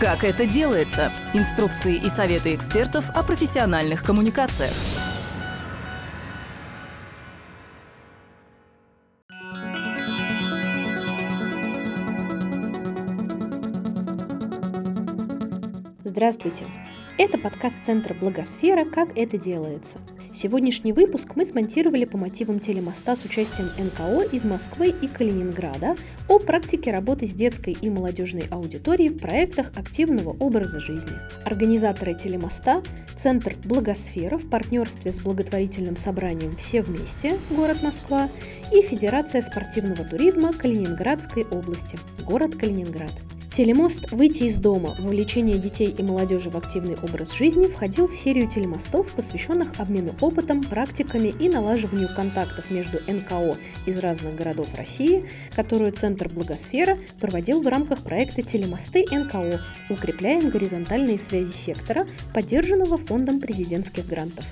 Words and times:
Как 0.00 0.22
это 0.22 0.46
делается? 0.46 1.12
Инструкции 1.34 1.96
и 1.96 2.08
советы 2.08 2.54
экспертов 2.54 3.10
о 3.16 3.24
профессиональных 3.24 4.04
коммуникациях. 4.04 4.70
Здравствуйте! 16.04 16.66
Это 17.18 17.36
подкаст 17.36 17.74
Центра 17.84 18.14
Благосфера 18.14 18.84
«Как 18.84 19.18
это 19.18 19.36
делается». 19.36 19.98
Сегодняшний 20.32 20.92
выпуск 20.92 21.32
мы 21.36 21.44
смонтировали 21.44 22.04
по 22.04 22.18
мотивам 22.18 22.60
телемоста 22.60 23.16
с 23.16 23.24
участием 23.24 23.68
НКО 23.78 24.28
из 24.30 24.44
Москвы 24.44 24.88
и 24.88 25.08
Калининграда 25.08 25.96
о 26.28 26.38
практике 26.38 26.92
работы 26.92 27.26
с 27.26 27.32
детской 27.32 27.76
и 27.80 27.88
молодежной 27.88 28.44
аудиторией 28.50 29.08
в 29.08 29.18
проектах 29.18 29.72
активного 29.76 30.30
образа 30.38 30.80
жизни. 30.80 31.12
Организаторы 31.44 32.14
телемоста– 32.14 32.82
Центр 33.18 33.54
Благосфера 33.64 34.38
в 34.38 34.48
партнерстве 34.48 35.12
с 35.12 35.20
благотворительным 35.20 35.96
собранием 35.96 36.54
«Все 36.56 36.82
вместе» 36.82 37.38
город 37.50 37.82
Москва 37.82 38.28
и 38.72 38.82
Федерация 38.82 39.40
спортивного 39.40 40.04
туризма 40.04 40.52
Калининградской 40.52 41.44
области, 41.44 41.98
город 42.26 42.54
Калининград– 42.54 43.12
Телемост 43.58 44.12
«Выйти 44.12 44.44
из 44.44 44.60
дома. 44.60 44.94
Вовлечение 45.00 45.58
детей 45.58 45.92
и 45.92 46.00
молодежи 46.00 46.48
в 46.48 46.56
активный 46.56 46.94
образ 47.02 47.34
жизни» 47.34 47.66
входил 47.66 48.06
в 48.06 48.14
серию 48.14 48.48
телемостов, 48.48 49.12
посвященных 49.14 49.80
обмену 49.80 50.14
опытом, 50.20 50.62
практиками 50.62 51.34
и 51.40 51.48
налаживанию 51.48 52.08
контактов 52.14 52.70
между 52.70 52.98
НКО 53.12 53.56
из 53.84 53.98
разных 53.98 54.36
городов 54.36 54.68
России, 54.76 55.28
которую 55.56 55.90
Центр 55.90 56.28
Благосфера 56.28 56.98
проводил 57.18 57.60
в 57.60 57.66
рамках 57.66 58.04
проекта 58.04 58.42
«Телемосты 58.42 59.04
НКО. 59.10 59.60
Укрепляем 59.90 60.50
горизонтальные 60.50 61.18
связи 61.18 61.50
сектора», 61.50 62.06
поддержанного 62.32 62.96
Фондом 62.96 63.40
президентских 63.40 64.06
грантов. 64.06 64.44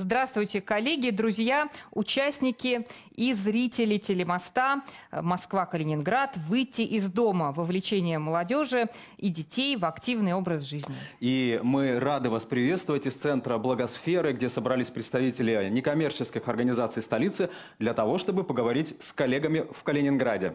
Здравствуйте, 0.00 0.60
коллеги, 0.60 1.10
друзья, 1.10 1.68
участники 1.90 2.86
и 3.16 3.32
зрители 3.32 3.96
телемоста 3.96 4.82
Москва-Калининград 5.10 6.36
«Выйти 6.36 6.82
из 6.82 7.10
дома. 7.10 7.50
Вовлечение 7.50 8.20
молодежи 8.20 8.90
и 9.16 9.28
детей 9.28 9.74
в 9.76 9.84
активный 9.84 10.34
образ 10.34 10.62
жизни». 10.62 10.94
И 11.18 11.58
мы 11.64 11.98
рады 11.98 12.30
вас 12.30 12.44
приветствовать 12.44 13.06
из 13.06 13.16
Центра 13.16 13.58
Благосферы, 13.58 14.34
где 14.34 14.48
собрались 14.48 14.90
представители 14.90 15.68
некоммерческих 15.68 16.46
организаций 16.46 17.02
столицы 17.02 17.50
для 17.80 17.92
того, 17.92 18.18
чтобы 18.18 18.44
поговорить 18.44 18.94
с 19.00 19.12
коллегами 19.12 19.66
в 19.72 19.82
Калининграде. 19.82 20.54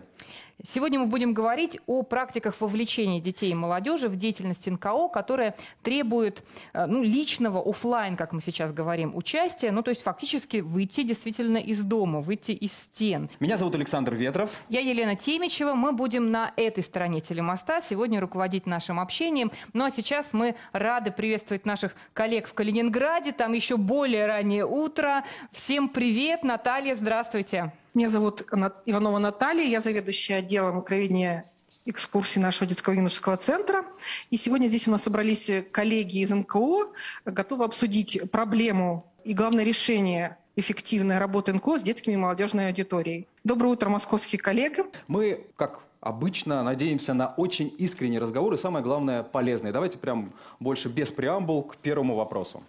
Сегодня 0.61 0.99
мы 0.99 1.07
будем 1.07 1.33
говорить 1.33 1.79
о 1.87 2.03
практиках 2.03 2.59
вовлечения 2.61 3.19
детей 3.19 3.51
и 3.51 3.55
молодежи 3.55 4.07
в 4.07 4.15
деятельность 4.15 4.65
НКО, 4.67 5.09
которая 5.09 5.55
требует 5.81 6.43
э, 6.73 6.85
ну, 6.85 7.01
личного 7.01 7.59
офлайн, 7.59 8.15
как 8.15 8.31
мы 8.31 8.41
сейчас 8.41 8.71
говорим, 8.71 9.15
участия, 9.15 9.71
ну 9.71 9.81
то 9.81 9.89
есть 9.89 10.03
фактически 10.03 10.57
выйти 10.57 11.03
действительно 11.03 11.57
из 11.57 11.83
дома, 11.83 12.21
выйти 12.21 12.51
из 12.51 12.71
стен. 12.71 13.29
Меня 13.39 13.57
зовут 13.57 13.75
Александр 13.75 14.15
Ветров. 14.15 14.51
Я 14.69 14.79
Елена 14.79 15.15
Темичева. 15.15 15.73
Мы 15.73 15.91
будем 15.91 16.31
на 16.31 16.53
этой 16.55 16.83
стороне 16.83 17.19
телемоста 17.19 17.81
сегодня 17.81 18.21
руководить 18.21 18.65
нашим 18.65 18.99
общением. 18.99 19.51
Ну 19.73 19.83
а 19.83 19.91
сейчас 19.91 20.33
мы 20.33 20.55
рады 20.71 21.11
приветствовать 21.11 21.65
наших 21.65 21.95
коллег 22.13 22.47
в 22.47 22.53
Калининграде. 22.53 23.31
Там 23.33 23.53
еще 23.53 23.75
более 23.77 24.27
раннее 24.27 24.65
утро. 24.65 25.23
Всем 25.51 25.89
привет. 25.89 26.43
Наталья, 26.43 26.95
здравствуйте. 26.95 27.73
Меня 27.93 28.09
зовут 28.09 28.41
Иванова 28.87 29.19
Наталья, 29.19 29.65
я 29.65 29.79
заведующая 29.79 30.37
отделом 30.37 30.77
управления 30.79 31.51
экскурсий 31.85 32.41
нашего 32.41 32.65
детского 32.65 32.95
юношеского 32.95 33.37
центра. 33.37 33.85
И 34.31 34.37
сегодня 34.37 34.65
здесь 34.65 34.87
у 34.87 34.91
нас 34.91 35.03
собрались 35.03 35.51
коллеги 35.71 36.19
из 36.19 36.31
НКО, 36.31 36.91
готовы 37.25 37.65
обсудить 37.65 38.19
проблему 38.31 39.05
и 39.23 39.35
главное 39.35 39.63
решение 39.63 40.37
эффективной 40.55 41.19
работы 41.19 41.53
НКО 41.53 41.77
с 41.77 41.83
детскими 41.83 42.13
и 42.13 42.17
молодежной 42.17 42.69
аудиторией. 42.69 43.27
Доброе 43.43 43.67
утро, 43.69 43.89
московские 43.89 44.39
коллеги. 44.39 44.85
Мы, 45.07 45.45
как 45.55 45.81
обычно, 46.01 46.63
надеемся 46.63 47.13
на 47.13 47.27
очень 47.27 47.71
искренний 47.77 48.17
разговор 48.17 48.55
и, 48.55 48.57
самое 48.57 48.83
главное, 48.83 49.21
полезный. 49.21 49.71
Давайте 49.71 49.99
прям 49.99 50.33
больше 50.59 50.89
без 50.89 51.11
преамбул 51.11 51.61
к 51.61 51.75
первому 51.77 52.15
вопросу. 52.15 52.63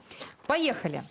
Поехали. 0.47 1.03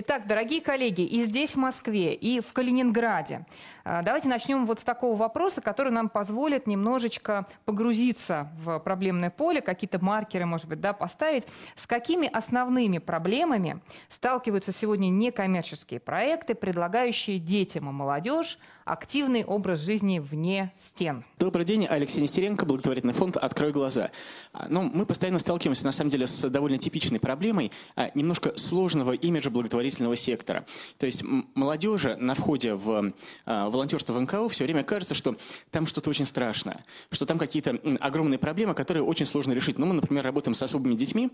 Итак, 0.00 0.28
дорогие 0.28 0.60
коллеги, 0.60 1.00
и 1.00 1.22
здесь, 1.22 1.54
в 1.54 1.56
Москве, 1.56 2.14
и 2.14 2.38
в 2.40 2.52
Калининграде. 2.52 3.44
А, 3.90 4.02
давайте 4.02 4.28
начнем 4.28 4.66
вот 4.66 4.80
с 4.80 4.84
такого 4.84 5.16
вопроса, 5.16 5.62
который 5.62 5.90
нам 5.90 6.10
позволит 6.10 6.66
немножечко 6.66 7.46
погрузиться 7.64 8.50
в 8.62 8.78
проблемное 8.80 9.30
поле, 9.30 9.62
какие-то 9.62 9.98
маркеры, 9.98 10.44
может 10.44 10.66
быть, 10.66 10.78
да, 10.78 10.92
поставить. 10.92 11.46
С 11.74 11.86
какими 11.86 12.28
основными 12.28 12.98
проблемами 12.98 13.80
сталкиваются 14.10 14.72
сегодня 14.72 15.08
некоммерческие 15.08 16.00
проекты, 16.00 16.54
предлагающие 16.54 17.38
детям 17.38 17.88
и 17.88 17.92
молодежь 17.92 18.58
активный 18.88 19.44
образ 19.44 19.80
жизни 19.80 20.18
вне 20.18 20.72
стен. 20.76 21.24
Добрый 21.38 21.64
день, 21.64 21.86
Алексей 21.86 22.20
Нестеренко, 22.22 22.64
благотворительный 22.64 23.12
фонд 23.12 23.36
«Открой 23.36 23.70
глаза». 23.70 24.10
А, 24.52 24.66
ну, 24.68 24.82
мы 24.82 25.04
постоянно 25.04 25.38
сталкиваемся, 25.38 25.84
на 25.84 25.92
самом 25.92 26.10
деле, 26.10 26.26
с 26.26 26.48
довольно 26.48 26.78
типичной 26.78 27.20
проблемой 27.20 27.70
а, 27.96 28.10
немножко 28.14 28.56
сложного 28.58 29.12
имиджа 29.12 29.50
благотворительного 29.50 30.16
сектора. 30.16 30.64
То 30.98 31.06
есть 31.06 31.22
молодежи 31.54 32.16
на 32.16 32.34
входе 32.34 32.74
в 32.74 33.12
а, 33.44 33.68
волонтерство 33.78 34.12
в 34.12 34.20
НКО 34.20 34.48
все 34.48 34.64
время 34.64 34.84
кажется, 34.84 35.14
что 35.14 35.36
там 35.70 35.86
что-то 35.86 36.10
очень 36.10 36.26
страшное, 36.26 36.84
что 37.10 37.26
там 37.26 37.38
какие-то 37.38 37.78
огромные 38.00 38.38
проблемы, 38.38 38.74
которые 38.74 39.02
очень 39.04 39.24
сложно 39.24 39.52
решить. 39.52 39.78
Ну, 39.78 39.86
мы, 39.86 39.94
например, 39.94 40.24
работаем 40.24 40.54
с 40.54 40.62
особыми 40.62 40.94
детьми, 40.94 41.30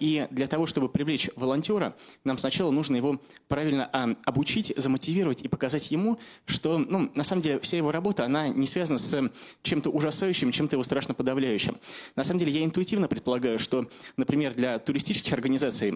и 0.00 0.26
для 0.30 0.46
того, 0.46 0.66
чтобы 0.66 0.88
привлечь 0.88 1.30
волонтера, 1.36 1.94
нам 2.24 2.38
сначала 2.38 2.70
нужно 2.70 2.96
его 2.96 3.20
правильно 3.48 3.86
обучить, 4.24 4.72
замотивировать 4.76 5.42
и 5.42 5.48
показать 5.48 5.90
ему, 5.90 6.18
что 6.46 6.78
ну, 6.78 7.10
на 7.14 7.24
самом 7.24 7.42
деле, 7.42 7.60
вся 7.60 7.76
его 7.76 7.92
работа, 7.92 8.24
она 8.24 8.48
не 8.48 8.66
связана 8.66 8.98
с 8.98 9.30
чем-то 9.62 9.90
ужасающим, 9.90 10.50
чем-то 10.50 10.76
его 10.76 10.82
страшно 10.82 11.14
подавляющим. 11.14 11.76
На 12.16 12.24
самом 12.24 12.40
деле, 12.40 12.52
я 12.52 12.64
интуитивно 12.64 13.08
предполагаю, 13.08 13.58
что, 13.58 13.86
например, 14.16 14.54
для 14.54 14.78
туристических 14.78 15.32
организаций, 15.32 15.94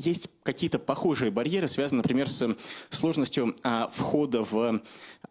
есть 0.00 0.30
какие-то 0.42 0.78
похожие 0.78 1.30
барьеры, 1.30 1.68
связанные, 1.68 2.02
например, 2.02 2.28
с 2.28 2.56
сложностью 2.90 3.54
а, 3.62 3.88
входа 3.88 4.42
в 4.42 4.80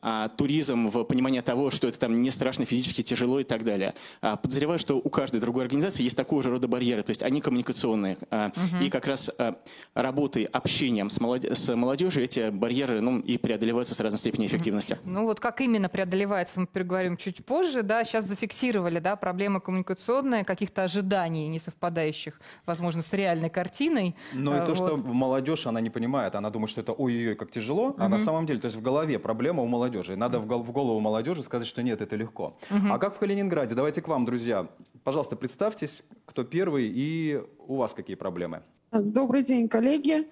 а, 0.01 0.29
туризм, 0.29 0.87
в 0.87 1.03
понимание 1.03 1.41
того, 1.41 1.71
что 1.71 1.87
это 1.87 1.99
там 1.99 2.21
не 2.21 2.31
страшно 2.31 2.65
физически 2.65 3.01
тяжело 3.01 3.39
и 3.39 3.43
так 3.43 3.63
далее. 3.63 3.95
А, 4.21 4.37
подозреваю, 4.37 4.79
что 4.79 4.95
у 4.95 5.09
каждой 5.09 5.41
другой 5.41 5.63
организации 5.63 6.03
есть 6.03 6.15
такого 6.15 6.41
же 6.43 6.49
рода 6.49 6.67
барьеры, 6.67 7.01
то 7.01 7.09
есть 7.09 7.23
они 7.23 7.41
коммуникационные. 7.41 8.17
А, 8.29 8.51
угу. 8.55 8.83
И 8.83 8.89
как 8.89 9.07
раз 9.07 9.29
а, 9.37 9.55
работой, 9.93 10.43
общением 10.43 11.09
с, 11.09 11.19
молоде 11.19 11.53
с 11.53 11.75
молодежью 11.75 12.23
эти 12.23 12.49
барьеры 12.49 13.01
ну, 13.01 13.19
и 13.19 13.37
преодолеваются 13.37 13.93
с 13.93 13.99
разной 13.99 14.19
степенью 14.19 14.47
эффективности. 14.47 14.97
Ну 15.03 15.25
вот 15.25 15.39
как 15.39 15.59
именно 15.61 15.89
преодолевается, 15.89 16.59
мы 16.61 16.67
переговорим 16.67 17.17
чуть 17.17 17.43
позже. 17.45 17.83
Да? 17.83 18.03
Сейчас 18.03 18.25
зафиксировали 18.25 18.99
да, 18.99 19.15
проблемы 19.15 19.59
коммуникационные, 19.59 20.45
каких-то 20.45 20.83
ожиданий, 20.83 21.47
не 21.47 21.59
совпадающих, 21.59 22.39
возможно, 22.65 23.01
с 23.01 23.11
реальной 23.11 23.49
картиной. 23.49 24.15
Но 24.33 24.58
и 24.63 24.65
то, 24.65 24.73
вот. 24.73 24.77
что 24.77 24.97
молодежь, 24.97 25.67
она 25.67 25.81
не 25.81 25.89
понимает, 25.89 26.35
она 26.35 26.49
думает, 26.49 26.69
что 26.69 26.81
это 26.81 26.93
ой-ой-ой, 26.93 27.35
как 27.35 27.51
тяжело, 27.51 27.87
угу. 27.89 27.95
а 27.97 28.09
на 28.09 28.19
самом 28.19 28.45
деле, 28.45 28.59
то 28.59 28.65
есть 28.65 28.77
в 28.77 28.81
голове 28.81 29.19
проблема 29.19 29.63
у 29.63 29.67
молодежи. 29.67 30.15
Надо 30.15 30.39
в 30.39 30.71
голову 30.71 30.99
молодежи 30.99 31.43
сказать, 31.43 31.67
что 31.67 31.81
нет, 31.83 32.01
это 32.01 32.15
легко. 32.15 32.57
Угу. 32.71 32.91
А 32.91 32.97
как 32.99 33.15
в 33.15 33.19
Калининграде? 33.19 33.75
Давайте 33.75 34.01
к 34.01 34.07
вам, 34.07 34.25
друзья. 34.25 34.67
Пожалуйста, 35.03 35.35
представьтесь, 35.35 36.03
кто 36.25 36.43
первый 36.43 36.91
и 36.93 37.41
у 37.67 37.75
вас 37.75 37.93
какие 37.93 38.15
проблемы. 38.15 38.61
Добрый 38.91 39.43
день, 39.43 39.69
коллеги. 39.69 40.27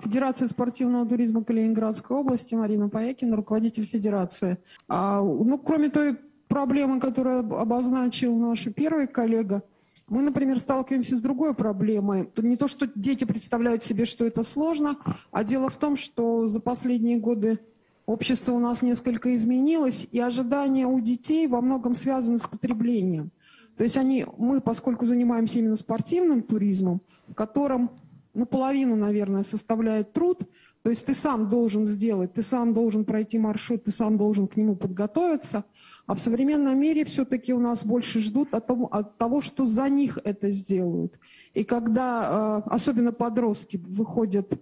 Федерация 0.00 0.48
спортивного 0.48 1.08
туризма 1.08 1.44
Калининградской 1.44 2.16
области, 2.16 2.54
Марина 2.54 2.88
Паякина, 2.88 3.36
руководитель 3.36 3.84
федерации. 3.84 4.58
А, 4.88 5.20
ну, 5.20 5.58
кроме 5.58 5.88
той 5.88 6.16
проблемы, 6.48 7.00
которую 7.00 7.56
обозначил 7.56 8.36
наш 8.36 8.64
первый 8.74 9.06
коллега, 9.06 9.62
мы, 10.08 10.22
например, 10.22 10.60
сталкиваемся 10.60 11.16
с 11.16 11.20
другой 11.20 11.54
проблемой. 11.54 12.28
Не 12.36 12.56
то, 12.56 12.68
что 12.68 12.88
дети 12.94 13.24
представляют 13.24 13.82
себе, 13.82 14.04
что 14.04 14.24
это 14.26 14.42
сложно, 14.42 14.96
а 15.30 15.44
дело 15.44 15.68
в 15.68 15.76
том, 15.76 15.96
что 15.96 16.46
за 16.46 16.60
последние 16.60 17.18
годы 17.18 17.60
общество 18.06 18.52
у 18.52 18.58
нас 18.58 18.82
несколько 18.82 19.34
изменилось, 19.36 20.06
и 20.10 20.18
ожидания 20.20 20.86
у 20.86 21.00
детей 21.00 21.46
во 21.46 21.60
многом 21.60 21.94
связаны 21.94 22.38
с 22.38 22.46
потреблением. 22.46 23.30
То 23.76 23.84
есть 23.84 23.96
они, 23.96 24.26
мы, 24.36 24.60
поскольку 24.60 25.06
занимаемся 25.06 25.58
именно 25.58 25.76
спортивным 25.76 26.42
туризмом, 26.42 27.00
в 27.28 27.34
котором 27.34 27.90
ну, 28.34 28.44
половину, 28.44 28.96
наверное, 28.96 29.44
составляет 29.44 30.12
труд, 30.12 30.42
то 30.82 30.90
есть 30.90 31.06
ты 31.06 31.14
сам 31.14 31.48
должен 31.48 31.86
сделать, 31.86 32.34
ты 32.34 32.42
сам 32.42 32.74
должен 32.74 33.04
пройти 33.04 33.38
маршрут, 33.38 33.84
ты 33.84 33.92
сам 33.92 34.18
должен 34.18 34.46
к 34.48 34.56
нему 34.56 34.76
подготовиться– 34.76 35.64
а 36.06 36.14
в 36.14 36.20
современном 36.20 36.78
мире 36.78 37.04
все-таки 37.04 37.52
у 37.52 37.60
нас 37.60 37.84
больше 37.84 38.20
ждут 38.20 38.54
от 38.54 38.66
того, 38.66 38.86
от 38.86 39.18
того, 39.18 39.40
что 39.40 39.66
за 39.66 39.88
них 39.88 40.18
это 40.24 40.50
сделают. 40.50 41.18
И 41.54 41.64
когда, 41.64 42.62
э, 42.66 42.70
особенно 42.70 43.12
подростки, 43.12 43.76
выходят 43.76 44.60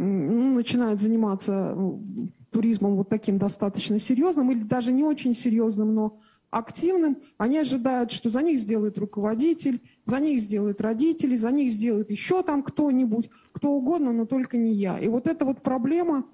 ну, 0.00 0.54
начинают 0.54 1.00
заниматься 1.00 1.76
туризмом 2.50 2.94
вот 2.94 3.08
таким 3.08 3.38
достаточно 3.38 3.98
серьезным 3.98 4.52
или 4.52 4.62
даже 4.62 4.92
не 4.92 5.02
очень 5.02 5.34
серьезным, 5.34 5.92
но 5.92 6.20
активным, 6.50 7.18
они 7.36 7.58
ожидают, 7.58 8.12
что 8.12 8.30
за 8.30 8.42
них 8.42 8.60
сделает 8.60 8.96
руководитель, 8.96 9.82
за 10.06 10.20
них 10.20 10.40
сделают 10.40 10.80
родители, 10.80 11.34
за 11.34 11.50
них 11.50 11.70
сделает 11.72 12.12
еще 12.12 12.42
там 12.44 12.62
кто-нибудь, 12.62 13.28
кто 13.52 13.72
угодно, 13.72 14.12
но 14.12 14.24
только 14.24 14.56
не 14.56 14.72
я. 14.72 14.98
И 14.98 15.08
вот 15.08 15.26
эта 15.26 15.44
вот 15.44 15.62
проблема, 15.62 16.24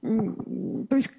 то 0.00 0.96
есть 0.96 1.12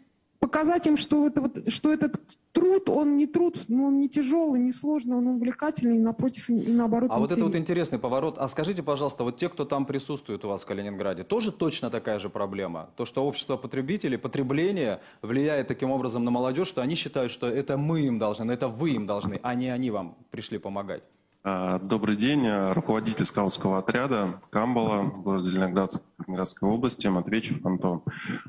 показать 0.43 0.85
им, 0.87 0.97
что, 0.97 1.25
это 1.25 1.39
вот, 1.39 1.71
что 1.71 1.93
этот 1.93 2.19
труд, 2.51 2.89
он 2.89 3.15
не 3.15 3.27
труд, 3.27 3.55
но 3.69 3.85
он 3.85 3.99
не 3.99 4.09
тяжелый, 4.09 4.59
не 4.59 4.73
сложный, 4.73 5.15
он 5.15 5.27
увлекательный, 5.27 5.99
напротив, 5.99 6.49
и 6.49 6.69
наоборот 6.69 7.11
А 7.13 7.17
вот 7.17 7.31
это 7.31 7.45
вот 7.45 7.55
интересный 7.55 7.97
поворот. 7.97 8.37
А 8.37 8.49
скажите, 8.49 8.83
пожалуйста, 8.83 9.23
вот 9.23 9.37
те, 9.37 9.47
кто 9.47 9.63
там 9.63 9.85
присутствует 9.85 10.43
у 10.43 10.49
вас 10.49 10.63
в 10.63 10.65
Калининграде, 10.65 11.23
тоже 11.23 11.53
точно 11.53 11.89
такая 11.89 12.19
же 12.19 12.29
проблема? 12.29 12.89
То, 12.97 13.05
что 13.05 13.25
общество 13.25 13.55
потребителей, 13.55 14.17
потребление 14.17 14.99
влияет 15.21 15.69
таким 15.69 15.91
образом 15.91 16.25
на 16.25 16.31
молодежь, 16.31 16.67
что 16.67 16.81
они 16.81 16.95
считают, 16.95 17.31
что 17.31 17.47
это 17.47 17.77
мы 17.77 18.01
им 18.01 18.19
должны, 18.19 18.51
это 18.51 18.67
вы 18.67 18.91
им 18.91 19.07
должны, 19.07 19.39
а 19.43 19.55
не 19.55 19.69
они 19.69 19.91
вам 19.91 20.17
пришли 20.29 20.57
помогать. 20.57 21.03
А, 21.45 21.77
добрый 21.77 22.15
день, 22.15 22.47
руководитель 22.71 23.25
скаутского 23.25 23.79
отряда 23.79 24.39
Камбала 24.49 25.01
в 25.01 25.23
городе 25.23 25.51
Ленинградской 25.51 26.69
области, 26.69 27.07
Матвейчев 27.07 27.65
Антон. 27.65 28.01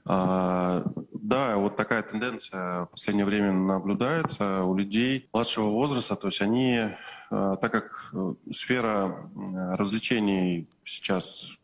А, 0.05 0.85
да, 1.13 1.57
вот 1.57 1.75
такая 1.75 2.03
тенденция 2.05 2.85
в 2.85 2.91
последнее 2.91 3.27
время 3.27 3.53
наблюдается 3.53 4.63
у 4.63 4.77
людей 4.77 5.29
младшего 5.33 5.71
возраста, 5.71 6.15
то 6.15 6.29
есть 6.29 6.41
они, 6.41 6.91
а, 7.31 7.57
так 7.57 7.73
как 7.73 8.13
э, 8.15 8.35
сфера 8.53 9.29
развлечений 9.77 10.69
сейчас 10.85 11.59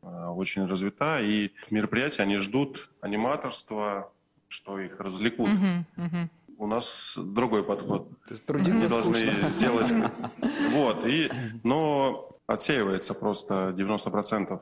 очень 0.00 0.64
развита, 0.64 1.20
и 1.20 1.50
мероприятия 1.70 2.22
они 2.22 2.36
ждут 2.36 2.88
аниматорства, 3.00 4.12
что 4.46 4.78
их 4.78 5.00
развлекут. 5.00 5.48
Uh-huh, 5.48 5.84
uh-huh 5.96 6.28
у 6.58 6.66
нас 6.66 7.14
другой 7.16 7.62
подход. 7.62 8.08
То 8.26 8.30
есть 8.30 8.44
трудиться 8.44 8.84
Мы 8.84 8.88
должны 8.88 9.18
сделать... 9.48 9.92
Вот, 10.72 11.06
и, 11.06 11.30
но 11.62 12.30
отсеивается 12.46 13.14
просто 13.14 13.74
90%. 13.76 14.60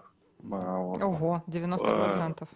А, 0.53 0.79
Ого, 0.79 1.43
90%. 1.47 2.47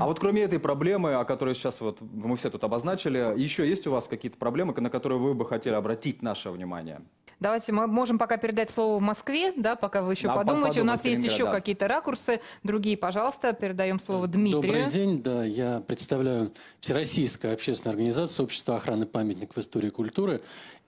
А 0.00 0.06
вот 0.06 0.20
кроме 0.20 0.42
этой 0.42 0.58
проблемы, 0.58 1.14
о 1.14 1.24
которой 1.24 1.54
сейчас 1.54 1.80
вот 1.80 2.00
мы 2.00 2.36
все 2.36 2.50
тут 2.50 2.62
обозначили, 2.62 3.18
еще 3.36 3.66
есть 3.66 3.86
у 3.86 3.90
вас 3.90 4.06
какие-то 4.06 4.38
проблемы, 4.38 4.74
на 4.74 4.90
которые 4.90 5.18
вы 5.18 5.34
бы 5.34 5.46
хотели 5.46 5.74
обратить 5.74 6.22
наше 6.22 6.50
внимание? 6.50 7.00
Давайте 7.42 7.72
мы 7.72 7.88
можем 7.88 8.18
пока 8.18 8.36
передать 8.36 8.70
слово 8.70 8.98
в 8.98 9.02
Москве, 9.02 9.52
да, 9.56 9.74
пока 9.74 10.02
вы 10.02 10.12
еще 10.12 10.28
да, 10.28 10.36
подумаете. 10.36 10.80
У 10.80 10.84
нас 10.84 11.04
есть 11.04 11.24
еще 11.24 11.50
какие-то 11.50 11.88
ракурсы, 11.88 12.40
другие, 12.62 12.96
пожалуйста, 12.96 13.52
передаем 13.52 13.98
слово 13.98 14.28
Дмитрию. 14.28 14.62
Добрый 14.62 14.86
день, 14.88 15.20
да, 15.20 15.44
я 15.44 15.82
представляю 15.84 16.52
Всероссийская 16.78 17.54
общественная 17.54 17.94
организация 17.94 18.44
Общества 18.44 18.76
охраны 18.76 19.06
памятников 19.06 19.58
истории 19.58 19.88
и 19.88 19.90
культуры. 19.90 20.40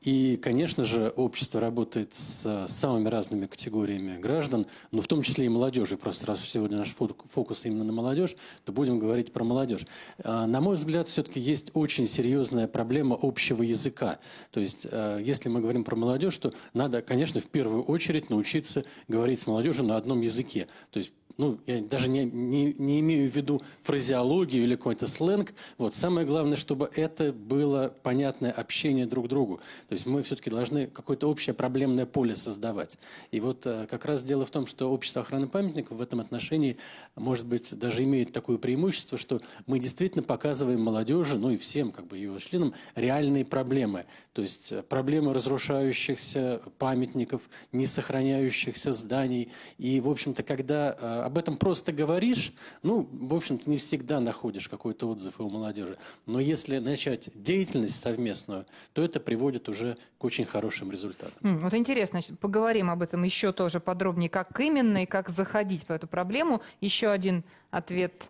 И, 0.04 0.36
конечно 0.36 0.84
же, 0.84 1.08
общество 1.16 1.60
работает 1.60 2.12
с 2.14 2.66
самыми 2.68 3.08
разными 3.08 3.46
категориями 3.46 4.20
граждан, 4.20 4.66
но 4.90 5.00
в 5.00 5.06
том 5.06 5.22
числе 5.22 5.46
и 5.46 5.48
молодежи. 5.48 5.96
Просто 5.96 6.26
раз 6.26 6.40
сегодня 6.40 6.76
наш 6.76 6.90
фокус 6.90 7.64
именно 7.64 7.84
на 7.84 7.92
молодежь, 7.92 8.36
то 8.66 8.72
будем 8.72 8.98
говорить 8.98 9.32
про 9.32 9.44
молодежь. 9.44 9.86
А, 10.22 10.46
на 10.46 10.60
мой 10.60 10.76
взгляд, 10.76 11.08
все-таки 11.08 11.40
есть 11.40 11.70
очень 11.72 12.06
серьезная 12.06 12.68
проблема 12.68 13.18
общего 13.20 13.62
языка. 13.62 14.18
То 14.50 14.60
есть, 14.60 14.86
а, 14.90 15.18
если 15.18 15.48
мы 15.48 15.60
говорим 15.60 15.84
про 15.84 15.96
молодежь, 15.96 16.36
то 16.44 16.52
надо, 16.74 17.00
конечно, 17.00 17.40
в 17.40 17.46
первую 17.46 17.84
очередь 17.84 18.28
научиться 18.28 18.84
говорить 19.08 19.40
с 19.40 19.46
молодежью 19.46 19.84
на 19.84 19.96
одном 19.96 20.20
языке. 20.20 20.68
То 20.90 20.98
есть 20.98 21.12
ну, 21.36 21.58
я 21.66 21.80
даже 21.80 22.08
не, 22.08 22.24
не, 22.24 22.74
не 22.78 23.00
имею 23.00 23.30
в 23.30 23.34
виду 23.34 23.62
фразеологию 23.80 24.64
или 24.64 24.76
какой-то 24.76 25.06
сленг. 25.06 25.52
Вот. 25.78 25.94
Самое 25.94 26.26
главное, 26.26 26.56
чтобы 26.56 26.90
это 26.94 27.32
было 27.32 27.94
понятное 28.02 28.52
общение 28.52 29.06
друг 29.06 29.28
другу. 29.28 29.60
То 29.88 29.94
есть 29.94 30.06
мы 30.06 30.22
все-таки 30.22 30.50
должны 30.50 30.86
какое-то 30.86 31.28
общее 31.28 31.54
проблемное 31.54 32.06
поле 32.06 32.36
создавать. 32.36 32.98
И 33.32 33.40
вот 33.40 33.66
э, 33.66 33.86
как 33.90 34.04
раз 34.04 34.22
дело 34.22 34.46
в 34.46 34.50
том, 34.50 34.66
что 34.66 34.90
общество 34.90 35.22
охраны 35.22 35.48
памятников 35.48 35.98
в 35.98 36.00
этом 36.00 36.20
отношении, 36.20 36.76
может 37.16 37.46
быть, 37.46 37.76
даже 37.78 38.04
имеет 38.04 38.32
такое 38.32 38.58
преимущество, 38.58 39.18
что 39.18 39.40
мы 39.66 39.78
действительно 39.78 40.22
показываем 40.22 40.82
молодежи, 40.82 41.38
ну 41.38 41.50
и 41.50 41.56
всем 41.56 41.90
как 41.90 42.06
бы 42.06 42.16
ее 42.16 42.38
членам, 42.38 42.74
реальные 42.94 43.44
проблемы. 43.44 44.06
То 44.32 44.42
есть 44.42 44.70
э, 44.70 44.82
проблемы 44.82 45.34
разрушающихся 45.34 46.60
памятников, 46.78 47.42
не 47.72 47.86
сохраняющихся 47.86 48.92
зданий. 48.92 49.50
И, 49.78 50.00
в 50.00 50.08
общем-то, 50.08 50.42
когда 50.42 50.96
э, 50.98 51.23
об 51.24 51.38
этом 51.38 51.56
просто 51.56 51.90
говоришь, 51.92 52.52
ну, 52.82 53.08
в 53.10 53.34
общем-то, 53.34 53.70
не 53.70 53.78
всегда 53.78 54.20
находишь 54.20 54.68
какой-то 54.68 55.08
отзыв 55.08 55.40
у 55.40 55.48
молодежи. 55.48 55.96
Но 56.26 56.38
если 56.38 56.78
начать 56.78 57.30
деятельность 57.34 57.98
совместную, 57.98 58.66
то 58.92 59.02
это 59.02 59.20
приводит 59.20 59.70
уже 59.70 59.96
к 60.18 60.24
очень 60.24 60.44
хорошим 60.44 60.90
результатам. 60.90 61.32
Вот 61.40 61.72
интересно, 61.72 62.20
поговорим 62.40 62.90
об 62.90 63.00
этом 63.00 63.22
еще 63.22 63.52
тоже 63.52 63.80
подробнее, 63.80 64.28
как 64.28 64.60
именно 64.60 65.04
и 65.04 65.06
как 65.06 65.30
заходить 65.30 65.86
по 65.86 65.94
эту 65.94 66.06
проблему. 66.06 66.60
Еще 66.82 67.08
один 67.08 67.42
ответ 67.70 68.28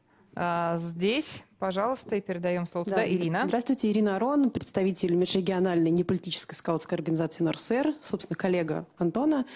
здесь 0.77 1.43
пожалуйста, 1.65 2.17
и 2.17 2.21
передаем 2.21 2.67
слово 2.67 2.85
да. 2.85 2.91
туда. 2.91 3.09
Ирина. 3.09 3.45
Здравствуйте, 3.47 3.91
Ирина 3.91 4.17
Арон, 4.17 4.51
представитель 4.51 5.15
межрегиональной 5.15 5.91
неполитической 5.91 6.55
скаутской 6.55 6.99
организации 6.99 7.43
НОРСЕР, 7.43 7.95
собственно, 8.03 8.37
коллега 8.37 8.87
Антона. 8.99 9.47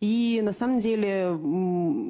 И 0.00 0.40
на 0.42 0.52
самом 0.52 0.78
деле 0.78 1.38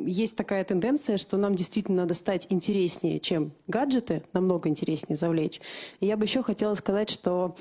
есть 0.06 0.36
такая 0.36 0.62
тенденция, 0.62 1.16
что 1.16 1.36
нам 1.38 1.56
действительно 1.56 2.02
надо 2.02 2.14
стать 2.14 2.46
интереснее, 2.50 3.18
чем 3.18 3.50
гаджеты, 3.66 4.22
намного 4.32 4.68
интереснее 4.68 5.16
завлечь. 5.16 5.60
И 5.98 6.06
я 6.06 6.16
бы 6.16 6.24
еще 6.24 6.44
хотела 6.44 6.76
сказать, 6.76 7.10
что 7.10 7.56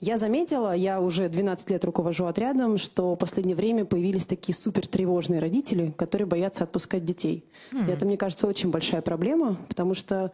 я 0.00 0.16
заметила, 0.16 0.74
я 0.74 1.00
уже 1.00 1.28
12 1.28 1.70
лет 1.70 1.84
руковожу 1.84 2.26
отрядом, 2.26 2.78
что 2.78 3.14
в 3.14 3.16
последнее 3.16 3.56
время 3.56 3.84
появились 3.84 4.26
такие 4.26 4.54
супер 4.54 4.86
тревожные 4.86 5.40
родители, 5.40 5.92
которые 5.96 6.26
боятся 6.26 6.64
отпускать 6.64 7.04
детей. 7.04 7.44
Mm-hmm. 7.72 7.88
И 7.88 7.90
это, 7.92 8.06
мне 8.06 8.16
кажется, 8.16 8.46
очень 8.46 8.70
большая 8.70 9.02
проблема, 9.02 9.56
потому 9.68 9.94
что 9.94 10.32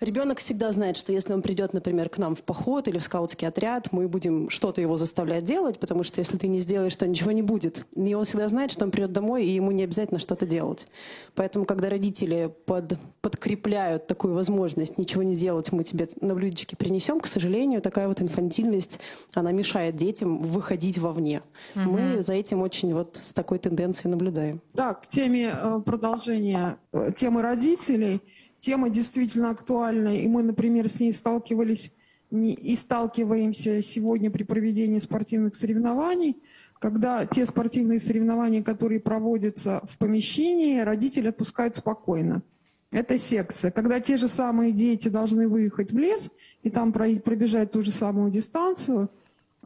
Ребенок 0.00 0.38
всегда 0.38 0.70
знает, 0.70 0.96
что 0.96 1.12
если 1.12 1.32
он 1.32 1.42
придет, 1.42 1.72
например, 1.72 2.08
к 2.08 2.18
нам 2.18 2.36
в 2.36 2.42
поход 2.42 2.86
или 2.86 2.98
в 2.98 3.02
скаутский 3.02 3.48
отряд, 3.48 3.88
мы 3.90 4.06
будем 4.06 4.48
что-то 4.48 4.80
его 4.80 4.96
заставлять 4.96 5.44
делать, 5.44 5.80
потому 5.80 6.04
что 6.04 6.20
если 6.20 6.36
ты 6.36 6.46
не 6.46 6.60
сделаешь, 6.60 6.94
то 6.94 7.06
ничего 7.08 7.32
не 7.32 7.42
будет. 7.42 7.84
И 7.96 8.14
он 8.14 8.24
всегда 8.24 8.48
знает, 8.48 8.70
что 8.70 8.84
он 8.84 8.92
придет 8.92 9.12
домой, 9.12 9.44
и 9.44 9.50
ему 9.50 9.72
не 9.72 9.82
обязательно 9.82 10.20
что-то 10.20 10.46
делать. 10.46 10.86
Поэтому, 11.34 11.64
когда 11.64 11.88
родители 11.88 12.54
под, 12.66 12.96
подкрепляют 13.20 14.06
такую 14.06 14.34
возможность 14.34 14.98
ничего 14.98 15.24
не 15.24 15.34
делать, 15.34 15.72
мы 15.72 15.82
тебе 15.82 16.08
на 16.20 16.36
блюдечке 16.36 16.76
принесем, 16.76 17.18
к 17.18 17.26
сожалению, 17.26 17.82
такая 17.82 18.06
вот 18.06 18.22
инфантильность, 18.22 19.00
она 19.34 19.50
мешает 19.50 19.96
детям 19.96 20.38
выходить 20.38 20.98
вовне. 20.98 21.42
Угу. 21.74 21.84
Мы 21.90 22.22
за 22.22 22.34
этим 22.34 22.62
очень 22.62 22.94
вот 22.94 23.18
с 23.20 23.32
такой 23.32 23.58
тенденцией 23.58 24.12
наблюдаем. 24.12 24.60
Да, 24.74 24.94
к 24.94 25.08
теме 25.08 25.50
э, 25.52 25.80
продолжения 25.84 26.76
э, 26.92 27.10
темы 27.16 27.42
родителей– 27.42 28.22
Тема 28.60 28.90
действительно 28.90 29.50
актуальна, 29.50 30.16
и 30.16 30.26
мы, 30.26 30.42
например, 30.42 30.88
с 30.88 31.00
ней 31.00 31.12
сталкивались 31.12 31.92
и 32.30 32.76
сталкиваемся 32.76 33.80
сегодня 33.82 34.30
при 34.30 34.42
проведении 34.42 34.98
спортивных 34.98 35.54
соревнований, 35.54 36.36
когда 36.78 37.24
те 37.24 37.46
спортивные 37.46 38.00
соревнования, 38.00 38.62
которые 38.62 39.00
проводятся 39.00 39.80
в 39.84 39.96
помещении, 39.98 40.80
родители 40.80 41.28
отпускают 41.28 41.76
спокойно. 41.76 42.42
Это 42.90 43.18
секция. 43.18 43.70
Когда 43.70 44.00
те 44.00 44.16
же 44.16 44.28
самые 44.28 44.72
дети 44.72 45.08
должны 45.08 45.48
выехать 45.48 45.92
в 45.92 45.98
лес 45.98 46.30
и 46.62 46.70
там 46.70 46.92
пробежать 46.92 47.70
ту 47.72 47.82
же 47.82 47.92
самую 47.92 48.30
дистанцию, 48.30 49.10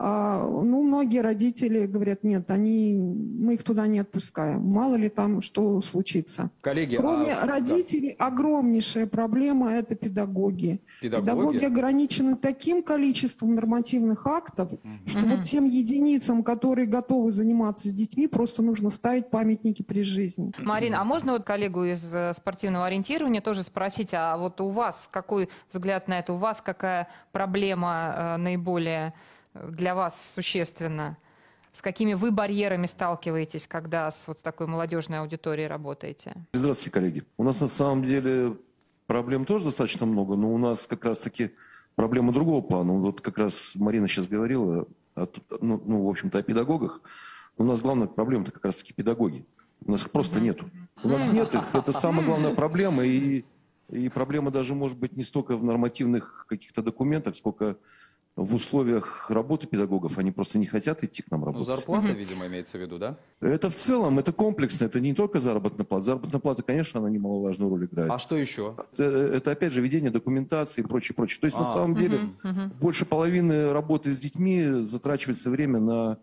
а, 0.05 0.41
ну, 0.49 0.83
многие 0.83 1.21
родители 1.21 1.87
говорят, 1.87 2.25
нет, 2.25 2.51
они, 2.51 2.93
мы 2.97 3.55
их 3.55 3.63
туда 3.63 3.87
не 3.87 4.01
отпускаем. 4.01 4.61
Мало 4.61 4.97
ли 4.97 5.09
там 5.09 5.41
что 5.43 5.81
случится. 5.81 6.51
Коллеги, 6.61 6.97
Кроме 6.97 7.35
а, 7.35 7.47
родителей, 7.47 8.17
да. 8.19 8.27
огромнейшая 8.27 9.07
проблема– 9.07 9.73
это 9.75 9.95
педагоги. 9.95 10.81
Педагоги? 11.01 11.25
Педагоги 11.25 11.65
ограничены 11.65 12.35
таким 12.35 12.83
количеством 12.83 13.55
нормативных 13.55 14.27
актов, 14.27 14.73
угу. 14.73 14.81
что 15.07 15.21
угу. 15.21 15.37
вот 15.37 15.45
тем 15.45 15.67
единицам, 15.67 16.43
которые 16.43 16.89
готовы 16.89 17.31
заниматься 17.31 17.87
с 17.87 17.93
детьми, 17.93 18.27
просто 18.27 18.61
нужно 18.63 18.91
ставить 18.91 19.31
памятники 19.31 19.83
при 19.83 20.03
жизни. 20.03 20.51
Марина, 20.59 21.01
а 21.01 21.05
можно 21.05 21.35
вот 21.35 21.45
коллегу 21.45 21.85
из 21.85 22.13
э, 22.13 22.33
спортивного 22.33 22.87
ориентирования 22.87 23.41
тоже 23.41 23.63
спросить, 23.63 24.11
а 24.15 24.37
вот 24.37 24.61
у 24.61 24.69
вас 24.69 25.09
какой 25.13 25.49
взгляд 25.71 26.09
на 26.09 26.19
это? 26.19 26.33
У 26.33 26.37
вас 26.37 26.61
какая 26.61 27.09
проблема 27.31 28.15
э, 28.17 28.37
наиболее 28.39 29.15
для 29.55 29.95
вас 29.95 30.33
существенно? 30.35 31.17
С 31.73 31.81
какими 31.81 32.13
вы 32.15 32.31
барьерами 32.31 32.87
сталкиваетесь, 32.87 33.67
когда 33.67 34.11
с 34.11 34.27
вот 34.27 34.41
такой 34.43 34.67
молодежной 34.67 35.21
аудиторией 35.21 35.69
работаете? 35.69 36.35
Здравствуйте, 36.53 36.91
коллеги. 36.91 37.25
У 37.39 37.45
нас 37.45 37.61
на 37.61 37.67
самом 37.67 38.05
деле 38.05 38.57
проблем 39.07 39.47
тоже 39.47 39.65
достаточно 39.65 40.05
много, 40.05 40.37
но 40.37 40.53
у 40.53 40.59
нас 40.59 40.87
как 40.87 41.05
раз-таки 41.05 41.53
проблема 41.95 42.33
другого 42.33 42.61
плана. 42.61 42.93
Вот 42.93 43.23
как 43.23 43.39
раз 43.39 43.73
Марина 43.75 44.07
сейчас 44.07 44.29
говорила, 44.29 44.87
о, 45.15 45.27
ну, 45.61 45.83
ну, 45.85 46.05
в 46.05 46.09
общем-то, 46.11 46.39
о 46.39 46.43
педагогах. 46.43 47.01
У 47.57 47.65
нас 47.65 47.81
главная 47.81 48.07
проблема-то 48.07 48.53
как 48.53 48.67
раз-таки 48.67 48.93
педагоги. 48.93 49.47
У 49.85 49.93
нас 49.93 50.03
их 50.03 50.11
просто 50.11 50.41
нету. 50.41 50.71
У 51.03 51.09
нас 51.09 51.31
нет 51.33 51.55
их. 51.55 51.63
Это 51.75 51.93
самая 51.93 52.25
главная 52.25 52.55
проблема. 52.55 53.05
И, 53.05 53.45
и 53.89 54.09
проблема 54.11 54.51
даже 54.51 54.75
может 54.75 54.99
быть 54.99 55.17
не 55.17 55.25
столько 55.25 55.57
в 55.57 55.65
нормативных 55.65 56.47
каких-то 56.49 56.83
документах, 56.83 57.35
сколько 57.37 57.77
в 58.35 58.55
условиях 58.55 59.31
работы 59.31 59.67
педагогов. 59.67 60.17
Они 60.19 60.31
просто 60.33 60.59
не 60.59 60.65
хотят 60.67 61.05
идти 61.05 61.23
к 61.23 61.31
нам 61.31 61.41
Ну, 61.41 61.47
работать. 61.47 61.67
зарплата, 61.67 62.07
видимо, 62.13 62.47
имеется 62.47 62.79
в 62.79 62.81
виду, 62.81 62.99
да? 62.99 63.19
Это 63.41 63.69
в 63.69 63.75
целом, 63.77 64.19
это 64.19 64.33
комплексно, 64.33 64.87
это 64.87 65.01
не 65.01 65.13
только 65.13 65.39
заработная 65.39 65.85
плата. 65.85 66.05
Заработная 66.05 66.41
плата, 66.41 66.63
конечно, 66.63 67.01
она 67.01 67.11
немаловажную 67.11 67.71
роль 67.71 67.85
играет. 67.85 68.11
А 68.11 68.19
что 68.19 68.37
еще? 68.37 68.75
Это, 68.95 69.03
это, 69.05 69.51
опять 69.51 69.73
же 69.73 69.83
ведение 69.83 70.11
документации 70.11 70.81
и 70.81 70.85
прочее, 70.87 71.15
прочее. 71.15 71.41
То 71.41 71.47
есть 71.47 71.59
на 71.59 71.65
А. 71.69 71.73
самом 71.73 71.95
деле 71.95 72.31
больше 72.81 73.05
половины 73.05 73.71
работы 73.73 74.11
с 74.13 74.19
детьми 74.19 74.65
затрачивается 74.83 75.51
время 75.51 75.79
на 75.81 76.19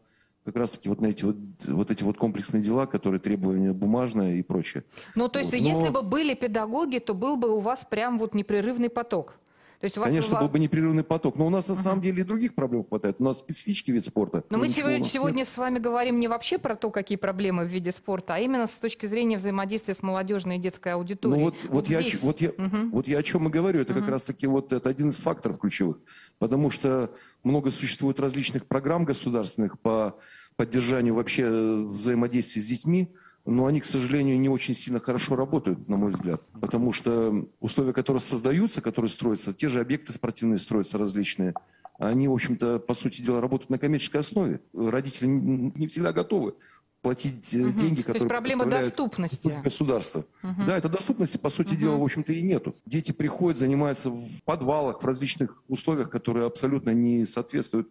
как 0.46 0.56
раз-таки 0.56 0.90
вот 0.90 1.00
на 1.02 1.08
эти 1.08 1.26
вот, 1.26 1.36
вот 1.68 1.92
эти 1.92 2.02
вот 2.02 2.18
комплексные 2.18 2.64
дела, 2.64 2.88
которые 2.88 3.20
требования 3.20 3.72
бумажные 3.72 4.40
и 4.40 4.42
прочее. 4.42 4.84
Ну, 5.14 5.28
то 5.28 5.38
есть, 5.38 5.52
Вот, 5.52 5.60
если 5.60 5.86
но- 5.90 5.92
бы 5.92 6.02
были 6.02 6.34
педагоги, 6.34 6.98
то 6.98 7.14
был 7.14 7.36
бы 7.36 7.50
у 7.56 7.60
вас 7.60 7.86
прям 7.88 8.18
вот 8.18 8.34
непрерывный 8.34 8.90
поток. 8.90 9.36
То 9.80 9.86
есть 9.86 9.98
у 9.98 10.02
вас 10.02 10.10
Конечно, 10.10 10.36
ва- 10.36 10.42
был 10.42 10.50
бы 10.50 10.60
непрерывный 10.60 11.06
поток. 11.06 11.38
Но 11.38 11.48
у 11.48 11.50
нас 11.50 11.70
на 11.70 11.76
самом 11.76 12.02
деле 12.02 12.22
и 12.22 12.26
других 12.26 12.54
проблем 12.54 12.84
хватает. 12.84 13.16
У 13.20 13.24
нас 13.24 13.40
специфический 13.40 13.94
вид 13.94 14.04
спорта. 14.04 14.44
Но 14.50 14.58
мы 14.58 14.68
Ничего 14.68 14.88
у 14.88 14.92
сегодня, 14.92 15.06
сегодня 15.06 15.46
с 15.46 15.56
вами 15.58 15.80
говорим 15.80 16.20
не 16.20 16.28
вообще 16.28 16.58
про 16.58 16.76
то, 16.76 16.92
какие 16.92 17.18
проблемы 17.18 17.64
в 17.64 17.70
виде 17.70 17.92
спорта, 17.94 18.36
а 18.36 18.40
именно 18.40 18.68
с 18.68 18.74
точки 18.78 19.06
зрения 19.06 19.38
взаимодействия 19.38 19.94
с 19.94 20.04
молодежной 20.04 20.58
и 20.58 20.60
детской 20.60 20.94
аудиторией. 20.94 21.40
Ну 21.40 21.46
вот, 21.46 21.56
вот, 21.70 21.90
я, 21.90 22.02
здесь. 22.02 22.22
вот, 22.22 22.42
я, 22.42 22.52
Мгм. 22.58 22.92
вот 22.92 23.08
я 23.08 23.20
о 23.20 23.24
чем 23.24 23.48
и 23.48 23.50
говорю. 23.50 23.80
Это 23.80 23.94
как 23.94 24.10
раз-таки 24.10 24.48
вот 24.48 24.74
это 24.74 24.90
один 24.90 25.10
из 25.10 25.18
факторов 25.20 25.58
ключевых. 25.60 25.98
Потому 26.40 26.72
что 26.72 27.12
много 27.46 27.72
существует 27.72 28.20
различных 28.20 28.66
программ 28.66 29.06
государственных 29.06 29.80
по 29.80 30.18
поддержанию 30.58 31.14
вообще 31.16 31.44
э, 31.44 31.84
взаимодействия 31.86 32.62
с 32.62 32.68
детьми, 32.68 33.14
но 33.46 33.66
они, 33.66 33.80
к 33.80 33.86
сожалению, 33.86 34.40
не 34.40 34.50
очень 34.50 34.74
сильно 34.74 35.00
хорошо 35.00 35.36
работают, 35.36 35.88
на 35.88 35.98
мой 35.98 36.12
взгляд. 36.12 36.42
Потому 36.60 36.94
что 36.94 37.48
условия, 37.60 37.94
которые 37.94 38.22
создаются, 38.22 38.82
которые 38.82 39.10
строятся, 39.10 39.54
те 39.54 39.68
же 39.70 39.80
объекты 39.80 40.14
спортивные 40.14 40.60
строятся 40.60 40.98
различные, 40.98 41.54
они, 41.98 42.28
в 42.28 42.34
общем-то, 42.34 42.80
по 42.80 42.94
сути 42.94 43.22
дела, 43.22 43.42
работают 43.42 43.70
на 43.70 43.78
коммерческой 43.78 44.22
основе. 44.22 44.62
Родители 44.74 45.28
не 45.28 45.88
всегда 45.88 46.14
готовы 46.14 46.56
платить 47.02 47.54
э, 47.54 47.58
деньги, 47.58 47.78
То 47.78 47.88
есть 47.88 48.06
которые 48.06 48.30
проблема 48.30 48.66
доступности. 48.66 49.60
государства. 49.64 50.26
Да, 50.44 50.78
это 50.78 50.90
доступности, 50.90 51.38
по 51.38 51.50
сути 51.50 51.76
дела, 51.76 51.96
в 51.96 52.04
общем-то, 52.04 52.34
и 52.34 52.42
нету. 52.42 52.76
Дети 52.86 53.12
приходят, 53.12 53.58
занимаются 53.58 54.10
в 54.10 54.28
подвалах, 54.44 55.02
в 55.02 55.06
различных 55.06 55.64
условиях, 55.68 56.10
которые 56.10 56.46
абсолютно 56.46 56.92
не 56.92 57.26
соответствуют 57.26 57.90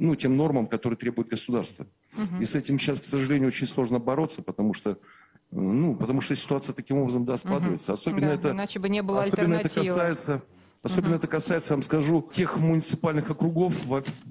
ну, 0.00 0.16
тем 0.16 0.36
нормам, 0.36 0.66
которые 0.66 0.96
требует 0.96 1.28
государство. 1.28 1.86
И 2.40 2.44
с 2.44 2.54
этим 2.54 2.78
сейчас, 2.78 3.00
к 3.00 3.04
сожалению, 3.04 3.48
очень 3.48 3.66
сложно 3.66 3.98
бороться, 3.98 4.42
потому 4.42 4.74
что, 4.74 4.90
э, 4.90 4.96
ну, 5.52 5.94
потому 5.94 6.22
что 6.22 6.34
ситуация 6.34 6.72
таким 6.72 6.96
образом 6.96 7.24
да, 7.24 7.36
складывается. 7.36 7.92
Особенно 7.92 8.28
Да, 8.28 8.34
это, 8.34 8.50
иначе 8.50 8.78
бы 8.78 8.88
не 8.88 9.02
было 9.02 9.20
особенно 9.20 9.56
это 9.56 9.68
касается 9.68 10.42
Особенно 10.82 11.16
это 11.16 11.26
касается, 11.26 11.74
я 11.74 11.76
вам 11.76 11.82
скажу, 11.82 12.26
тех 12.32 12.56
муниципальных 12.58 13.30
округов. 13.30 13.74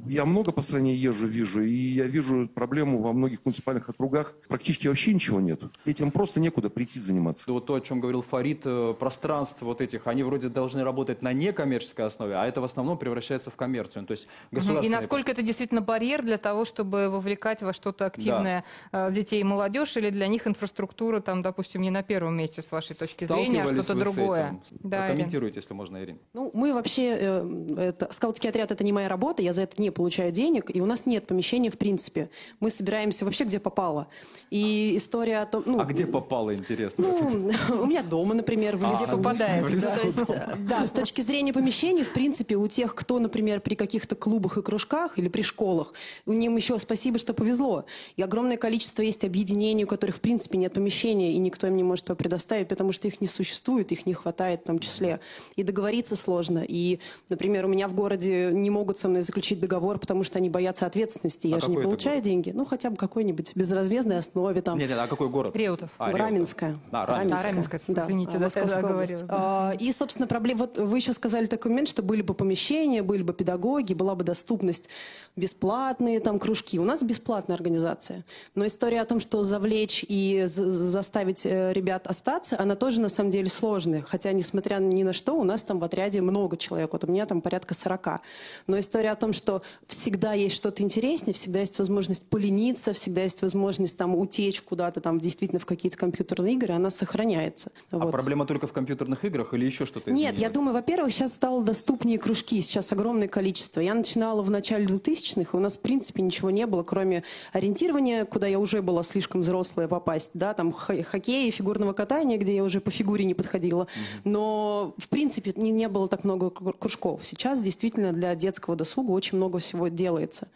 Я 0.08 0.25
много 0.25 0.51
по 0.51 0.63
стране 0.63 0.96
езжу, 0.96 1.27
вижу, 1.27 1.62
и 1.62 1.72
я 1.72 2.06
вижу 2.06 2.48
проблему 2.48 3.01
во 3.01 3.13
многих 3.13 3.46
муниципальных 3.46 3.88
округах. 3.89 4.34
Практически 4.48 4.88
вообще 4.88 5.13
ничего 5.13 5.39
нет. 5.39 5.62
Детям 5.86 6.10
просто 6.10 6.39
некуда 6.39 6.72
прийти 6.72 7.00
заниматься. 7.00 7.51
Вот 7.51 7.68
то, 7.68 7.75
о 7.75 7.82
чем 7.82 8.00
говорил 8.00 8.24
Фарид, 8.24 8.62
э, 8.65 8.96
пространств 9.00 9.62
вот 9.62 9.79
этих, 9.79 10.08
они 10.08 10.24
вроде 10.24 10.50
должны 10.50 10.84
работать 10.84 11.22
на 11.22 11.34
некоммерческой 11.34 12.08
основе, 12.08 12.36
а 12.36 12.48
это 12.48 12.62
в 12.62 12.63
основном 12.63 12.98
превращается 12.98 13.51
в 13.51 13.56
коммерцию. 13.56 14.06
То 14.06 14.12
есть 14.13 14.25
Мгм. 14.25 14.34
И 14.51 14.56
государственные... 14.56 15.00
насколько 15.00 15.32
это 15.32 15.41
действительно 15.44 15.82
барьер 15.82 16.24
для 16.24 16.39
того, 16.39 16.65
чтобы 16.65 17.10
вовлекать 17.10 17.62
во 17.62 17.74
что-то 17.74 18.08
активное 18.08 18.63
э, 18.91 19.12
детей 19.12 19.41
и 19.41 19.44
молодежь, 19.44 19.98
или 19.98 20.10
для 20.10 20.27
них 20.27 20.48
инфраструктура, 20.48 21.20
там, 21.20 21.44
допустим, 21.44 21.82
не 21.82 21.91
на 21.91 22.01
первом 22.01 22.38
месте 22.38 22.63
с 22.63 22.72
вашей 22.72 22.96
точки 22.96 23.25
зрения, 23.25 23.63
а 23.63 23.65
что-то 23.68 23.94
вы 23.94 24.06
с 24.06 24.15
другое? 24.15 24.60
этим? 24.63 24.77
Да, 24.84 24.98
Ирина. 24.98 25.08
Прокомментируйте, 25.08 25.60
если 25.60 25.74
можно, 25.74 26.03
Ирина. 26.03 26.20
Ну, 26.39 26.51
мы 26.53 26.74
вообще, 26.74 27.17
э, 27.19 27.75
это, 27.77 28.08
скаутский 28.13 28.50
отряд 28.50 28.72
это 28.72 28.81
не 28.86 28.93
моя 28.93 29.10
работа, 29.10 29.41
я 29.41 29.51
за 29.51 29.63
это 29.63 29.81
не 29.81 29.91
получаю 29.91 30.31
денег, 30.31 30.74
и 30.74 30.79
у 30.79 30.86
нас 30.86 31.05
нет 31.05 31.27
помещения 31.27 31.69
в 31.69 31.77
принципе. 31.77 32.29
Мы 32.62 32.69
собираемся 32.69 33.25
вообще 33.25 33.43
где 33.43 33.60
попало. 33.60 34.08
И 34.50 34.93
история 34.96 35.39
о 35.39 35.46
том, 35.46 35.63
ну, 35.65 35.81
А 35.81 35.84
где 35.84 36.05
попало, 36.05 36.55
интересно? 36.55 37.03
ну, 37.05 37.51
у 37.81 37.86
меня 37.88 38.03
дома, 38.03 38.36
например, 38.36 38.77
в 38.77 38.86
А, 38.86 38.91
лесу. 38.91 39.17
попадает, 39.17 39.81
Да, 39.81 39.96
то 39.98 40.08
есть, 40.08 40.29
э, 40.29 40.55
да, 40.60 40.88
с 40.88 40.93
точки 40.93 41.19
зрения 41.19 41.51
помещений, 41.51 42.05
в 42.05 42.13
принципе, 42.13 42.55
у 42.55 42.69
тех, 42.69 42.96
кто, 42.96 43.19
например, 43.19 43.60
при 43.60 43.75
каких-то 43.75 44.15
клубах 44.15 44.58
и 44.58 44.62
кружках 44.62 45.19
или 45.19 45.27
при 45.27 45.41
школах, 45.41 45.93
у 46.25 46.31
них 46.31 46.50
еще 46.55 46.79
спасибо, 46.79 47.17
что 47.17 47.34
повезло. 47.34 47.84
И 48.15 48.22
огромное 48.22 48.55
количество 48.55 49.01
есть 49.01 49.25
объединений, 49.25 49.84
у 49.84 49.88
которых, 49.88 50.15
в 50.15 50.22
принципе, 50.22 50.58
нет 50.58 50.72
помещения, 50.72 51.34
и 51.34 51.38
никто 51.38 51.67
им 51.67 51.75
не 51.75 51.84
может 51.84 52.08
его 52.08 52.15
предоставить, 52.15 52.69
потому 52.69 52.93
что 52.93 53.10
их 53.10 53.19
не 53.19 53.27
существует, 53.27 53.91
их 53.91 54.05
не 54.05 54.13
хватает 54.13 54.62
в 54.62 54.63
том 54.67 54.79
числе. 54.79 55.19
И 55.58 55.63
договориться 55.63 56.15
сложно. 56.29 56.63
И, 56.67 57.00
например, 57.29 57.65
у 57.65 57.67
меня 57.69 57.88
в 57.88 57.95
городе 57.95 58.51
не 58.53 58.69
могут 58.69 59.00
со 59.00 59.07
мной 59.09 59.24
заключить 59.24 59.59
договор, 59.59 59.98
потому 59.98 60.24
что 60.24 60.38
они 60.38 60.48
боятся 60.50 60.86
ответственности. 60.86 61.48
Я 61.48 61.55
А 61.55 61.59
же 61.59 61.71
не 61.71 61.77
получаю 61.77 62.17
город? 62.17 62.24
деньги. 62.25 62.51
Ну, 62.53 62.65
хотя 62.65 62.91
бы 62.91 62.98
какой-нибудь 62.98 63.53
безвозмездной 63.55 64.19
основе 64.19 64.62
там. 64.62 64.77
Нет, 64.77 64.89
нет, 64.89 65.00
а 65.00 65.07
какой 65.07 65.27
город? 65.29 65.55
Реутов. 65.55 65.89
А. 65.98 66.12
Раменская. 66.12 66.77
А, 66.91 67.05
Раменская. 67.07 67.39
А, 67.39 67.43
Раменская, 67.48 67.81
Да, 67.88 68.03
извините, 68.03 68.31
а, 68.33 68.39
да, 68.39 68.39
Московская 68.45 68.83
область. 68.83 69.13
оговорилась, 69.13 69.25
А, 69.29 69.74
И, 69.79 69.91
собственно, 69.91 70.27
проблема... 70.27 70.59
Вот 70.59 70.77
вы 70.77 70.98
еще 70.98 71.13
сказали 71.13 71.48
такой 71.48 71.71
момент, 71.71 71.88
что 71.88 72.03
были 72.03 72.21
бы 72.21 72.33
помещения, 72.36 73.01
были 73.01 73.24
бы 73.24 73.33
педагоги, 73.33 73.95
была 73.95 74.13
бы 74.13 74.24
доступность, 74.24 74.88
бесплатные 75.36 76.19
там 76.19 76.38
кружки. 76.38 76.77
У 76.79 76.83
нас 76.83 77.01
бесплатная 77.01 77.55
организация. 77.55 78.24
Но 78.55 78.65
история 78.67 79.01
о 79.01 79.05
том, 79.05 79.19
что 79.19 79.41
завлечь 79.41 80.05
и 80.07 80.43
за- 80.45 80.69
заставить 80.69 81.45
э, 81.45 81.74
ребят 81.74 82.05
остаться, 82.07 82.59
она 82.59 82.75
тоже 82.75 83.00
на 83.01 83.09
самом 83.09 83.31
деле 83.31 83.50
сложная. 83.50 84.01
Хотя, 84.01 84.31
несмотря 84.33 84.75
ни 84.77 85.01
на 85.03 85.13
что, 85.13 85.33
у 85.33 85.43
нас 85.43 85.63
там 85.63 85.79
в 85.79 85.83
отряде 85.83 86.18
много 86.21 86.57
человек. 86.57 86.93
Вот 86.93 87.03
у 87.03 87.07
меня 87.07 87.25
там 87.25 87.41
порядка 87.41 87.73
40. 87.73 88.21
Но 88.67 88.79
история 88.79 89.11
о 89.11 89.15
том, 89.15 89.33
что 89.33 89.61
всегда 89.88 90.33
есть 90.33 90.55
что-то 90.55 90.83
интереснее, 90.83 91.33
всегда 91.33 91.59
есть 91.59 91.77
возможность 91.79 92.25
полениться, 92.27 92.93
всегда 92.93 93.23
есть 93.23 93.41
возможность 93.41 93.97
там 93.97 94.15
утечь 94.15 94.61
куда-то 94.61 95.01
там 95.01 95.19
действительно 95.19 95.59
в 95.59 95.65
какие-то 95.65 95.97
компьютерные 95.97 96.53
игры, 96.53 96.73
она 96.73 96.89
сохраняется. 96.89 97.71
А 97.91 97.97
Вот. 97.99 98.11
проблема 98.11 98.45
только 98.45 98.67
в 98.67 98.73
компьютерных 98.73 99.23
играх 99.25 99.53
или 99.53 99.65
еще 99.65 99.85
что-то 99.85 100.11
Нет, 100.11 100.38
я 100.38 100.49
думаю, 100.49 100.73
во-первых, 100.73 101.13
сейчас 101.13 101.33
стало 101.33 101.63
доступнее 101.63 102.17
кружки, 102.17 102.61
сейчас 102.61 102.91
огромное 102.91 103.27
количество. 103.27 103.79
Я 103.81 103.93
начинала 103.93 104.41
в 104.41 104.49
начале 104.49 104.85
2000-х, 104.85 105.51
и 105.53 105.55
у 105.55 105.59
нас, 105.59 105.77
в 105.77 105.81
принципе, 105.81 106.21
ничего 106.21 106.49
не 106.49 106.65
было, 106.65 106.83
кроме 106.83 107.23
ориентирования, 107.53 108.25
куда 108.25 108.47
я 108.47 108.59
уже 108.59 108.81
была 108.81 109.03
слишком 109.03 109.41
взрослая 109.41 109.88
попасть, 109.88 110.31
да, 110.33 110.53
там 110.53 110.71
х- 110.73 111.03
хоккея, 111.03 111.51
фигурного 111.51 111.93
катания, 111.93 112.38
где 112.38 112.55
я 112.55 112.63
уже 112.63 112.81
по 112.81 112.91
фигуре 112.91 113.25
не 113.25 113.33
подходила. 113.33 113.88
Но, 114.23 114.93
в 114.97 115.07
принципе, 115.09 115.53
не, 115.55 115.71
не 115.71 115.88
было 115.88 116.07
так 116.09 116.23
много 116.23 116.47
кру- 116.47 116.77
кружков. 116.77 117.23
Сейчас 117.25 117.61
действительно 117.61 118.11
для 118.11 118.35
детского 118.35 118.75
досуга 118.75 119.11
очень 119.11 119.37
много 119.37 119.59
всего 119.59 119.87
делается. 119.87 120.47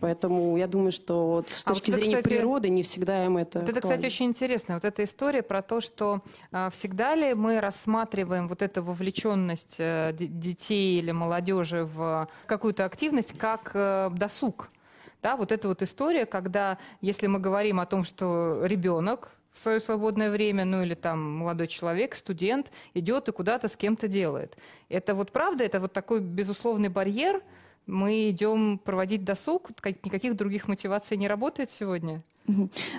Поэтому 0.00 0.56
я 0.56 0.66
думаю, 0.66 0.92
что 0.92 1.26
вот 1.28 1.48
с 1.48 1.62
А 1.66 1.70
вот 1.70 1.74
точки 1.78 1.90
это, 1.90 1.98
зрения 1.98 2.16
кстати, 2.18 2.34
природы 2.34 2.68
не 2.70 2.82
всегда 2.82 3.24
им 3.24 3.36
это 3.36 3.60
Вот 3.60 3.68
это, 3.68 3.80
кстати, 3.80 4.06
очень 4.06 4.26
интересно. 4.26 4.74
Вот 4.74 4.84
эта 4.84 5.04
история 5.04 5.42
про 5.42 5.62
то, 5.62 5.80
что 5.80 6.22
а, 6.52 6.70
всегда 6.70 7.14
ли 7.14 7.34
мы 7.34 7.60
рассматриваем 7.60 8.48
вот 8.48 8.62
эту 8.62 8.82
вовлеченность 8.82 9.76
э, 9.78 10.12
д- 10.16 10.26
детей 10.26 10.98
или 10.98 11.10
молодежи 11.12 11.84
в 11.84 12.28
какую-то 12.46 12.84
активность 12.84 13.36
как 13.36 13.72
э, 13.74 14.10
досуг. 14.14 14.70
Да, 15.22 15.36
вот 15.36 15.52
эта 15.52 15.68
вот 15.68 15.82
история, 15.82 16.24
когда, 16.24 16.78
если 17.02 17.26
мы 17.26 17.38
говорим 17.40 17.78
о 17.80 17.86
том, 17.86 18.04
что 18.04 18.60
ребенок 18.64 19.32
в 19.52 19.58
свое 19.58 19.80
свободное 19.80 20.30
время, 20.30 20.64
ну 20.64 20.82
или 20.82 20.94
там 20.94 21.20
молодой 21.38 21.66
человек, 21.66 22.14
студент, 22.14 22.70
идет 22.94 23.28
и 23.28 23.32
куда-то 23.32 23.68
с 23.68 23.76
кем-то 23.76 24.08
делает. 24.08 24.56
Это 24.88 25.14
вот 25.14 25.32
правда, 25.32 25.64
это 25.64 25.80
вот 25.80 25.92
такой 25.92 26.20
безусловный 26.20 26.88
барьер, 26.88 27.42
мы 27.86 28.30
идем 28.30 28.78
проводить 28.78 29.24
досуг, 29.24 29.70
как- 29.80 30.04
никаких 30.04 30.36
других 30.36 30.68
мотиваций 30.68 31.16
не 31.16 31.26
работает 31.28 31.70
сегодня? 31.70 32.22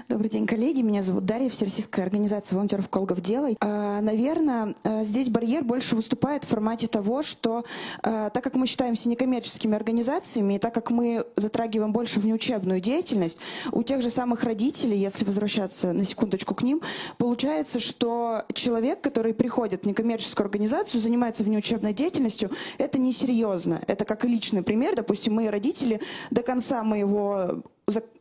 Добрый 0.08 0.30
день, 0.30 0.46
коллеги. 0.46 0.82
Меня 0.82 1.02
зовут 1.02 1.26
Дарья, 1.26 1.50
Всероссийская 1.50 2.06
организация 2.06 2.56
волонтеров 2.56 2.90
Колгов 2.90 3.22
Делай. 3.22 3.58
А, 3.60 4.02
Наверное, 4.02 4.76
э, 4.84 5.04
здесь 5.04 5.30
барьер 5.30 5.64
больше 5.64 5.96
выступает 5.96 6.44
в 6.44 6.48
формате 6.48 6.88
того, 6.88 7.22
что 7.24 7.64
э, 8.04 8.30
так 8.34 8.44
как 8.44 8.56
мы 8.56 8.68
считаемся 8.68 9.10
некоммерческими 9.10 9.76
организациями, 9.76 10.56
и 10.56 10.60
так 10.60 10.74
как 10.74 10.92
мы 10.92 11.26
затрагиваем 11.36 11.92
больше 11.92 12.20
внеучебную 12.20 12.80
деятельность, 12.82 13.40
у 13.72 13.84
тех 13.84 14.02
же 14.02 14.10
самых 14.10 14.44
родителей, 14.44 14.98
если 14.98 15.26
возвращаться 15.26 15.94
на 15.94 16.04
секундочку 16.04 16.56
к 16.56 16.64
ним, 16.64 16.82
получается, 17.18 17.80
что 17.80 18.44
человек, 18.54 19.02
который 19.02 19.34
приходит 19.34 19.84
в 19.84 19.88
некоммерческую 19.88 20.46
организацию, 20.46 21.02
занимается 21.02 21.44
внеучебной 21.44 21.94
деятельностью, 21.94 22.52
это 22.78 23.00
несерьезно. 23.00 23.82
Это 23.88 24.06
как 24.06 24.26
и 24.26 24.28
личный 24.28 24.64
пример. 24.64 24.96
Допустим, 24.96 25.36
мои 25.36 25.48
родители 25.48 26.02
до 26.30 26.44
конца 26.44 26.84
моего 26.84 27.64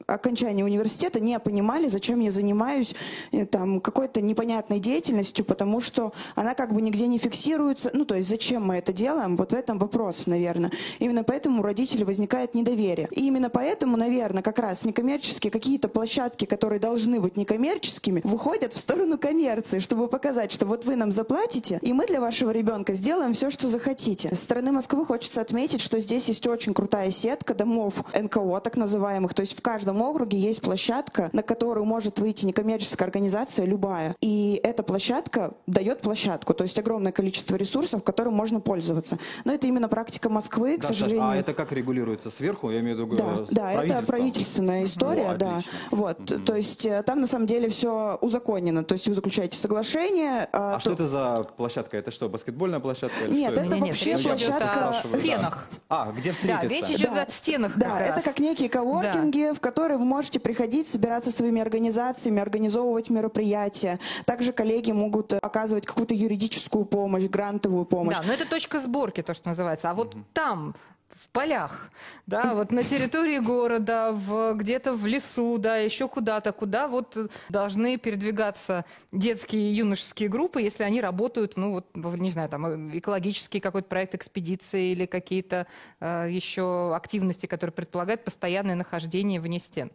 окончания 0.07 0.65
университета 0.65 1.21
не 1.21 1.39
понимали, 1.39 1.89
зачем 1.89 2.21
я 2.21 2.31
занимаюсь 2.31 2.95
э, 3.33 3.47
там 3.47 3.81
какой-то 3.81 4.21
непонятной 4.21 4.81
деятельностью, 4.81 5.45
потому 5.45 5.81
что 5.81 6.13
она 6.35 6.55
как 6.55 6.73
бы 6.73 6.83
нигде 6.83 7.07
не 7.07 7.19
фиксируется. 7.19 7.91
Ну, 7.95 8.05
то 8.05 8.15
есть 8.15 8.29
зачем 8.29 8.67
мы 8.67 8.77
это 8.77 8.93
делаем? 8.93 9.37
Вот 9.37 9.53
в 9.53 9.55
этом 9.55 9.79
вопрос, 9.79 10.27
наверное. 10.27 10.71
Именно 10.99 11.25
поэтому 11.25 11.61
у 11.61 11.63
родителей 11.63 12.05
возникает 12.05 12.55
недоверие. 12.55 13.09
И 13.13 13.27
именно 13.27 13.51
поэтому, 13.51 13.97
наверное, 13.97 14.43
как 14.43 14.59
раз 14.59 14.85
некоммерческие 14.85 15.51
какие-то 15.51 15.89
площадки, 15.89 16.45
которые 16.45 16.81
должны 16.81 17.21
быть 17.21 17.37
некоммерческими, 17.37 18.21
выходят 18.25 18.73
в 18.73 18.81
сторону 18.81 19.19
коммерции, 19.19 19.79
чтобы 19.79 20.09
показать, 20.09 20.53
что 20.53 20.67
вот 20.67 20.85
вы 20.85 20.97
нам 20.97 21.13
заплатите, 21.13 21.79
и 21.83 21.93
мы 21.93 22.07
для 22.07 22.21
вашего 22.21 22.51
ребенка 22.51 22.95
сделаем 22.95 23.33
все, 23.33 23.51
что 23.51 23.69
захотите. 23.69 24.35
С 24.35 24.41
стороны 24.41 24.73
Москвы 24.73 25.05
хочется 25.07 25.41
отметить, 25.41 25.81
что 25.81 25.99
здесь 25.99 26.29
есть 26.29 26.47
очень 26.47 26.75
крутая 26.75 27.11
сетка 27.11 27.55
домов 27.55 27.95
НКО, 28.19 28.61
так 28.61 28.77
называемых. 28.77 29.35
То 29.35 29.41
есть 29.41 29.60
в 29.61 29.63
каждом 29.63 30.01
округе 30.01 30.39
есть 30.39 30.63
площадка, 30.63 31.29
на 31.35 31.43
которую 31.43 31.85
может 31.85 32.19
выйти 32.19 32.47
некоммерческая 32.47 33.07
организация 33.07 33.67
любая. 33.67 34.17
И 34.23 34.59
эта 34.63 34.83
площадка 34.83 35.53
дает 35.67 36.01
площадку, 36.01 36.55
то 36.55 36.65
есть 36.65 36.79
огромное 36.79 37.13
количество 37.13 37.57
ресурсов, 37.57 38.03
которым 38.03 38.33
можно 38.33 38.61
пользоваться. 38.61 39.19
Но 39.45 39.53
это 39.53 39.67
именно 39.67 39.87
практика 39.89 40.31
Москвы, 40.31 40.79
к 40.79 40.83
Да, 40.83 40.89
сожалению. 40.89 41.29
а 41.29 41.37
это 41.37 41.53
как 41.53 41.73
регулируется 41.73 42.31
сверху? 42.31 42.71
Я 42.71 42.81
имею 42.81 42.97
в 42.97 43.01
виду 43.01 43.17
Да, 43.17 43.37
э, 43.43 43.47
с 43.47 43.49
да, 43.51 43.73
это 43.85 44.07
правительственная 44.07 44.85
история, 44.85 45.29
О, 45.33 45.37
да. 45.37 45.51
отлично. 45.59 45.73
Вот, 45.91 46.45
то 46.47 46.57
есть 46.57 46.87
э, 46.87 47.03
там 47.03 47.21
на 47.21 47.27
самом 47.27 47.45
деле 47.47 47.69
все 47.69 48.17
узаконено, 48.23 48.83
то 48.83 48.95
есть 48.95 49.07
вы 49.09 49.13
заключаете 49.13 49.59
соглашение. 49.59 50.49
А 50.53 50.75
то- 50.75 50.81
что 50.81 50.93
это 50.93 51.07
за 51.07 51.47
площадка? 51.59 51.99
Это 51.99 52.11
что, 52.11 52.31
баскетбольная 52.31 52.79
площадка? 52.81 53.25
или 53.27 53.35
Нет, 53.41 53.53
что 53.53 53.61
это 53.61 53.75
Нет, 53.77 53.81
вообще 53.89 54.13
идет 54.15 54.23
площадка 54.23 54.65
о 54.65 54.93
Спрашиваю, 54.95 55.13
да. 55.13 55.21
стенах. 55.21 55.67
А, 55.91 56.13
где 56.13 56.31
Да, 56.31 56.35
встретиться? 56.35 56.67
речь 56.69 56.97
идет 56.97 57.15
Да. 57.15 57.23
о 57.25 57.31
стенах 57.31 57.73
Да, 57.77 57.89
как 57.91 58.01
это 58.01 58.13
раз. 58.15 58.23
как 58.25 58.39
некие 58.39 58.69
коворкинги, 58.71 59.40
в 59.55 59.61
которые 59.61 59.99
вы 59.99 60.05
можете 60.05 60.41
приходить, 60.41 60.87
собираться 60.87 61.31
своими 61.31 61.61
организациями, 61.61 62.41
организовывать 62.41 63.11
мероприятия. 63.11 63.99
Также 64.25 64.53
коллеги 64.53 64.93
могут 64.93 65.33
э, 65.33 65.39
оказывать 65.43 65.87
какую-то 65.87 66.15
юридическую 66.15 66.85
помощь, 66.85 67.25
грантовую 67.25 67.85
помощь. 67.85 68.17
Да, 68.17 68.23
но 68.27 68.33
это 68.33 68.49
точка 68.49 68.81
сборки, 68.81 69.23
то, 69.23 69.35
что 69.35 69.49
называется. 69.49 69.91
А 69.91 69.95
вот 69.95 70.15
там, 70.33 70.75
в 70.90 70.90
полях, 71.33 71.91
да, 72.27 72.55
вот 72.55 72.73
на 72.73 72.83
территории 72.83 73.39
города, 73.39 74.13
в, 74.13 74.55
где-то 74.55 74.93
в 74.93 75.07
лесу, 75.07 75.59
да, 75.59 75.77
еще 75.77 76.09
куда-то, 76.09 76.53
куда 76.53 76.89
вот 76.89 77.17
должны 77.49 77.97
передвигаться 77.99 78.85
детские 79.13 79.71
и 79.71 79.75
юношеские 79.75 80.29
группы, 80.29 80.61
если 80.61 80.83
они 80.83 81.01
работают, 81.01 81.57
ну, 81.57 81.73
вот, 81.95 82.17
не 82.17 82.31
знаю, 82.31 82.49
там, 82.49 82.67
э, 82.67 82.99
экологический 82.99 83.61
какой-то 83.61 83.89
проект 83.89 84.15
экспедиции 84.15 84.93
или 84.93 85.07
какие-то 85.07 85.67
э, 86.01 86.27
еще 86.31 86.95
активности, 86.95 87.47
которые 87.47 87.73
предполагают 87.73 88.25
постоянное 88.25 88.75
нахождение 88.75 89.41
вне 89.41 89.61
стен. 89.61 89.91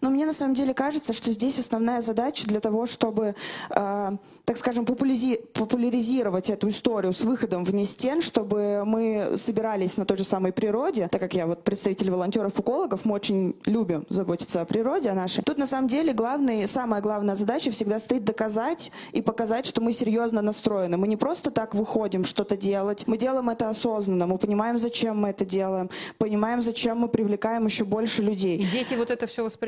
Но 0.00 0.10
мне 0.10 0.26
на 0.26 0.32
самом 0.32 0.54
деле 0.54 0.74
кажется, 0.74 1.12
что 1.12 1.30
здесь 1.32 1.58
основная 1.58 2.00
задача 2.00 2.46
для 2.46 2.60
того, 2.60 2.86
чтобы, 2.86 3.34
э, 3.70 4.16
так 4.44 4.56
скажем, 4.56 4.84
популязи- 4.84 5.40
популяризировать 5.52 6.50
эту 6.50 6.68
историю 6.68 7.12
с 7.12 7.20
выходом 7.20 7.64
вне 7.64 7.84
стен, 7.84 8.22
чтобы 8.22 8.82
мы 8.84 9.36
собирались 9.36 9.96
на 9.96 10.04
той 10.04 10.16
же 10.18 10.24
самой 10.24 10.52
природе, 10.52 11.08
так 11.10 11.20
как 11.20 11.34
я 11.34 11.46
вот 11.46 11.64
представитель 11.64 12.10
волонтеров-экологов, 12.10 13.04
мы 13.04 13.14
очень 13.14 13.56
любим 13.66 14.04
заботиться 14.08 14.60
о 14.60 14.64
природе 14.64 15.10
о 15.10 15.14
нашей. 15.14 15.42
Тут 15.42 15.58
на 15.58 15.66
самом 15.66 15.88
деле 15.88 16.12
главный, 16.12 16.66
самая 16.66 17.00
главная 17.00 17.34
задача 17.34 17.70
всегда 17.70 17.98
стоит 17.98 18.24
доказать 18.24 18.90
и 19.12 19.22
показать, 19.22 19.66
что 19.66 19.80
мы 19.80 19.92
серьезно 19.92 20.42
настроены. 20.42 20.96
Мы 20.96 21.08
не 21.08 21.16
просто 21.16 21.50
так 21.50 21.74
выходим 21.74 22.24
что-то 22.24 22.56
делать, 22.56 23.04
мы 23.06 23.18
делаем 23.18 23.50
это 23.50 23.68
осознанно, 23.68 24.26
мы 24.26 24.38
понимаем, 24.38 24.78
зачем 24.78 25.18
мы 25.18 25.28
это 25.30 25.44
делаем, 25.44 25.90
понимаем, 26.18 26.62
зачем 26.62 26.98
мы 26.98 27.08
привлекаем 27.08 27.66
еще 27.66 27.84
больше 27.84 28.22
людей. 28.22 28.58
И 28.58 28.64
дети 28.64 28.94
вот 28.94 29.10
это 29.10 29.26
все 29.26 29.42
воспринимают? 29.42 29.63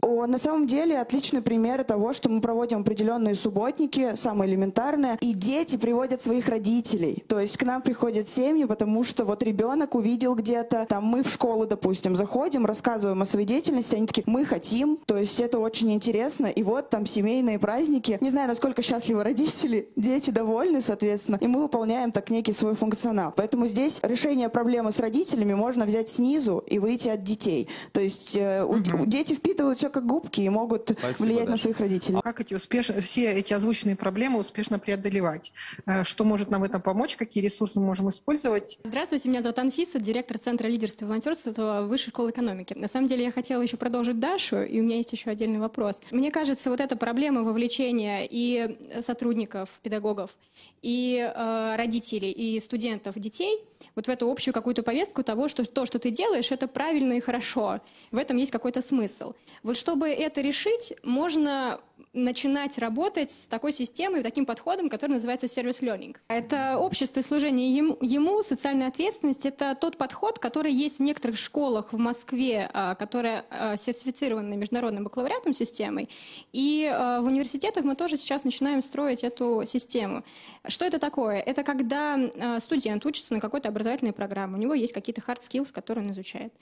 О, 0.00 0.26
на 0.26 0.38
самом 0.38 0.66
деле 0.66 0.98
отличный 0.98 1.42
пример 1.42 1.84
того, 1.84 2.12
что 2.12 2.28
мы 2.28 2.40
проводим 2.40 2.80
определенные 2.80 3.34
субботники, 3.34 4.14
самое 4.14 4.50
элементарное, 4.50 5.18
и 5.20 5.32
дети 5.32 5.76
приводят 5.76 6.22
своих 6.22 6.48
родителей. 6.48 7.22
То 7.28 7.40
есть 7.40 7.56
к 7.56 7.62
нам 7.62 7.82
приходят 7.82 8.28
семьи, 8.28 8.64
потому 8.64 9.04
что 9.04 9.24
вот 9.24 9.42
ребенок 9.42 9.94
увидел 9.94 10.34
где-то, 10.34 10.86
там 10.88 11.04
мы 11.04 11.22
в 11.22 11.28
школу, 11.30 11.66
допустим, 11.66 12.16
заходим, 12.16 12.66
рассказываем 12.66 13.22
о 13.22 13.24
своей 13.24 13.46
деятельности, 13.46 13.94
они 13.96 14.06
такие, 14.06 14.24
мы 14.26 14.44
хотим, 14.44 14.98
то 15.06 15.16
есть 15.16 15.40
это 15.40 15.58
очень 15.58 15.92
интересно, 15.92 16.46
и 16.46 16.62
вот 16.62 16.90
там 16.90 17.06
семейные 17.06 17.58
праздники. 17.58 18.18
Не 18.20 18.30
знаю, 18.30 18.48
насколько 18.48 18.82
счастливы 18.82 19.24
родители, 19.24 19.88
дети 19.96 20.30
довольны, 20.30 20.80
соответственно, 20.80 21.38
и 21.40 21.46
мы 21.46 21.62
выполняем 21.62 22.12
так 22.12 22.30
некий 22.30 22.52
свой 22.52 22.74
функционал. 22.74 23.32
Поэтому 23.36 23.66
здесь 23.66 24.00
решение 24.02 24.48
проблемы 24.48 24.92
с 24.92 25.00
родителями 25.00 25.54
можно 25.54 25.84
взять 25.84 26.08
снизу 26.08 26.62
и 26.66 26.78
выйти 26.78 27.08
от 27.08 27.22
детей. 27.22 27.68
То 27.92 28.00
есть 28.00 28.36
э, 28.36 28.64
у- 28.64 28.74
у- 29.02 29.06
дети 29.34 29.38
впитывают 29.40 29.78
все 29.78 29.90
как 29.90 30.06
губки 30.06 30.40
и 30.40 30.48
могут 30.48 30.90
Спасибо, 30.98 31.26
влиять 31.26 31.44
на 31.46 31.50
Даша. 31.52 31.62
своих 31.64 31.80
родителей. 31.80 32.20
Как 32.22 32.40
эти 32.40 32.54
успеш... 32.54 32.86
все 33.00 33.32
эти 33.32 33.52
озвученные 33.52 33.96
проблемы 33.96 34.38
успешно 34.38 34.78
преодолевать? 34.78 35.52
Э, 35.86 36.04
Что 36.04 36.24
может 36.24 36.50
нам 36.50 36.62
в 36.62 36.64
этом 36.64 36.80
помочь? 36.80 37.16
Какие 37.16 37.42
ресурсы 37.44 37.80
мы 37.80 37.86
можем 37.86 38.08
использовать? 38.10 38.78
Здравствуйте, 38.84 39.28
меня 39.28 39.42
зовут 39.42 39.58
Анфиса, 39.58 39.98
директор 39.98 40.38
Центра 40.38 40.68
лидерства 40.68 41.04
и 41.04 41.08
волонтерства 41.08 41.82
Высшей 41.82 42.10
школы 42.10 42.30
экономики. 42.30 42.74
На 42.74 42.88
самом 42.88 43.06
деле 43.06 43.24
я 43.24 43.32
хотела 43.32 43.62
еще 43.62 43.76
продолжить 43.76 44.18
Дашу, 44.18 44.62
и 44.62 44.80
у 44.80 44.82
меня 44.82 44.96
есть 44.96 45.12
еще 45.12 45.30
отдельный 45.30 45.58
вопрос. 45.58 46.00
Мне 46.10 46.30
кажется, 46.30 46.70
вот 46.70 46.80
эта 46.80 46.96
проблема 46.96 47.42
вовлечения 47.42 48.26
и 48.28 48.76
сотрудников, 49.00 49.68
педагогов, 49.82 50.36
и 50.82 51.18
э, 51.18 51.76
родителей, 51.76 52.30
и 52.30 52.60
студентов, 52.60 53.18
детей 53.18 53.60
вот 53.94 54.06
в 54.06 54.10
эту 54.10 54.30
общую 54.30 54.54
какую-то 54.54 54.82
повестку 54.82 55.22
того, 55.22 55.48
что 55.48 55.64
то, 55.64 55.86
что 55.86 55.98
ты 55.98 56.10
делаешь, 56.10 56.50
это 56.50 56.68
правильно 56.68 57.14
и 57.14 57.20
хорошо. 57.20 57.80
В 58.10 58.18
этом 58.18 58.36
есть 58.36 58.50
какой-то 58.50 58.80
смысл. 58.80 59.34
Вот 59.62 59.76
чтобы 59.76 60.08
это 60.08 60.40
решить, 60.40 60.94
можно 61.02 61.80
начинать 62.14 62.78
работать 62.78 63.32
с 63.32 63.46
такой 63.46 63.72
системой, 63.72 64.22
таким 64.22 64.46
подходом, 64.46 64.88
который 64.88 65.12
называется 65.12 65.48
сервис 65.48 65.82
learning. 65.82 66.16
Это 66.28 66.78
общество 66.78 67.20
и 67.20 67.22
служение 67.22 67.76
ему, 67.76 68.42
социальная 68.42 68.88
ответственность, 68.88 69.44
это 69.44 69.74
тот 69.74 69.98
подход, 69.98 70.38
который 70.38 70.72
есть 70.72 70.98
в 70.98 71.02
некоторых 71.02 71.36
школах 71.36 71.92
в 71.92 71.98
Москве, 71.98 72.70
а, 72.72 72.94
которая 72.94 73.44
а, 73.50 73.76
сертифицирована 73.76 74.54
международным 74.54 75.04
бакалавриатом 75.04 75.52
системой. 75.52 76.08
И 76.52 76.90
а, 76.90 77.20
в 77.20 77.26
университетах 77.26 77.84
мы 77.84 77.96
тоже 77.96 78.16
сейчас 78.16 78.44
начинаем 78.44 78.82
строить 78.82 79.24
эту 79.24 79.64
систему. 79.66 80.24
Что 80.66 80.84
это 80.84 80.98
такое? 80.98 81.40
Это 81.40 81.62
когда 81.64 82.18
студент 82.60 83.04
учится 83.04 83.34
на 83.34 83.40
какой-то 83.40 83.68
образовательной 83.68 84.12
программе, 84.12 84.54
у 84.54 84.58
него 84.58 84.74
есть 84.74 84.92
какие-то 84.92 85.20
hard 85.20 85.40
skills, 85.40 85.72
которые 85.72 86.04
он 86.04 86.12
изучает. 86.12 86.52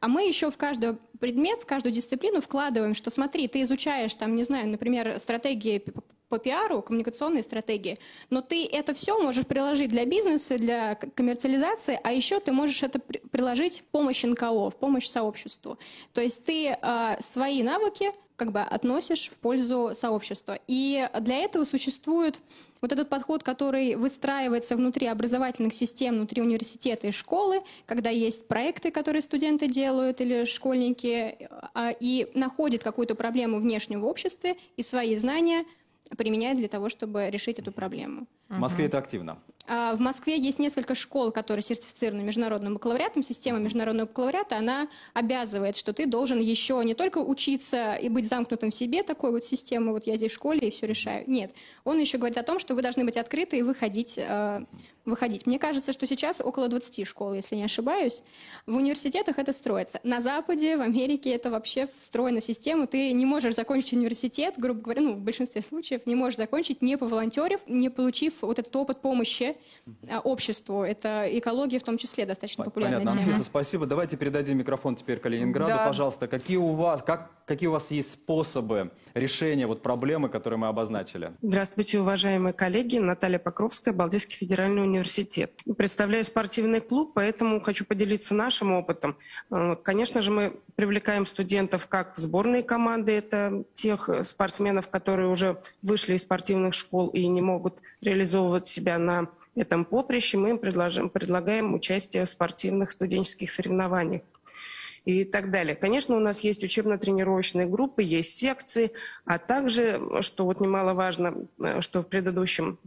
А 0.00 0.08
мы 0.08 0.26
еще 0.26 0.50
в 0.50 0.56
каждый 0.56 0.96
предмет, 1.20 1.60
в 1.60 1.66
каждую 1.66 1.92
дисциплину 1.92 2.40
вкладываем, 2.40 2.94
что 2.94 3.10
смотри, 3.10 3.46
ты 3.46 3.62
изучаешь 3.62 4.14
там, 4.14 4.34
не 4.34 4.42
знаю, 4.42 4.68
например, 4.68 5.01
стратегии 5.18 5.78
п- 5.78 5.92
по 6.32 6.38
пиару, 6.38 6.80
коммуникационные 6.80 7.42
стратегии, 7.42 7.98
но 8.30 8.40
ты 8.40 8.64
это 8.64 8.94
все 8.94 9.18
можешь 9.18 9.46
приложить 9.46 9.90
для 9.90 10.06
бизнеса, 10.06 10.56
для 10.56 10.94
коммерциализации, 10.94 12.00
а 12.02 12.10
еще 12.10 12.40
ты 12.40 12.52
можешь 12.52 12.82
это 12.82 12.98
при- 12.98 13.18
приложить 13.18 13.80
в 13.80 13.84
помощь 13.84 14.24
НКО, 14.24 14.70
в 14.70 14.76
помощь 14.76 15.08
сообществу. 15.08 15.76
То 16.14 16.22
есть 16.22 16.46
ты 16.46 16.74
а, 16.80 17.18
свои 17.20 17.62
навыки 17.62 18.12
как 18.36 18.50
бы 18.50 18.60
относишь 18.60 19.28
в 19.28 19.38
пользу 19.38 19.90
сообщества. 19.92 20.58
И 20.66 21.06
для 21.20 21.36
этого 21.44 21.64
существует 21.64 22.40
вот 22.80 22.90
этот 22.90 23.08
подход, 23.08 23.42
который 23.42 23.94
выстраивается 23.94 24.74
внутри 24.74 25.06
образовательных 25.06 25.74
систем, 25.74 26.16
внутри 26.16 26.42
университета 26.42 27.06
и 27.06 27.10
школы, 27.12 27.60
когда 27.86 28.10
есть 28.10 28.48
проекты, 28.48 28.90
которые 28.90 29.22
студенты 29.22 29.68
делают 29.68 30.20
или 30.20 30.44
школьники, 30.44 31.48
а, 31.74 31.90
и 31.90 32.28
находят 32.34 32.82
какую-то 32.82 33.14
проблему 33.14 33.60
внешнюю 33.60 34.00
в 34.00 34.06
обществе 34.06 34.56
и 34.76 34.82
свои 34.82 35.14
знания 35.14 35.64
применяют 36.16 36.58
для 36.58 36.68
того, 36.68 36.88
чтобы 36.88 37.28
решить 37.30 37.58
эту 37.58 37.72
проблему. 37.72 38.26
В 38.48 38.58
Москве 38.58 38.86
это 38.86 38.98
активно. 38.98 39.38
А 39.74 39.94
В 39.94 40.00
Москве 40.00 40.38
есть 40.38 40.58
несколько 40.58 40.94
школ, 40.94 41.32
которые 41.32 41.62
сертифицированы 41.62 42.22
международным 42.22 42.74
бакалавриатом. 42.74 43.22
Система 43.22 43.58
международного 43.58 44.06
бакалавриата, 44.06 44.58
она 44.58 44.86
обязывает, 45.14 45.76
что 45.76 45.94
ты 45.94 46.04
должен 46.04 46.40
еще 46.40 46.82
не 46.84 46.92
только 46.92 47.20
учиться 47.20 47.94
и 47.94 48.10
быть 48.10 48.28
замкнутым 48.28 48.70
в 48.70 48.74
себе, 48.74 49.02
такой 49.02 49.30
вот 49.30 49.44
системы, 49.44 49.92
вот 49.92 50.06
я 50.06 50.16
здесь 50.16 50.30
в 50.30 50.34
школе 50.34 50.68
и 50.68 50.70
все 50.70 50.86
решаю. 50.86 51.24
Нет. 51.26 51.54
Он 51.84 51.98
еще 51.98 52.18
говорит 52.18 52.36
о 52.36 52.42
том, 52.42 52.58
что 52.58 52.74
вы 52.74 52.82
должны 52.82 53.06
быть 53.06 53.16
открыты 53.16 53.56
и 53.56 53.62
выходить, 53.62 54.18
э, 54.18 54.62
выходить. 55.06 55.46
Мне 55.46 55.58
кажется, 55.58 55.94
что 55.94 56.06
сейчас 56.06 56.42
около 56.42 56.68
20 56.68 57.06
школ, 57.06 57.32
если 57.32 57.56
не 57.56 57.64
ошибаюсь. 57.64 58.22
В 58.66 58.76
университетах 58.76 59.38
это 59.38 59.54
строится. 59.54 60.00
На 60.02 60.20
Западе, 60.20 60.76
в 60.76 60.82
Америке 60.82 61.30
это 61.30 61.50
вообще 61.50 61.86
встроено 61.86 62.40
в 62.40 62.44
систему. 62.44 62.86
Ты 62.86 63.12
не 63.12 63.24
можешь 63.24 63.54
закончить 63.54 63.94
университет, 63.94 64.56
грубо 64.58 64.82
говоря, 64.82 65.00
ну, 65.00 65.14
в 65.14 65.20
большинстве 65.20 65.62
случаев, 65.62 66.02
не 66.04 66.14
можешь 66.14 66.36
закончить, 66.36 66.82
не 66.82 66.98
поволонтерив, 66.98 67.60
не 67.66 67.88
получив 67.88 68.42
вот 68.42 68.58
этот 68.58 68.76
опыт 68.76 69.00
помощи 69.00 69.56
обществу. 70.24 70.82
Это 70.82 71.26
экология 71.30 71.78
в 71.78 71.82
том 71.82 71.98
числе 71.98 72.26
достаточно 72.26 72.64
популярная 72.64 72.98
Понятно. 72.98 73.20
тема. 73.20 73.32
Анфиса, 73.32 73.44
спасибо. 73.44 73.86
Давайте 73.86 74.16
передадим 74.16 74.58
микрофон 74.58 74.96
теперь 74.96 75.18
Калининграду. 75.18 75.68
Да. 75.68 75.86
Пожалуйста, 75.86 76.28
какие 76.28 76.56
у 76.56 76.72
вас, 76.72 77.02
как, 77.02 77.30
какие 77.46 77.68
у 77.68 77.72
вас 77.72 77.90
есть 77.90 78.12
способы 78.12 78.90
решения 79.14 79.66
вот 79.66 79.82
проблемы, 79.82 80.28
которые 80.28 80.58
мы 80.58 80.68
обозначили? 80.68 81.32
Здравствуйте, 81.42 82.00
уважаемые 82.00 82.52
коллеги. 82.52 82.98
Наталья 82.98 83.38
Покровская, 83.38 83.94
Балтийский 83.94 84.36
федеральный 84.36 84.82
университет. 84.82 85.52
Представляю 85.76 86.24
спортивный 86.24 86.80
клуб, 86.80 87.12
поэтому 87.14 87.60
хочу 87.60 87.84
поделиться 87.84 88.34
нашим 88.34 88.72
опытом. 88.72 89.16
Э, 89.50 89.76
конечно 89.82 90.22
же, 90.22 90.30
мы 90.30 90.56
привлекаем 90.76 91.26
студентов 91.26 91.86
как 91.86 92.16
сборные 92.16 92.62
команды, 92.62 93.12
это 93.12 93.64
тех 93.74 94.08
спортсменов, 94.22 94.88
которые 94.88 95.28
уже 95.28 95.60
вышли 95.82 96.14
из 96.14 96.22
спортивных 96.22 96.74
школ 96.74 97.08
и 97.08 97.26
не 97.26 97.40
могут 97.40 97.74
реализовывать 98.02 98.66
себя 98.66 98.98
на 98.98 99.28
этом 99.54 99.84
поприще. 99.84 100.36
Мы 100.36 100.50
им 100.50 100.58
предложим, 100.58 101.08
предлагаем 101.08 101.74
участие 101.74 102.24
в 102.24 102.28
спортивных 102.28 102.90
студенческих 102.90 103.50
соревнованиях 103.50 104.22
и 105.04 105.24
так 105.24 105.50
далее. 105.50 105.74
Конечно, 105.74 106.16
у 106.16 106.20
нас 106.20 106.40
есть 106.40 106.62
учебно-тренировочные 106.62 107.66
группы, 107.66 108.02
есть 108.02 108.36
секции, 108.36 108.92
а 109.24 109.38
также, 109.38 110.00
что 110.20 110.44
вот 110.44 110.60
немаловажно, 110.60 111.46
э, 111.58 111.80
что 111.80 112.02
в 112.02 112.06
предыдущем 112.06 112.78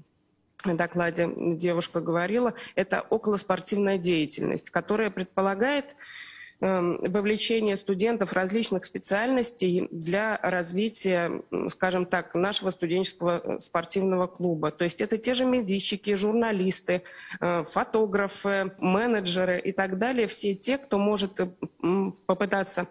докладе 0.64 1.30
девушка 1.36 2.02
говорила, 2.02 2.54
это 2.76 3.02
околоспортивная 3.02 3.98
деятельность, 3.98 4.70
которая 4.70 5.10
предполагает 5.12 5.96
вовлечение 6.62 7.76
студентов 7.76 8.34
различных 8.34 8.86
специальностей 8.86 9.88
для 9.92 10.40
развития, 10.42 11.42
скажем 11.68 12.06
так, 12.06 12.34
нашего 12.34 12.70
студенческого 12.70 13.42
э, 13.44 13.60
спортивного 13.60 14.28
клуба. 14.28 14.72
То 14.72 14.86
есть 14.86 15.02
это 15.02 15.18
те 15.18 15.34
же 15.34 15.46
медийщики, 15.46 16.16
журналисты, 16.16 17.04
э, 17.42 17.64
фотографы, 17.64 18.72
менеджеры 18.80 19.60
и 19.60 19.74
так 19.74 19.98
далее. 19.98 20.28
Все 20.28 20.56
те, 20.56 20.78
кто 20.78 20.98
может 20.98 21.40
э, 21.40 21.50
попытаться 22.26 22.88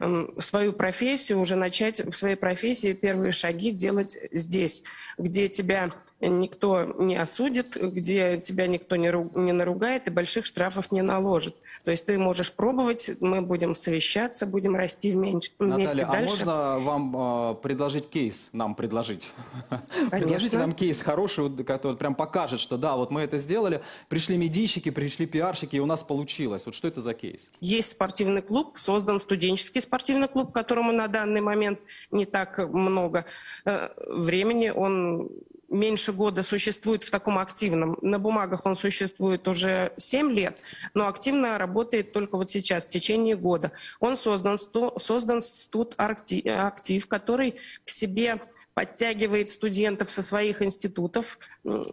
эм, 0.00 0.34
свою 0.40 0.72
профессию, 0.72 1.38
уже 1.38 1.54
начать 1.54 2.00
в 2.00 2.12
своей 2.12 2.36
профессии 2.36 2.94
первые 2.94 3.30
шаги 3.30 3.70
делать 3.70 4.18
здесь, 4.32 4.82
где 5.18 5.46
тебя 5.46 5.92
никто 6.20 6.84
не 6.84 7.16
осудит, 7.16 7.76
где 7.76 8.38
тебя 8.38 8.66
никто 8.66 8.96
не, 8.96 9.10
ру, 9.10 9.30
не 9.34 9.52
наругает 9.52 10.06
и 10.06 10.10
больших 10.10 10.46
штрафов 10.46 10.92
не 10.92 11.02
наложит. 11.02 11.56
То 11.84 11.90
есть 11.90 12.06
ты 12.06 12.18
можешь 12.18 12.52
пробовать, 12.52 13.10
мы 13.20 13.42
будем 13.42 13.74
совещаться, 13.74 14.46
будем 14.46 14.74
расти 14.74 15.12
вместе, 15.12 15.52
Наталья, 15.58 16.06
дальше. 16.06 16.42
а 16.42 16.76
можно 16.76 16.78
вам 16.80 17.16
э, 17.16 17.54
предложить 17.56 18.08
кейс, 18.08 18.48
нам 18.52 18.74
предложить? 18.74 19.30
Предложите 20.10 20.58
нам 20.58 20.72
кейс 20.72 21.02
хороший, 21.02 21.50
который 21.64 21.96
прям 21.96 22.14
покажет, 22.14 22.60
что 22.60 22.76
да, 22.78 22.96
вот 22.96 23.10
мы 23.10 23.22
это 23.22 23.38
сделали, 23.38 23.82
пришли 24.08 24.36
медийщики, 24.36 24.90
пришли 24.90 25.26
пиарщики, 25.26 25.76
и 25.76 25.80
у 25.80 25.86
нас 25.86 26.02
получилось. 26.02 26.64
Вот 26.66 26.74
что 26.74 26.88
это 26.88 27.02
за 27.02 27.12
кейс? 27.12 27.40
Есть 27.60 27.90
спортивный 27.90 28.42
клуб, 28.42 28.78
создан 28.78 29.18
студенческий 29.18 29.80
спортивный 29.80 30.28
клуб, 30.28 30.52
которому 30.52 30.92
на 30.92 31.08
данный 31.08 31.40
момент 31.40 31.80
не 32.10 32.24
так 32.24 32.58
много 32.58 33.26
э, 33.64 33.90
времени. 34.06 34.70
Он 34.70 35.28
меньше 35.68 36.12
года 36.12 36.42
существует 36.42 37.04
в 37.04 37.10
таком 37.10 37.38
активном. 37.38 37.98
На 38.02 38.18
бумагах 38.18 38.66
он 38.66 38.74
существует 38.74 39.46
уже 39.48 39.92
7 39.96 40.32
лет, 40.32 40.58
но 40.94 41.08
активно 41.08 41.58
работает 41.58 42.12
только 42.12 42.36
вот 42.36 42.50
сейчас, 42.50 42.86
в 42.86 42.88
течение 42.88 43.36
года. 43.36 43.72
Он 44.00 44.16
создан, 44.16 44.58
создан 44.58 45.40
тут 45.70 45.94
актив, 45.96 47.06
который 47.06 47.56
к 47.84 47.90
себе 47.90 48.40
подтягивает 48.74 49.50
студентов 49.50 50.10
со 50.10 50.20
своих 50.20 50.60
институтов 50.60 51.38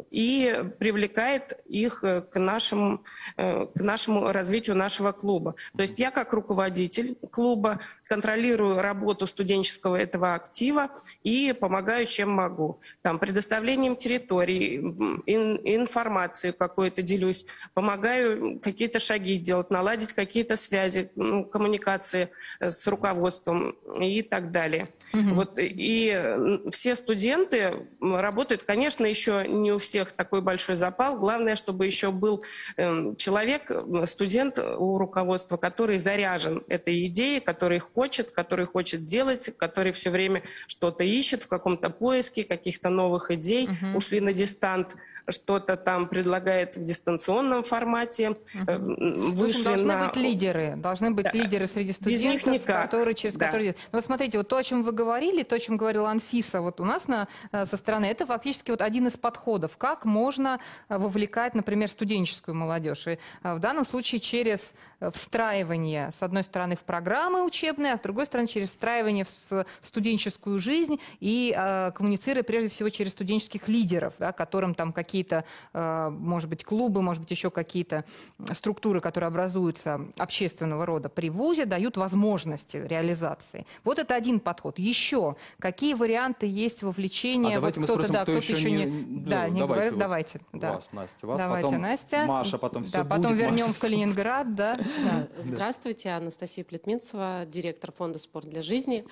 и 0.09 0.63
привлекает 0.79 1.59
их 1.67 2.03
э, 2.03 2.21
к 2.21 2.39
нашему, 2.39 3.03
э, 3.37 3.67
к 3.67 3.79
нашему 3.79 4.31
развитию 4.31 4.75
нашего 4.75 5.11
клуба. 5.11 5.55
То 5.75 5.83
есть 5.83 5.99
я 5.99 6.09
как 6.11 6.33
руководитель 6.33 7.15
клуба 7.31 7.79
контролирую 8.11 8.81
работу 8.81 9.25
студенческого 9.25 9.95
этого 9.95 10.35
актива 10.35 10.89
и 11.23 11.53
помогаю, 11.53 12.05
чем 12.05 12.29
могу. 12.29 12.81
Там, 13.03 13.19
предоставлением 13.19 13.95
территории, 13.95 14.79
ин, 15.27 15.57
информации 15.63 16.51
какой-то 16.51 17.03
делюсь, 17.03 17.45
помогаю 17.73 18.59
какие-то 18.59 18.99
шаги 18.99 19.37
делать, 19.37 19.69
наладить 19.69 20.11
какие-то 20.11 20.57
связи, 20.57 21.09
ну, 21.15 21.45
коммуникации 21.45 22.31
э, 22.59 22.69
с 22.69 22.85
руководством 22.85 23.77
и 24.01 24.21
так 24.23 24.51
далее. 24.51 24.89
Угу. 25.13 25.33
Вот, 25.33 25.53
и 25.57 26.59
все 26.69 26.95
студенты 26.95 27.87
работают, 28.01 28.63
конечно, 28.63 29.05
еще 29.05 29.45
не 29.47 29.71
у 29.71 29.77
всех 29.77 30.11
такой 30.11 30.41
большой 30.41 30.75
запал. 30.75 31.17
Главное, 31.17 31.55
чтобы 31.55 31.85
еще 31.85 32.11
был 32.11 32.43
эм, 32.75 33.15
человек, 33.15 33.71
студент 34.03 34.59
у 34.59 34.97
руководства, 34.97 35.55
который 35.55 35.97
заряжен 35.97 36.65
этой 36.67 37.05
идеей, 37.05 37.39
который 37.39 37.79
хочет, 37.79 38.00
который 38.33 38.65
хочет 38.65 39.05
делать, 39.05 39.51
который 39.57 39.91
все 39.91 40.09
время 40.09 40.43
что-то 40.67 41.03
ищет 41.03 41.43
в 41.43 41.47
каком-то 41.47 41.89
поиске 41.89 42.43
каких-то 42.43 42.89
новых 42.89 43.31
идей, 43.31 43.65
угу. 43.67 43.97
ушли 43.97 44.19
на 44.19 44.33
дистант 44.33 44.95
что-то 45.27 45.77
там 45.77 46.07
предлагает 46.07 46.75
в 46.75 46.83
дистанционном 46.83 47.63
формате. 47.63 48.31
Угу. 48.31 49.31
Вышли 49.31 49.63
должны 49.63 49.85
на... 49.85 50.07
быть 50.07 50.15
лидеры, 50.17 50.73
должны 50.77 51.11
быть 51.11 51.25
да. 51.25 51.31
лидеры 51.31 51.67
среди 51.67 51.93
студентов, 51.93 52.63
которые 52.63 53.15
через 53.15 53.35
да. 53.35 53.47
которые. 53.47 53.75
Ну, 53.91 53.97
вот 53.97 54.05
смотрите, 54.05 54.37
вот 54.37 54.47
то, 54.47 54.57
о 54.57 54.63
чем 54.63 54.83
вы 54.83 54.91
говорили, 54.91 55.43
то, 55.43 55.55
о 55.55 55.59
чем 55.59 55.77
говорила 55.77 56.09
Анфиса, 56.09 56.61
вот 56.61 56.79
у 56.79 56.85
нас 56.85 57.07
на, 57.07 57.27
э, 57.51 57.65
со 57.65 57.77
стороны, 57.77 58.05
это 58.05 58.25
фактически 58.25 58.71
вот 58.71 58.81
один 58.81 59.07
из 59.07 59.17
подходов, 59.17 59.77
как 59.77 60.05
можно 60.05 60.59
э, 60.89 60.97
вовлекать, 60.97 61.55
например, 61.55 61.89
студенческую 61.89 62.55
молодежь. 62.55 63.07
И 63.07 63.17
в 63.41 63.59
данном 63.59 63.85
случае 63.85 64.19
через 64.19 64.73
встраивание, 65.13 66.11
с 66.11 66.21
одной 66.21 66.43
стороны, 66.43 66.75
в 66.75 66.81
программы 66.81 67.43
учебные, 67.43 67.93
а 67.93 67.97
с 67.97 68.01
другой 68.01 68.25
стороны, 68.25 68.47
через 68.47 68.69
встраивание 68.69 69.25
в 69.25 69.65
студенческую 69.81 70.59
жизнь 70.59 70.99
и 71.19 71.53
э, 71.55 71.91
коммуницируя 71.91 72.43
прежде 72.43 72.69
всего 72.69 72.89
через 72.89 73.11
студенческих 73.11 73.67
лидеров, 73.67 74.13
да, 74.19 74.31
которым 74.31 74.75
там 74.75 74.93
какие 74.93 75.10
какие-то, 75.11 75.43
э, 75.73 76.09
может 76.09 76.49
быть, 76.49 76.63
клубы, 76.63 77.01
может 77.01 77.21
быть, 77.21 77.31
еще 77.31 77.51
какие-то 77.51 78.05
структуры, 78.53 79.01
которые 79.01 79.27
образуются 79.27 79.99
общественного 80.17 80.85
рода 80.85 81.09
при 81.09 81.29
ВУЗе, 81.29 81.65
дают 81.65 81.97
возможности 81.97 82.77
реализации. 82.77 83.65
Вот 83.83 83.99
это 83.99 84.15
один 84.15 84.39
подход. 84.39 84.79
Еще 84.79 85.35
какие 85.59 85.95
варианты 85.95 86.45
есть 86.47 86.81
вовлечения? 86.81 87.51
А 87.51 87.55
давайте 87.55 87.81
вот 87.81 87.89
мы 87.89 87.93
спросим, 87.93 88.13
да, 88.13 88.23
кто, 88.23 88.39
кто 88.39 88.53
еще, 88.53 88.71
не, 88.71 88.85
не, 88.85 89.19
да, 89.21 89.49
не 89.49 89.59
давайте, 89.59 89.65
говорит. 89.65 89.91
Вот 89.91 89.99
давайте. 89.99 90.41
Да. 90.53 90.73
Вас, 90.73 90.89
Настя, 90.93 91.27
вас, 91.27 91.37
давайте, 91.37 91.67
потом 91.67 91.81
Настя. 91.81 92.25
Маша, 92.25 92.57
потом 92.57 92.83
все 92.85 92.93
да, 92.93 93.03
будет. 93.03 93.09
Потом 93.09 93.37
вернем 93.37 93.67
Маша, 93.67 93.73
в 93.73 93.79
Калининград. 93.79 94.55
Да. 94.55 94.77
Да. 94.77 95.27
Здравствуйте, 95.37 96.11
Анастасия 96.11 96.63
Плетминцева, 96.63 97.45
директор 97.45 97.91
фонда 97.91 98.17
«Спорт 98.17 98.47
для 98.47 98.61
жизни». 98.61 99.05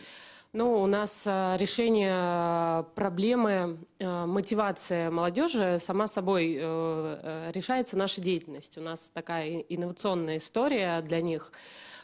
Ну, 0.52 0.82
у 0.82 0.88
нас 0.88 1.28
э, 1.28 1.58
решение 1.60 2.12
э, 2.12 2.84
проблемы 2.96 3.78
э, 4.00 4.26
мотивации 4.26 5.10
молодежи 5.10 5.78
сама 5.80 6.08
собой 6.08 6.56
решается 6.56 7.96
нашей 7.96 8.22
деятельностью. 8.24 8.82
У 8.82 8.86
нас 8.88 9.12
такая 9.14 9.60
инновационная 9.70 10.38
история 10.38 11.02
для 11.02 11.22
них, 11.22 11.52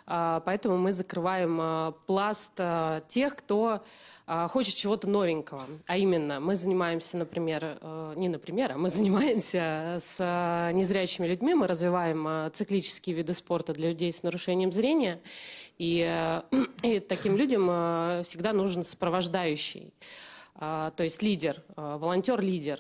поэтому 0.06 0.78
мы 0.78 0.92
закрываем 0.92 1.96
пласт 2.06 2.60
тех, 3.08 3.36
кто 3.36 3.84
хочет 4.50 4.76
чего-то 4.76 5.10
новенького. 5.10 5.68
А 5.88 5.98
именно, 5.98 6.40
мы 6.40 6.56
занимаемся, 6.56 7.18
например, 7.18 7.78
не 8.16 8.30
например, 8.30 8.74
а 8.74 8.78
мы 8.78 8.90
занимаемся 8.90 9.98
с 10.00 10.72
незрячими 10.74 11.28
людьми, 11.28 11.54
мы 11.54 11.68
развиваем 11.68 12.52
циклические 12.52 13.16
виды 13.16 13.34
спорта 13.34 13.74
для 13.74 13.90
людей 13.90 14.12
с 14.12 14.24
нарушением 14.24 14.72
зрения. 14.72 15.20
И, 15.78 16.06
э, 16.08 16.42
и 16.84 17.00
таким 17.00 17.36
людям 17.36 17.68
э, 17.70 18.22
всегда 18.24 18.54
нужен 18.54 18.84
сопровождающий, 18.84 19.94
а, 19.94 20.35
то 20.58 20.94
есть 21.00 21.22
лидер, 21.22 21.62
э, 21.76 21.98
волонтер-лидер. 22.00 22.80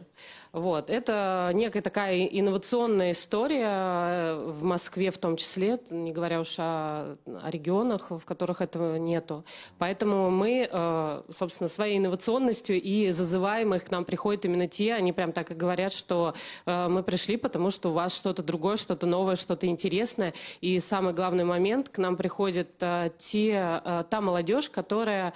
Вот. 0.55 0.89
Это 0.89 1.51
некая 1.53 1.81
такая 1.81 2.23
инновационная 2.27 3.11
история 3.11 3.67
э, 3.67 4.51
в 4.57 4.63
Москве 4.63 5.11
в 5.11 5.17
том 5.17 5.35
числе, 5.35 5.77
не 5.91 6.13
говоря 6.13 6.39
уж 6.39 6.55
о, 6.59 7.17
о 7.25 7.51
регионах, 7.51 8.09
в 8.11 8.21
которых 8.21 8.61
этого 8.61 8.95
нету. 8.95 9.43
Поэтому 9.79 10.29
мы, 10.29 10.69
э, 10.71 11.21
собственно, 11.29 11.67
своей 11.67 11.97
инновационностью 11.97 12.81
и 12.81 13.11
зазываем 13.11 13.73
их, 13.73 13.83
к 13.83 13.91
нам 13.91 14.05
приходят 14.05 14.45
именно 14.45 14.69
те, 14.69 14.93
они 14.93 15.11
прям 15.11 15.33
так 15.33 15.51
и 15.51 15.55
говорят, 15.55 15.91
что 15.91 16.33
э, 16.65 16.87
мы 16.87 17.03
пришли, 17.03 17.35
потому 17.35 17.69
что 17.69 17.89
у 17.89 17.91
вас 17.91 18.15
что-то 18.15 18.41
другое, 18.41 18.77
что-то 18.77 19.05
новое, 19.07 19.35
что-то 19.35 19.67
интересное. 19.67 20.33
И 20.61 20.79
самый 20.79 21.11
главный 21.11 21.43
момент, 21.43 21.89
к 21.89 21.97
нам 21.97 22.15
приходят 22.15 22.69
те, 23.17 23.81
та 24.09 24.21
молодежь, 24.21 24.69
которая 24.69 25.33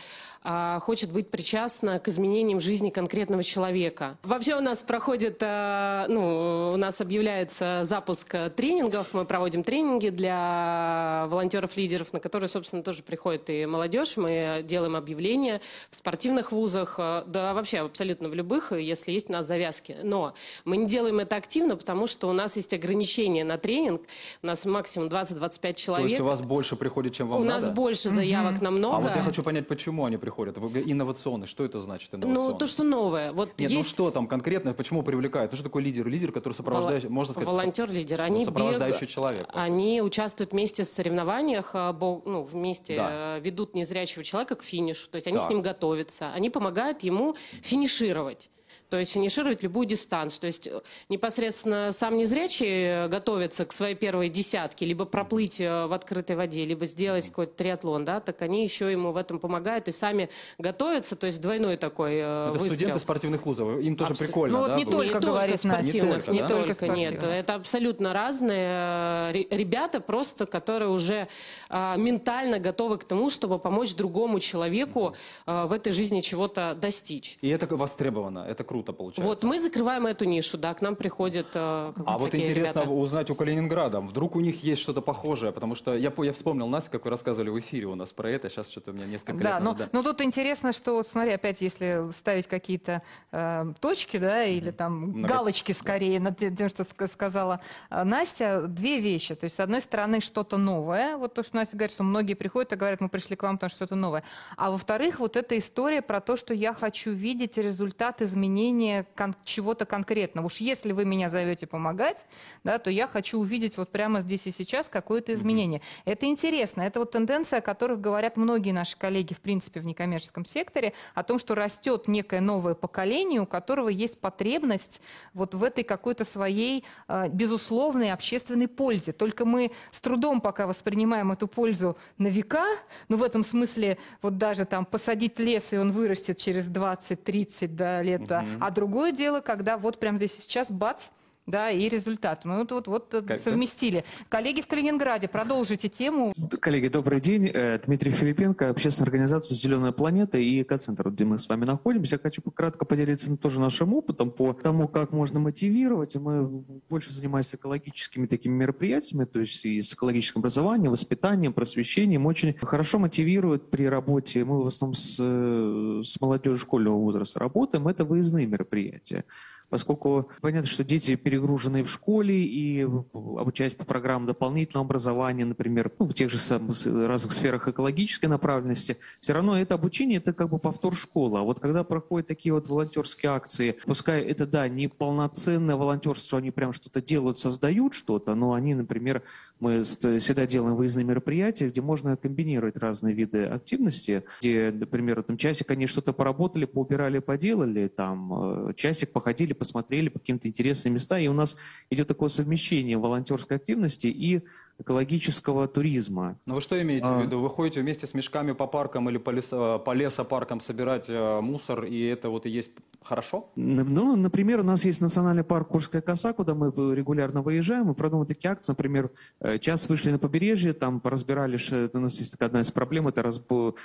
хочет 0.82 1.12
быть 1.12 1.30
причастна 1.30 2.00
к 2.00 2.08
изменениям 2.08 2.60
жизни 2.60 2.90
конкретного 2.90 3.44
человека. 3.44 4.18
Вообще 4.24 4.56
у 4.56 4.62
нас 4.62 4.84
проходит 4.84 5.38
э, 5.42 6.06
ну, 6.08 6.72
у 6.74 6.78
нас 6.78 7.02
объявляется 7.02 7.82
запуск 7.84 8.36
тренингов, 8.56 9.14
мы 9.14 9.26
проводим 9.26 9.64
тренинги 9.64 10.10
для 10.10 11.26
волонтеров-лидеров, 11.30 12.14
на 12.14 12.20
которые, 12.20 12.50
собственно, 12.50 12.84
тоже 12.84 13.04
приходит 13.04 13.50
и 13.50 13.66
молодежь, 13.66 14.18
мы 14.18 14.62
делаем 14.64 14.96
объявления 14.96 15.62
в 15.90 15.96
спортивных 15.96 16.52
вузах, 16.52 16.96
э, 16.98 17.24
да 17.28 17.54
вообще 17.54 17.80
абсолютно 17.80 18.30
в 18.30 18.34
любых, 18.34 18.72
если 18.72 19.12
есть 19.12 19.30
у 19.30 19.34
нас 19.34 19.46
завязки. 19.46 19.98
Но 20.04 20.34
мы 20.66 20.78
не 20.78 20.88
делаем 20.88 21.20
это 21.20 21.36
активно, 21.36 21.76
потому 21.76 22.08
что 22.08 22.30
у 22.30 22.34
нас 22.34 22.56
есть 22.56 22.74
ограничения 22.74 23.44
на 23.44 23.58
тренинг, 23.58 24.02
у 24.42 24.48
нас 24.48 24.66
максимум 24.66 25.10
20-25 25.10 25.74
человек. 25.76 26.08
То 26.08 26.10
есть 26.10 26.22
у 26.22 26.26
вас 26.26 26.42
больше 26.42 26.76
приходит, 26.76 27.14
чем 27.14 27.28
вам 27.28 27.42
у 27.42 27.44
надо? 27.44 27.58
У 27.58 27.60
нас 27.60 27.70
больше 27.70 28.10
заявок 28.10 28.56
угу. 28.56 28.64
намного. 28.64 28.98
А 28.98 29.02
вот 29.02 29.16
я 29.16 29.22
хочу 29.22 29.44
понять, 29.44 29.68
почему 29.68 30.06
они 30.06 30.18
приходят. 30.18 30.29
Инновационные, 30.30 31.48
что 31.48 31.64
это 31.66 31.80
значит 31.82 32.14
инновационные? 32.14 32.52
Ну, 32.54 32.58
то, 32.58 32.66
что 32.68 32.84
новое. 32.84 33.32
Вот 33.32 33.50
Нет, 33.58 33.72
есть... 33.72 33.74
ну 33.76 33.84
что 33.84 34.12
там 34.12 34.28
конкретно, 34.28 34.74
почему 34.74 35.04
привлекают? 35.04 35.52
Ну 35.52 35.56
что 35.56 35.64
такое 35.64 35.84
лидер? 35.84 36.08
Лидер, 36.08 36.32
который 36.32 36.54
сопровождающий, 36.54 37.08
Воло- 37.08 37.12
можно 37.14 37.34
сказать, 37.34 37.48
волонтер-лидер. 37.50 38.22
Они 38.22 38.46
сопровождающий 38.46 39.06
бег- 39.08 39.10
человек. 39.12 39.48
Они 39.54 40.02
участвуют 40.02 40.52
вместе 40.52 40.84
в 40.84 40.88
соревнованиях, 40.88 41.72
а, 41.74 41.94
ну, 42.26 42.44
вместе 42.44 42.96
Да. 42.98 43.38
э, 43.38 43.40
ведут 43.42 43.74
незрячего 43.76 44.24
человека 44.24 44.56
к 44.56 44.64
финишу. 44.64 45.10
То 45.10 45.16
есть 45.16 45.28
они 45.28 45.38
Так. 45.38 45.48
с 45.48 45.50
ним 45.50 45.62
готовятся, 45.62 46.32
они 46.34 46.50
помогают 46.50 47.02
ему 47.02 47.36
финишировать. 47.62 48.50
То 48.90 48.98
есть 48.98 49.12
финишировать 49.14 49.62
любую 49.62 49.86
дистанцию. 49.86 50.42
То 50.42 50.48
есть 50.48 50.66
э, 50.68 50.82
непосредственно 51.10 51.92
сам 51.92 52.18
незрячий 52.18 53.06
э, 53.06 53.08
готовится 53.08 53.66
к 53.66 53.72
своей 53.72 53.94
первой 53.96 54.30
десятке, 54.30 54.86
либо 54.86 55.06
проплыть 55.06 55.62
э, 55.62 55.86
в 55.86 55.94
открытой 55.94 56.36
воде, 56.36 56.66
либо 56.66 56.86
сделать 56.86 57.28
какой-то 57.30 57.54
триатлон, 57.54 58.04
да, 58.04 58.20
так 58.20 58.42
они 58.42 58.64
еще 58.64 58.92
ему 58.92 59.12
в 59.12 59.18
этом 59.18 59.38
помогают 59.40 59.88
и 59.88 59.92
сами 59.92 60.30
готовятся. 60.58 61.16
То 61.16 61.28
есть 61.28 61.40
двойной 61.40 61.78
такой 61.78 62.16
Это 62.16 62.50
выстрел. 62.54 62.72
студенты 62.72 63.00
спортивных 63.00 63.46
вузов, 63.46 63.80
им 63.80 63.96
тоже 63.96 64.14
Абсо- 64.14 64.26
прикольно, 64.26 64.54
Ну 64.58 64.64
вот 64.64 64.72
да, 64.72 64.76
не 64.78 64.86
только, 64.86 65.14
не 65.16 65.22
только 65.22 65.58
спортивных, 65.58 66.28
Не 66.28 66.34
не 66.34 66.40
только, 66.48 66.68
только, 66.74 66.88
да? 66.88 66.96
нет. 66.96 67.24
Это 67.24 67.54
абсолютно 67.56 68.12
разные 68.14 69.32
ре- 69.32 69.48
ребята, 69.52 70.00
просто 70.02 70.46
которые 70.46 70.90
уже 70.90 71.28
а, 71.70 71.96
ментально 71.96 72.58
готовы 72.60 72.98
к 72.98 73.04
тому, 73.04 73.30
чтобы 73.30 73.60
помочь 73.60 73.94
другому 73.94 74.40
человеку 74.40 75.16
в 75.46 75.72
этой 75.72 75.92
жизни 75.92 76.22
чего-то 76.22 76.76
достичь. 76.80 77.38
И 77.42 77.50
это 77.50 77.68
востребовано, 77.76 78.40
это 78.40 78.64
круто 78.64 78.79
получается. 78.84 79.28
Вот 79.28 79.44
мы 79.44 79.60
закрываем 79.60 80.06
эту 80.08 80.26
нишу, 80.26 80.58
да, 80.58 80.74
к 80.74 80.82
нам 80.82 80.96
приходят 80.96 81.48
э, 81.54 81.60
А 82.06 82.18
вот 82.18 82.32
такие 82.32 82.44
интересно 82.50 82.80
ребята. 82.80 82.92
узнать 82.94 83.30
у 83.30 83.36
Калининграда, 83.36 84.00
вдруг 84.02 84.36
у 84.36 84.40
них 84.40 84.64
есть 84.64 84.82
что-то 84.82 85.02
похожее, 85.02 85.52
потому 85.52 85.76
что 85.76 85.96
я, 85.96 86.12
по- 86.12 86.24
я 86.24 86.34
вспомнил, 86.34 86.68
Настя, 86.68 86.92
как 86.92 87.06
вы 87.06 87.12
рассказывали 87.12 87.50
в 87.50 87.60
эфире 87.60 87.88
у 87.88 87.96
нас 87.96 88.14
про 88.14 88.30
это, 88.30 88.50
сейчас 88.50 88.70
что-то 88.70 88.92
у 88.92 88.94
меня 88.94 89.06
несколько 89.06 89.34
лет 89.34 89.44
Да, 89.44 89.60
ну, 89.60 89.72
назад, 89.74 89.90
ну 89.92 90.04
тут 90.04 90.22
интересно, 90.22 90.72
что, 90.74 90.94
вот 90.96 91.08
смотри, 91.08 91.32
опять, 91.34 91.62
если 91.62 92.12
ставить 92.14 92.48
какие-то 92.48 93.02
э, 93.32 93.74
точки, 93.80 94.18
да, 94.18 94.44
или 94.44 94.72
там 94.72 94.94
Много- 95.10 95.28
галочки 95.34 95.72
скорее 95.72 96.20
над 96.20 96.38
тем, 96.38 96.70
что 96.70 96.84
ска- 96.84 97.08
сказала 97.12 97.60
э, 97.90 98.04
Настя, 98.04 98.62
две 98.68 99.00
вещи. 99.00 99.36
То 99.36 99.46
есть, 99.46 99.56
с 99.56 99.60
одной 99.60 99.82
стороны, 99.82 100.20
что-то 100.22 100.58
новое, 100.58 101.18
вот 101.18 101.34
то, 101.34 101.44
что 101.44 101.56
Настя 101.56 101.78
говорит, 101.78 101.94
что 101.94 102.04
многие 102.04 102.34
приходят 102.34 102.74
и 102.74 102.76
говорят, 102.76 103.02
мы 103.02 103.10
пришли 103.10 103.36
к 103.36 103.44
вам, 103.44 103.58
потому 103.58 103.70
что 103.70 103.78
что-то 103.78 103.96
новое. 103.96 104.24
А 104.58 104.72
во-вторых, 104.72 105.20
вот 105.20 105.36
эта 105.36 105.58
история 105.58 106.02
про 106.02 106.22
то, 106.22 106.36
что 106.36 106.54
я 106.54 106.74
хочу 106.74 107.12
видеть 107.12 107.58
результат 107.58 108.22
изменения 108.70 109.06
кон- 109.16 109.36
чего-то 109.44 109.86
конкретного. 109.86 110.46
Уж 110.46 110.58
если 110.58 110.92
вы 110.92 111.06
меня 111.06 111.30
зовете 111.30 111.68
помогать, 111.68 112.26
да, 112.64 112.78
то 112.78 112.90
я 112.90 113.08
хочу 113.08 113.40
увидеть 113.40 113.78
вот 113.78 113.90
прямо 113.90 114.22
здесь 114.22 114.48
и 114.48 114.52
сейчас 114.52 114.90
какое-то 114.90 115.34
изменение. 115.34 115.82
Это 116.06 116.26
интересно. 116.28 116.82
Это 116.82 117.00
вот 117.00 117.12
тенденция, 117.12 117.60
о 117.60 117.62
которых 117.62 118.00
говорят 118.00 118.38
многие 118.38 118.72
наши 118.72 118.98
коллеги, 118.98 119.34
в 119.34 119.42
принципе, 119.42 119.80
в 119.80 119.86
некоммерческом 119.86 120.46
секторе, 120.46 120.94
о 121.16 121.24
том, 121.24 121.40
что 121.40 121.56
растет 121.56 122.08
некое 122.08 122.42
новое 122.42 122.74
поколение, 122.74 123.42
у 123.42 123.46
которого 123.46 123.90
есть 123.90 124.20
потребность 124.20 125.02
вот 125.34 125.56
в 125.56 125.64
этой 125.64 125.84
какой-то 125.84 126.26
своей 126.26 126.84
э, 127.08 127.28
безусловной 127.30 128.12
общественной 128.12 128.68
пользе. 128.68 129.12
Только 129.12 129.46
мы 129.46 129.72
с 129.92 130.02
трудом 130.02 130.42
пока 130.42 130.68
воспринимаем 130.68 131.32
эту 131.32 131.48
пользу 131.48 131.98
на 132.18 132.28
века, 132.28 132.66
но 133.08 133.18
в 133.18 133.24
этом 133.24 133.44
смысле 133.44 133.98
вот 134.22 134.38
даже 134.38 134.66
там 134.66 134.86
посадить 134.86 135.40
лес, 135.40 135.74
и 135.74 135.78
он 135.78 135.92
вырастет 135.92 136.38
через 136.38 136.70
20-30 136.70 137.68
да, 137.68 138.02
лет. 138.02 138.26
да. 138.26 138.46
А 138.60 138.72
другое 138.72 139.12
дело, 139.12 139.42
когда 139.42 139.78
вот 139.78 140.00
прямо 140.00 140.18
здесь 140.18 140.34
сейчас 140.40 140.72
бац, 140.72 141.10
да, 141.50 141.72
и 141.72 141.90
результат. 141.90 142.46
Мы 142.46 142.60
вот, 142.60 142.72
вот, 142.72 142.88
вот 142.88 143.32
совместили. 143.40 144.06
Коллеги 144.30 144.62
в 144.62 144.68
Калининграде, 144.68 145.28
продолжите 145.28 145.90
тему. 145.90 146.34
Коллеги, 146.60 146.88
добрый 146.88 147.20
день. 147.20 147.50
Э, 147.52 147.80
Дмитрий 147.86 148.12
Филипенко, 148.12 148.70
общественная 148.70 149.08
организация 149.08 149.56
«Зеленая 149.56 149.92
планета» 149.92 150.38
и 150.38 150.62
экоцентр, 150.62 151.10
где 151.10 151.26
мы 151.26 151.40
с 151.40 151.50
вами 151.50 151.66
находимся. 151.66 152.16
Я 152.16 152.20
хочу 152.20 152.42
кратко 152.42 152.86
поделиться 152.86 153.36
тоже 153.36 153.60
нашим 153.60 153.94
опытом 153.94 154.32
по 154.32 154.54
тому, 154.54 154.88
как 154.88 155.12
можно 155.12 155.40
мотивировать. 155.40 156.16
Мы 156.16 156.48
больше 156.90 157.12
занимаемся 157.12 157.58
экологическими 157.58 158.28
такими 158.28 158.54
мероприятиями, 158.54 159.26
то 159.26 159.40
есть 159.40 159.66
и 159.66 159.82
с 159.82 159.94
экологическим 159.94 160.40
образованием, 160.40 160.92
воспитанием, 160.92 161.54
просвещением. 161.54 162.26
Очень 162.28 162.54
хорошо 162.62 163.00
мотивируют 163.00 163.72
при 163.72 163.88
работе. 163.88 164.46
Мы 164.46 164.64
в 164.64 164.68
основном 164.68 164.94
с, 164.94 165.18
э, 165.20 166.02
с 166.04 166.22
молодежью 166.22 166.60
школьного 166.60 166.98
возраста 166.98 167.40
работаем. 167.40 167.88
Это 167.88 168.06
выездные 168.06 168.46
мероприятия 168.46 169.26
поскольку 169.70 170.30
понятно, 170.42 170.70
что 170.70 170.84
дети 170.84 171.16
перегружены 171.16 171.84
в 171.84 171.90
школе 171.90 172.44
и 172.44 172.82
обучаясь 172.84 173.74
по 173.74 173.86
программам 173.86 174.28
дополнительного 174.28 174.86
образования, 174.86 175.46
например, 175.46 175.92
ну, 176.00 176.08
в 176.08 176.14
тех 176.14 176.30
же 176.30 176.38
самых 176.38 176.76
разных 176.86 177.34
сферах 177.34 177.68
экологической 177.68 178.28
направленности, 178.28 178.98
все 179.20 179.34
равно 179.34 179.58
это 179.58 179.76
обучение 179.76 180.18
это 180.18 180.34
как 180.34 180.50
бы 180.50 180.60
повтор 180.60 180.96
школы. 180.96 181.40
А 181.40 181.44
вот 181.44 181.60
когда 181.60 181.84
проходят 181.84 182.28
такие 182.28 182.54
вот 182.54 182.68
волонтерские 182.68 183.32
акции, 183.32 183.76
пускай 183.86 184.22
это, 184.22 184.46
да, 184.46 184.68
не 184.68 184.88
полноценное 184.88 185.76
волонтерство, 185.76 186.40
они 186.40 186.52
прям 186.52 186.74
что-то 186.74 187.02
делают, 187.02 187.38
создают 187.38 187.94
что-то, 187.94 188.36
но 188.36 188.54
они, 188.54 188.74
например, 188.76 189.24
мы 189.60 189.84
всегда 189.84 190.46
делаем 190.46 190.76
выездные 190.76 191.04
мероприятия, 191.04 191.70
где 191.70 191.82
можно 191.82 192.16
комбинировать 192.16 192.78
разные 192.78 193.14
виды 193.14 193.46
активности, 193.46 194.24
где, 194.40 194.72
например, 194.72 195.22
там 195.24 195.38
часик 195.38 195.70
они 195.72 195.86
что-то 195.86 196.14
поработали, 196.14 196.66
поубирали, 196.66 197.20
поделали, 197.20 197.88
там 197.88 198.70
э, 198.70 198.74
часик 198.76 199.12
походили, 199.12 199.54
посмотрели 199.54 200.10
по 200.10 200.20
каким-то 200.20 200.48
интересным 200.48 200.94
местам, 200.94 201.20
и 201.20 201.28
у 201.28 201.34
нас 201.34 201.58
идет 201.90 202.08
такое 202.08 202.30
совмещение 202.30 202.98
волонтерской 202.98 203.58
активности 203.58 204.08
и 204.08 204.44
экологического 204.80 205.68
туризма. 205.68 206.38
Ну 206.46 206.56
вы 206.56 206.62
что 206.62 206.82
имеете 206.82 207.06
А. 207.08 207.20
в 207.20 207.24
виду? 207.26 207.40
Вы 207.40 207.50
ходите 207.50 207.82
вместе 207.82 208.08
с 208.08 208.14
мешками 208.14 208.54
по 208.54 208.66
паркам 208.66 209.10
или 209.10 209.18
по, 209.18 209.30
лесо- 209.32 209.78
по 209.80 209.92
лесопаркам 209.94 210.60
собирать 210.62 211.06
э, 211.10 211.42
мусор, 211.42 211.84
и 211.84 212.02
это 212.06 212.30
вот 212.30 212.46
и 212.46 212.50
есть 212.50 212.72
хорошо? 213.04 213.50
Ну, 213.56 214.16
например, 214.16 214.62
у 214.62 214.64
нас 214.64 214.86
есть 214.86 215.02
национальный 215.02 215.44
парк 215.44 215.68
Курская 215.68 216.02
коса, 216.02 216.32
куда 216.34 216.54
мы 216.56 216.68
регулярно 216.96 217.42
выезжаем. 217.42 217.86
Мы 217.88 217.94
продумываем 217.94 218.28
такие 218.28 218.52
акции. 218.52 218.72
Например, 218.72 219.10
э, 219.42 219.58
час 219.60 219.90
вышли 219.90 220.12
на 220.12 220.18
побережье, 220.20 220.74
там 220.74 221.00
поразбирали, 221.02 221.58
у 221.94 222.00
нас 222.00 222.18
есть 222.20 222.36
одна 222.36 222.62
из 222.62 222.72
проблем, 222.72 223.08
это 223.08 223.22
разбо- 223.22 223.76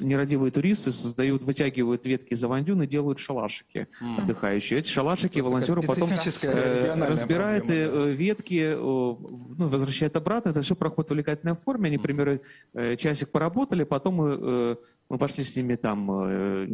нерадивые 0.00 0.50
туристы 0.50 0.92
создают, 0.92 1.42
вытягивают 1.44 2.04
ветки 2.06 2.34
из 2.34 2.44
авандюн 2.44 2.82
и 2.82 2.86
делают 2.86 3.18
шалашики 3.18 3.88
М. 4.00 4.18
отдыхающие. 4.18 4.80
Эти 4.80 4.88
шалашики 4.88 5.40
волонтеры 5.40 5.82
потом 5.82 6.10
э, 6.10 6.94
разбирают 7.06 7.66
проблема, 7.66 7.96
э, 8.06 8.10
э, 8.10 8.12
ветки, 8.12 8.74
ну, 8.76 9.68
возвращают 9.68 10.16
обратно. 10.16 10.41
Это 10.46 10.62
все 10.62 10.74
проходит 10.74 11.10
в 11.10 11.12
увлекательной 11.12 11.54
форме. 11.54 11.88
Они, 11.88 11.96
например, 11.96 12.40
э, 12.74 12.96
часик 12.96 13.30
поработали, 13.30 13.84
потом 13.84 14.78
мы, 15.12 15.18
пошли 15.18 15.44
с 15.44 15.54
ними 15.56 15.74
там 15.74 16.10
э, 16.10 16.66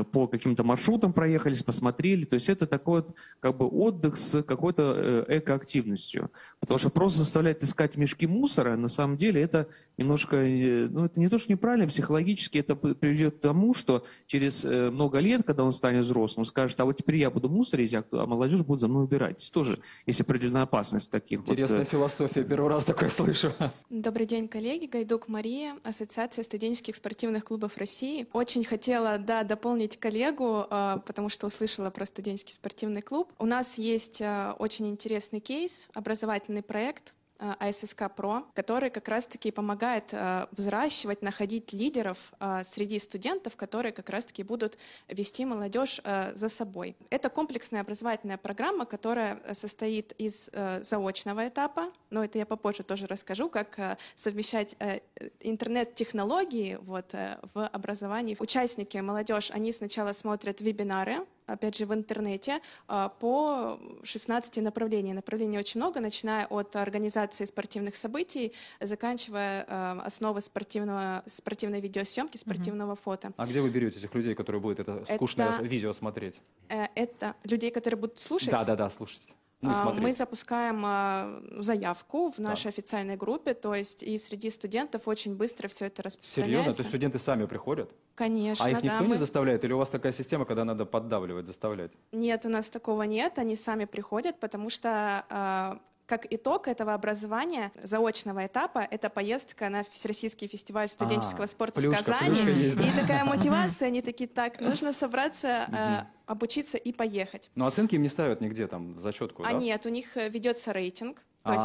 э, 0.00 0.04
по 0.04 0.26
каким-то 0.26 0.64
маршрутам 0.64 1.12
проехались, 1.12 1.62
посмотрели. 1.62 2.24
То 2.24 2.34
есть 2.34 2.48
это 2.48 2.66
такой 2.66 3.02
вот 3.02 3.14
как 3.40 3.58
бы 3.58 3.68
отдых 3.68 4.16
с 4.16 4.42
какой-то 4.42 5.26
э, 5.28 5.38
экоактивностью. 5.38 6.30
Потому 6.60 6.78
что 6.78 6.88
просто 6.88 7.18
заставлять 7.18 7.62
искать 7.62 7.96
мешки 7.96 8.26
мусора, 8.26 8.76
на 8.76 8.88
самом 8.88 9.18
деле 9.18 9.42
это 9.42 9.68
немножко, 9.98 10.36
ну 10.36 11.04
это 11.04 11.20
не 11.20 11.28
то, 11.28 11.36
что 11.36 11.52
неправильно, 11.52 11.86
психологически 11.86 12.56
это 12.56 12.74
приведет 12.74 13.36
к 13.36 13.40
тому, 13.40 13.74
что 13.74 14.04
через 14.26 14.64
много 14.64 15.18
лет, 15.18 15.42
когда 15.44 15.62
он 15.62 15.72
станет 15.72 16.04
взрослым, 16.04 16.42
он 16.42 16.46
скажет, 16.46 16.80
а 16.80 16.86
вот 16.86 16.96
теперь 16.96 17.16
я 17.16 17.30
буду 17.30 17.48
мусорить, 17.48 17.94
а, 17.94 18.02
а 18.12 18.26
молодежь 18.26 18.62
будет 18.62 18.80
за 18.80 18.88
мной 18.88 19.04
убирать. 19.04 19.36
Здесь 19.36 19.50
тоже 19.50 19.78
есть 20.06 20.20
определенная 20.20 20.62
опасность 20.62 21.10
таких 21.10 21.40
вот, 21.40 21.50
Интересная 21.50 21.82
э, 21.82 21.84
философия, 21.84 22.44
первый 22.44 22.70
раз 22.70 22.84
такое 22.84 23.10
слышу. 23.10 23.52
Добрый 23.90 24.26
день, 24.26 24.48
коллеги. 24.48 24.86
Гайдук 24.86 25.28
Мария, 25.28 25.76
Ассоциация 25.84 26.42
студенческих 26.42 26.96
спортивных 26.96 27.44
клубов 27.44 27.73
России. 27.76 28.26
Очень 28.32 28.64
хотела, 28.64 29.18
да, 29.18 29.42
дополнить 29.42 29.98
коллегу, 29.98 30.66
э, 30.70 30.98
потому 31.06 31.28
что 31.28 31.46
услышала 31.46 31.90
про 31.90 32.06
студенческий 32.06 32.54
спортивный 32.54 33.02
клуб. 33.02 33.32
У 33.38 33.46
нас 33.46 33.78
есть 33.78 34.20
э, 34.20 34.54
очень 34.58 34.88
интересный 34.88 35.40
кейс, 35.40 35.88
образовательный 35.94 36.62
проект 36.62 37.14
АССК 37.38 38.10
ПРО, 38.14 38.44
который 38.54 38.90
как 38.90 39.08
раз-таки 39.08 39.50
помогает 39.50 40.12
э, 40.12 40.46
взращивать, 40.52 41.22
находить 41.22 41.72
лидеров 41.72 42.32
э, 42.38 42.62
среди 42.64 42.98
студентов, 42.98 43.56
которые 43.56 43.92
как 43.92 44.08
раз-таки 44.08 44.42
будут 44.42 44.78
вести 45.08 45.44
молодежь 45.44 46.00
э, 46.04 46.32
за 46.34 46.48
собой. 46.48 46.96
Это 47.10 47.28
комплексная 47.30 47.80
образовательная 47.80 48.38
программа, 48.38 48.86
которая 48.86 49.40
э, 49.44 49.54
состоит 49.54 50.12
из 50.12 50.48
э, 50.52 50.82
заочного 50.82 51.48
этапа, 51.48 51.92
но 52.10 52.24
это 52.24 52.38
я 52.38 52.46
попозже 52.46 52.82
тоже 52.82 53.06
расскажу, 53.06 53.48
как 53.48 53.78
э, 53.78 53.96
совмещать 54.14 54.76
э, 54.78 55.00
интернет-технологии 55.40 56.78
вот, 56.82 57.14
э, 57.14 57.38
в 57.54 57.66
образовании. 57.66 58.36
Участники, 58.38 58.96
молодежь, 58.98 59.50
они 59.50 59.72
сначала 59.72 60.12
смотрят 60.12 60.60
вебинары, 60.60 61.26
опять 61.46 61.76
же, 61.76 61.86
в 61.86 61.94
интернете 61.94 62.60
э, 62.88 63.08
по 63.20 63.78
16 64.02 64.56
направлениям. 64.62 65.16
Направлений 65.16 65.58
очень 65.58 65.80
много, 65.80 66.00
начиная 66.00 66.46
от 66.46 66.74
организации 66.76 67.44
спортивных 67.44 67.96
событий, 67.96 68.52
заканчивая 68.80 69.64
э, 69.68 70.00
основы 70.04 70.40
спортивного, 70.40 71.22
спортивной 71.26 71.80
видеосъемки, 71.80 72.36
спортивного 72.36 72.96
фото. 72.96 73.32
А 73.36 73.46
где 73.46 73.60
вы 73.60 73.70
берете 73.70 73.98
этих 73.98 74.14
людей, 74.14 74.34
которые 74.34 74.60
будут 74.60 74.80
это 74.80 75.04
скучное 75.14 75.50
Это- 75.50 75.64
видео 75.64 75.92
смотреть? 75.92 76.40
Э, 76.68 76.86
Это 76.94 77.34
людей, 77.44 77.70
которые 77.70 77.98
будут 77.98 78.18
слушать. 78.18 78.50
Да, 78.50 78.64
да, 78.64 78.76
да, 78.76 78.90
слушайте. 78.90 79.32
Ну, 79.60 79.70
А, 79.70 79.82
смотреть. 79.82 80.02
Мы 80.02 80.12
запускаем 80.12 80.82
а, 80.84 81.42
заявку 81.58 82.28
в 82.30 82.38
нашей 82.38 82.68
официальной 82.68 83.16
группе, 83.16 83.54
то 83.54 83.74
есть 83.74 84.02
и 84.02 84.18
среди 84.18 84.50
студентов 84.50 85.08
очень 85.08 85.34
быстро 85.36 85.68
все 85.68 85.86
это 85.86 86.02
распространяется. 86.02 86.50
Серьезно? 86.52 86.74
То 86.74 86.80
есть 86.80 86.88
студенты 86.90 87.18
сами 87.18 87.46
приходят? 87.46 87.90
Конечно, 88.14 88.64
а 88.64 88.70
их 88.70 88.82
да. 88.82 88.82
никто 88.82 89.04
не 89.04 89.10
мы- 89.10 89.16
заставляет? 89.18 89.64
Или 89.64 89.72
у 89.72 89.78
вас 89.78 89.88
такая 89.88 90.12
система, 90.12 90.44
когда 90.44 90.64
надо 90.64 90.84
поддавливать, 90.84 91.46
заставлять? 91.46 91.92
Нет, 92.12 92.44
у 92.44 92.48
нас 92.48 92.68
такого 92.68 93.02
нет, 93.04 93.38
они 93.38 93.56
сами 93.56 93.86
приходят, 93.86 94.38
потому 94.38 94.68
что 94.70 95.24
а, 95.30 95.80
как 96.06 96.26
итог 96.32 96.68
этого 96.68 96.94
образования, 96.94 97.72
заочного 97.82 98.46
этапа, 98.46 98.86
это 98.90 99.08
поездка 99.08 99.68
на 99.70 99.84
Всероссийский 99.84 100.48
фестиваль 100.48 100.88
студенческого 100.88 101.44
А, 101.44 101.46
спорта 101.46 101.80
плюшка, 101.80 102.02
в 102.02 102.06
Казани. 102.06 102.26
плюшка 102.28 102.50
есть, 102.50 102.76
да. 102.76 102.84
И 102.84 102.92
такая 102.92 103.24
мотивация, 103.34 103.88
они 103.88 104.02
такие, 104.02 104.28
так, 104.28 104.60
нужно 104.60 104.92
собраться, 104.92 105.66
а, 105.72 106.06
обучиться 106.26 106.76
и 106.76 106.92
поехать. 106.92 107.50
Но 107.54 107.66
оценки 107.66 107.94
им 107.94 108.02
не 108.02 108.08
ставят 108.08 108.40
нигде, 108.40 108.66
там, 108.66 109.00
зачетку, 109.00 109.42
А 109.44 109.52
да? 109.52 109.58
нет, 109.58 109.86
у 109.86 109.88
них 109.88 110.16
э, 110.16 110.28
ведется 110.28 110.72
рейтинг, 110.72 111.22
то 111.42 111.52
есть... 111.52 111.64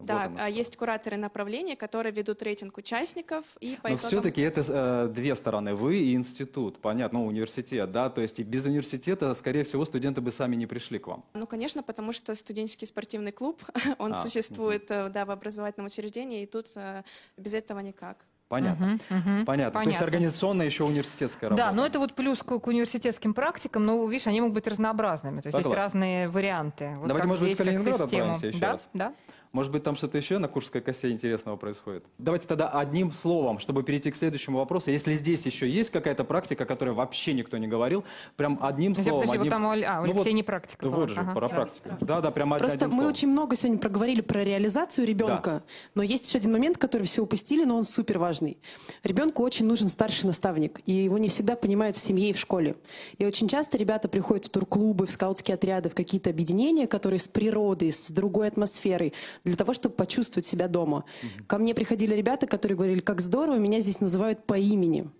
Вот 0.00 0.06
Да, 0.06 0.24
оно 0.24 0.36
а 0.40 0.48
есть 0.48 0.76
кураторы 0.76 1.16
направления, 1.18 1.76
которые 1.76 2.12
ведут 2.12 2.42
рейтинг 2.42 2.78
участников 2.78 3.44
и 3.60 3.78
по 3.82 3.88
Но 3.88 3.94
итогам- 3.96 4.08
все-таки 4.08 4.40
это 4.40 4.62
э, 4.66 5.12
две 5.14 5.34
стороны, 5.34 5.74
вы 5.74 5.98
и 5.98 6.14
институт, 6.14 6.78
понятно, 6.80 7.18
ну, 7.20 7.26
университет, 7.26 7.92
да, 7.92 8.08
то 8.08 8.20
есть 8.22 8.40
и 8.40 8.42
без 8.42 8.64
университета, 8.66 9.32
скорее 9.34 9.64
всего, 9.64 9.84
студенты 9.84 10.20
бы 10.22 10.32
сами 10.32 10.56
не 10.56 10.66
пришли 10.66 10.98
к 10.98 11.06
вам. 11.06 11.24
Ну, 11.34 11.46
конечно, 11.46 11.82
потому 11.82 12.12
что 12.12 12.34
студенческий 12.34 12.86
спортивный 12.86 13.32
клуб, 13.32 13.62
он 13.98 14.12
А, 14.12 14.22
существует, 14.24 14.90
э, 14.90 15.10
да, 15.10 15.24
в 15.26 15.30
образовательном 15.30 15.86
учреждении, 15.86 16.42
и 16.42 16.46
тут 16.46 16.68
э, 16.76 17.02
без 17.36 17.52
этого 17.54 17.80
никак. 17.80 18.24
Понятно. 18.48 18.98
Мгм, 19.08 19.18
мгм. 19.18 19.44
Понятно. 19.46 19.80
То 19.80 19.88
есть 19.88 19.98
Понятно. 20.00 20.04
организационно 20.06 20.62
еще 20.62 20.82
университетская 20.82 21.50
работа. 21.50 21.68
Да, 21.68 21.72
но 21.72 21.86
это 21.86 22.00
вот 22.00 22.14
плюс 22.16 22.40
к, 22.42 22.58
к 22.58 22.66
университетским 22.66 23.32
практикам, 23.32 23.86
но, 23.86 24.04
видишь, 24.08 24.26
они 24.26 24.40
могут 24.40 24.54
быть 24.54 24.66
разнообразными. 24.66 25.40
То 25.40 25.46
есть 25.48 25.54
есть 25.54 25.64
Согласен. 25.68 25.84
разные 25.84 26.28
варианты. 26.28 26.94
Вот 26.96 27.06
Давайте, 27.06 27.28
может 27.28 27.44
быть, 27.44 27.54
в 27.54 27.58
Калининград 27.58 28.00
отправимся 28.00 28.46
еще 28.48 28.58
да? 28.58 28.72
раз? 28.72 28.88
Да? 28.92 29.14
Может 29.52 29.72
быть, 29.72 29.82
там 29.82 29.96
что-то 29.96 30.16
еще 30.16 30.38
на 30.38 30.46
Курской 30.46 30.80
косе 30.80 31.10
интересного 31.10 31.56
происходит? 31.56 32.04
Давайте 32.18 32.46
тогда 32.46 32.68
одним 32.68 33.10
словом, 33.10 33.58
чтобы 33.58 33.82
перейти 33.82 34.12
к 34.12 34.16
следующему 34.16 34.58
вопросу. 34.58 34.92
Если 34.92 35.16
здесь 35.16 35.44
еще 35.44 35.68
есть 35.68 35.90
какая-то 35.90 36.22
практика, 36.22 36.62
о 36.62 36.66
которой 36.68 36.90
вообще 36.94 37.32
никто 37.34 37.58
не 37.58 37.66
говорил, 37.66 38.04
прям 38.36 38.60
одним 38.62 38.90
Ну, 38.92 38.94
Подожди, 38.94 39.08
словом... 39.10 39.20
подожди, 39.26 39.38
вот 39.38 39.42
одним- 39.42 39.50
там 39.50 39.64
у 39.64 39.68
Аль- 39.70 39.84
а, 39.84 39.94
у 39.94 40.04
Ну 40.06 40.10
Алексея 40.12 40.24
вот- 40.24 40.36
не 40.36 40.42
практика 40.44 40.86
была. 40.86 40.96
Вот 40.98 41.08
же, 41.10 41.20
Ага. 41.20 41.32
про 41.34 41.48
Да. 41.48 41.54
практику. 41.54 41.88
Да, 42.00 42.20
да, 42.20 42.30
прям 42.30 42.50
Просто 42.58 42.86
мы 42.86 42.92
словом. 42.92 43.06
очень 43.08 43.28
много 43.28 43.56
сегодня 43.56 43.80
проговорили 43.80 44.20
про 44.20 44.44
реализацию 44.44 45.04
ребенка, 45.04 45.64
но 45.96 46.04
есть 46.04 46.28
еще 46.28 46.38
один 46.38 46.52
момент, 46.52 46.78
который 46.78 47.02
все 47.08 47.22
упустили, 47.22 47.64
но 47.64 47.76
он 47.76 47.82
супер 47.84 48.20
важный. 48.20 48.56
Ребенку 49.02 49.42
очень 49.42 49.66
нужен 49.66 49.88
старший 49.88 50.26
наставник, 50.28 50.78
и 50.86 50.92
его 50.92 51.18
не 51.18 51.28
всегда 51.28 51.56
понимают 51.56 51.96
в 51.96 51.98
семье 51.98 52.30
и 52.30 52.32
в 52.32 52.38
школе. 52.38 52.76
И 53.18 53.26
очень 53.26 53.48
часто 53.48 53.76
ребята 53.78 54.08
приходят 54.08 54.46
в 54.46 54.50
турклубы, 54.50 55.06
в 55.06 55.10
скаутские 55.10 55.56
отряды, 55.56 55.90
в 55.90 55.94
какие-то 55.96 56.30
объединения, 56.30 56.86
которые 56.86 57.18
с 57.18 57.26
природой, 57.26 57.90
с 57.90 58.10
другой 58.12 58.46
атмосферой, 58.46 59.12
для 59.44 59.56
того, 59.56 59.72
чтобы 59.72 59.94
почувствовать 59.94 60.46
себя 60.46 60.68
дома. 60.68 61.04
Ко 61.46 61.58
мне 61.58 61.74
приходили 61.74 62.14
ребята, 62.14 62.46
которые 62.46 62.76
говорили, 62.76 63.00
как 63.00 63.20
здорово, 63.20 63.58
меня 63.58 63.80
здесь 63.80 64.00
называют 64.00 64.46
по 64.46 64.58
имени. 64.58 65.10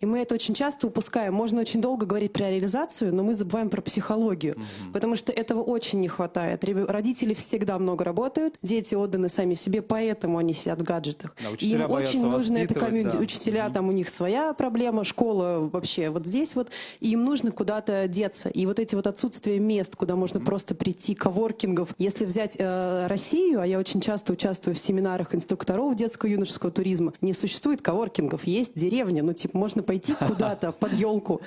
И 0.00 0.06
мы 0.06 0.20
это 0.20 0.34
очень 0.34 0.54
часто 0.54 0.86
упускаем. 0.86 1.34
Можно 1.34 1.60
очень 1.60 1.80
долго 1.80 2.06
говорить 2.06 2.32
про 2.32 2.50
реализацию, 2.50 3.14
но 3.14 3.22
мы 3.22 3.34
забываем 3.34 3.70
про 3.70 3.80
психологию, 3.80 4.56
потому 4.92 5.16
что 5.16 5.32
этого 5.32 5.62
очень 5.62 6.00
не 6.00 6.08
хватает. 6.08 6.64
Родители 6.64 7.34
всегда 7.34 7.78
много 7.78 8.04
работают, 8.04 8.54
дети 8.62 8.94
отданы 8.94 9.28
сами 9.28 9.54
себе, 9.54 9.82
поэтому 9.82 10.38
они 10.38 10.52
сидят 10.52 10.80
в 10.80 10.82
гаджетах. 10.84 11.34
Да, 11.42 11.50
И 11.58 11.70
им 11.70 11.90
очень 11.90 12.22
нужно 12.22 12.58
это 12.58 12.74
комьюнити. 12.74 13.16
да. 13.16 13.22
Учителя, 13.22 13.70
там 13.70 13.88
у 13.88 13.92
них 13.92 14.08
своя 14.08 14.52
проблема, 14.52 15.04
школа 15.04 15.68
вообще 15.72 16.10
вот 16.10 16.26
здесь 16.26 16.54
вот, 16.54 16.70
и 17.00 17.12
им 17.12 17.24
нужно 17.24 17.50
куда-то 17.50 18.08
деться. 18.08 18.48
И 18.48 18.66
вот 18.66 18.78
эти 18.78 18.94
вот 18.94 19.06
отсутствие 19.06 19.58
мест, 19.58 19.96
куда 19.96 20.16
можно 20.16 20.40
просто 20.40 20.74
прийти, 20.74 21.14
коворкингов. 21.14 21.94
Если 21.98 22.24
взять 22.24 22.56
э, 22.58 23.06
Россию, 23.06 23.60
а 23.60 23.66
я 23.66 23.78
очень 23.78 24.00
часто 24.00 24.32
участвую 24.32 24.74
в 24.74 24.78
семинарах 24.78 25.34
инструкторов 25.34 25.94
детского 25.94 26.28
юношеского 26.28 26.70
туризма, 26.70 27.12
не 27.20 27.32
существует 27.32 27.82
коворкингов, 27.82 28.46
есть 28.46 28.72
деревня, 28.74 29.22
ну 29.22 29.32
типа 29.32 29.56
можно 29.68 29.82
пойти 29.82 30.14
куда-то 30.28 30.72
под 30.72 30.92
елку. 30.94 31.40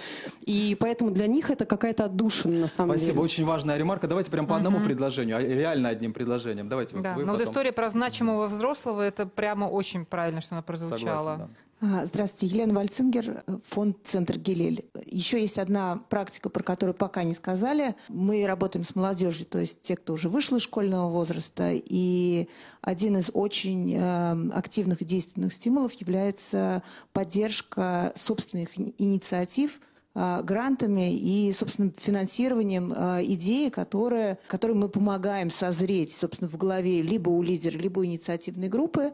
И 0.46 0.78
поэтому 0.80 1.10
для 1.12 1.28
них 1.28 1.50
это 1.50 1.66
какая-то 1.66 2.06
отдушина 2.06 2.60
на 2.60 2.68
самом 2.68 2.92
Спасибо, 2.98 3.14
деле. 3.14 3.24
очень 3.24 3.46
важная 3.46 3.78
ремарка. 3.78 4.08
Давайте 4.08 4.30
прям 4.30 4.46
по 4.46 4.56
одному 4.56 4.80
предложению, 4.80 5.38
а 5.38 5.42
реально 5.42 5.90
одним 5.90 6.14
предложением. 6.14 6.70
Давайте 6.70 6.96
вот 6.96 7.04
Да, 7.04 7.16
вы 7.16 7.26
но 7.26 7.32
вот 7.32 7.40
потом. 7.40 7.52
история 7.52 7.72
про 7.72 7.90
значимого 7.90 8.46
взрослого, 8.48 9.02
это 9.02 9.26
прямо 9.26 9.66
очень 9.66 10.06
правильно, 10.06 10.42
что 10.42 10.56
она 10.56 10.62
прозвучала. 10.62 11.18
Согласен, 11.18 11.42
А, 11.44 11.71
Здравствуйте, 11.84 12.58
Елена 12.58 12.76
Вальцингер, 12.76 13.44
фонд 13.66 13.98
«Центр 14.04 14.38
Гелель». 14.38 14.86
Еще 15.08 15.42
есть 15.42 15.58
одна 15.58 15.98
практика, 16.12 16.52
про 16.52 16.62
которую 16.62 16.94
пока 16.94 17.24
не 17.24 17.34
сказали. 17.34 17.96
Мы 18.08 18.46
работаем 18.46 18.86
с 18.86 18.94
молодежью, 18.94 19.48
то 19.48 19.58
есть 19.58 19.82
те, 19.82 19.96
кто 19.96 20.14
уже 20.14 20.30
вышел 20.30 20.58
из 20.58 20.62
школьного 20.62 21.10
возраста. 21.10 21.72
И 21.74 22.48
один 22.82 23.18
из 23.18 23.32
очень 23.34 23.96
э, 23.96 24.50
активных 24.52 25.02
и 25.02 25.06
действенных 25.06 25.56
стимулов 25.56 25.94
является 25.94 26.84
поддержка 27.14 28.14
собственных 28.16 28.78
ини- 28.78 28.94
инициатив 29.00 29.82
э, 30.14 30.44
грантами 30.44 31.12
и, 31.18 31.52
собственно, 31.52 31.92
финансированием 31.98 32.94
э, 32.96 33.24
идеи, 33.26 33.70
которые, 33.70 34.38
которые 34.46 34.78
мы 34.78 34.88
помогаем 34.88 35.50
созреть, 35.50 36.12
собственно, 36.12 36.48
в 36.48 36.58
голове 36.58 37.02
либо 37.02 37.32
у 37.32 37.42
лидера, 37.42 37.76
либо 37.76 38.02
у 38.02 38.06
инициативной 38.06 38.70
группы. 38.70 39.14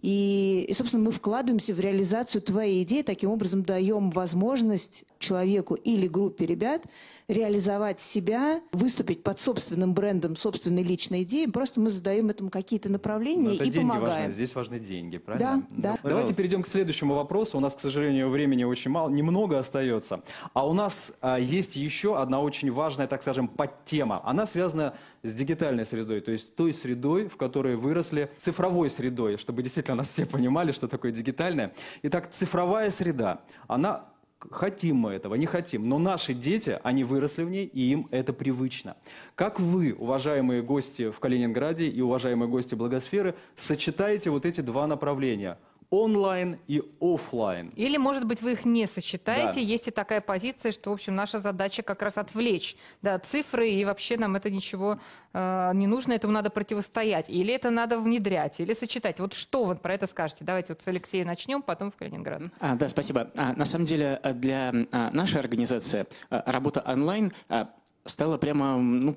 И, 0.00 0.66
и, 0.68 0.72
собственно, 0.74 1.04
мы 1.04 1.12
вкладываемся 1.12 1.72
в 1.72 1.80
реализацию 1.80 2.42
твоей 2.42 2.82
идеи, 2.82 3.02
таким 3.02 3.30
образом 3.30 3.62
даем 3.62 4.10
возможность 4.10 5.04
человеку 5.18 5.74
или 5.74 6.06
группе 6.08 6.46
ребят 6.46 6.84
реализовать 7.26 8.00
себя, 8.00 8.60
выступить 8.72 9.22
под 9.22 9.40
собственным 9.40 9.94
брендом, 9.94 10.36
собственной 10.36 10.82
личной 10.82 11.22
идеей. 11.22 11.50
Просто 11.50 11.80
мы 11.80 11.88
задаем 11.90 12.28
этому 12.28 12.50
какие-то 12.50 12.90
направления 12.90 13.48
Но 13.48 13.54
это 13.54 13.64
и 13.64 13.70
деньги 13.70 13.88
помогаем. 13.88 14.26
важны, 14.26 14.32
здесь 14.32 14.54
важны 14.54 14.78
деньги, 14.78 15.16
правильно? 15.16 15.66
Да, 15.70 15.94
да. 15.94 15.98
Давайте 16.02 16.34
перейдем 16.34 16.62
к 16.62 16.68
следующему 16.68 17.14
вопросу. 17.14 17.56
У 17.56 17.60
нас, 17.60 17.74
к 17.74 17.80
сожалению, 17.80 18.28
времени 18.28 18.64
очень 18.64 18.90
мало, 18.90 19.08
немного 19.08 19.58
остается. 19.58 20.22
А 20.52 20.68
у 20.68 20.74
нас 20.74 21.14
а, 21.22 21.38
есть 21.38 21.76
еще 21.76 22.20
одна 22.20 22.40
очень 22.40 22.70
важная, 22.70 23.06
так 23.06 23.22
скажем, 23.22 23.48
подтема. 23.48 24.20
Она 24.24 24.44
связана 24.44 24.94
с 25.24 25.34
дигитальной 25.34 25.84
средой, 25.84 26.20
то 26.20 26.30
есть 26.30 26.54
той 26.54 26.72
средой, 26.72 27.28
в 27.28 27.36
которой 27.36 27.74
выросли, 27.74 28.30
цифровой 28.38 28.88
средой, 28.90 29.36
чтобы 29.36 29.62
действительно 29.62 29.96
нас 29.96 30.10
все 30.10 30.26
понимали, 30.26 30.70
что 30.70 30.86
такое 30.86 31.10
дигитальная. 31.10 31.72
Итак, 32.02 32.30
цифровая 32.30 32.90
среда, 32.90 33.40
она 33.66 34.14
Хотим 34.50 34.96
мы 34.96 35.12
этого, 35.12 35.36
не 35.36 35.46
хотим, 35.46 35.88
но 35.88 35.98
наши 35.98 36.34
дети, 36.34 36.78
они 36.82 37.02
выросли 37.02 37.44
в 37.44 37.50
ней, 37.50 37.64
и 37.64 37.92
им 37.92 38.08
это 38.10 38.32
привычно. 38.32 38.96
Как 39.34 39.58
вы, 39.58 39.94
уважаемые 39.94 40.62
гости 40.62 41.10
в 41.10 41.18
Калининграде 41.18 41.86
и 41.86 42.00
уважаемые 42.00 42.48
гости 42.48 42.74
Благосферы, 42.74 43.34
сочетаете 43.56 44.30
вот 44.30 44.44
эти 44.44 44.60
два 44.60 44.86
направления– 44.86 45.58
онлайн 45.90 46.58
и 46.66 46.82
офлайн? 47.00 47.68
Или, 47.76 47.96
может 47.96 48.24
быть, 48.24 48.42
вы 48.42 48.52
их 48.52 48.64
не 48.64 48.86
сочетаете. 48.86 49.54
Да. 49.54 49.60
Есть 49.60 49.88
и 49.88 49.90
такая 49.90 50.20
позиция, 50.20 50.72
что, 50.72 50.90
в 50.90 50.94
общем, 50.94 51.14
наша 51.14 51.38
задача 51.38 51.82
как 51.82 52.02
раз 52.02 52.18
отвлечь 52.18 52.76
да, 53.02 53.18
цифры, 53.18 53.70
и 53.70 53.84
вообще 53.84 54.16
нам 54.16 54.36
это 54.36 54.50
ничего 54.50 54.98
э, 55.32 55.70
не 55.74 55.86
нужно, 55.86 56.12
этому 56.12 56.32
надо 56.32 56.50
противостоять. 56.50 57.30
Или 57.30 57.54
это 57.54 57.70
надо 57.70 57.98
внедрять, 57.98 58.60
или 58.60 58.72
сочетать. 58.72 59.20
Вот 59.20 59.34
что 59.34 59.64
вы 59.64 59.76
про 59.76 59.94
это 59.94 60.06
скажете? 60.06 60.44
Давайте 60.44 60.72
вот 60.72 60.82
с 60.82 60.88
Алексея 60.88 61.24
начнем, 61.24 61.62
потом 61.62 61.90
в 61.90 61.96
Калининград. 61.96 62.42
А, 62.60 62.74
да, 62.74 62.88
спасибо. 62.88 63.30
А, 63.36 63.52
на 63.52 63.64
самом 63.64 63.86
деле 63.86 64.20
э, 64.22 64.32
для 64.32 64.72
а, 64.92 65.10
нашей 65.10 65.40
организации 65.40 66.06
а, 66.30 66.42
работа 66.50 66.82
онлайн 66.86 67.32
а, 67.48 67.70
стала 68.04 68.38
прямо 68.38 68.78
ну, 68.78 69.16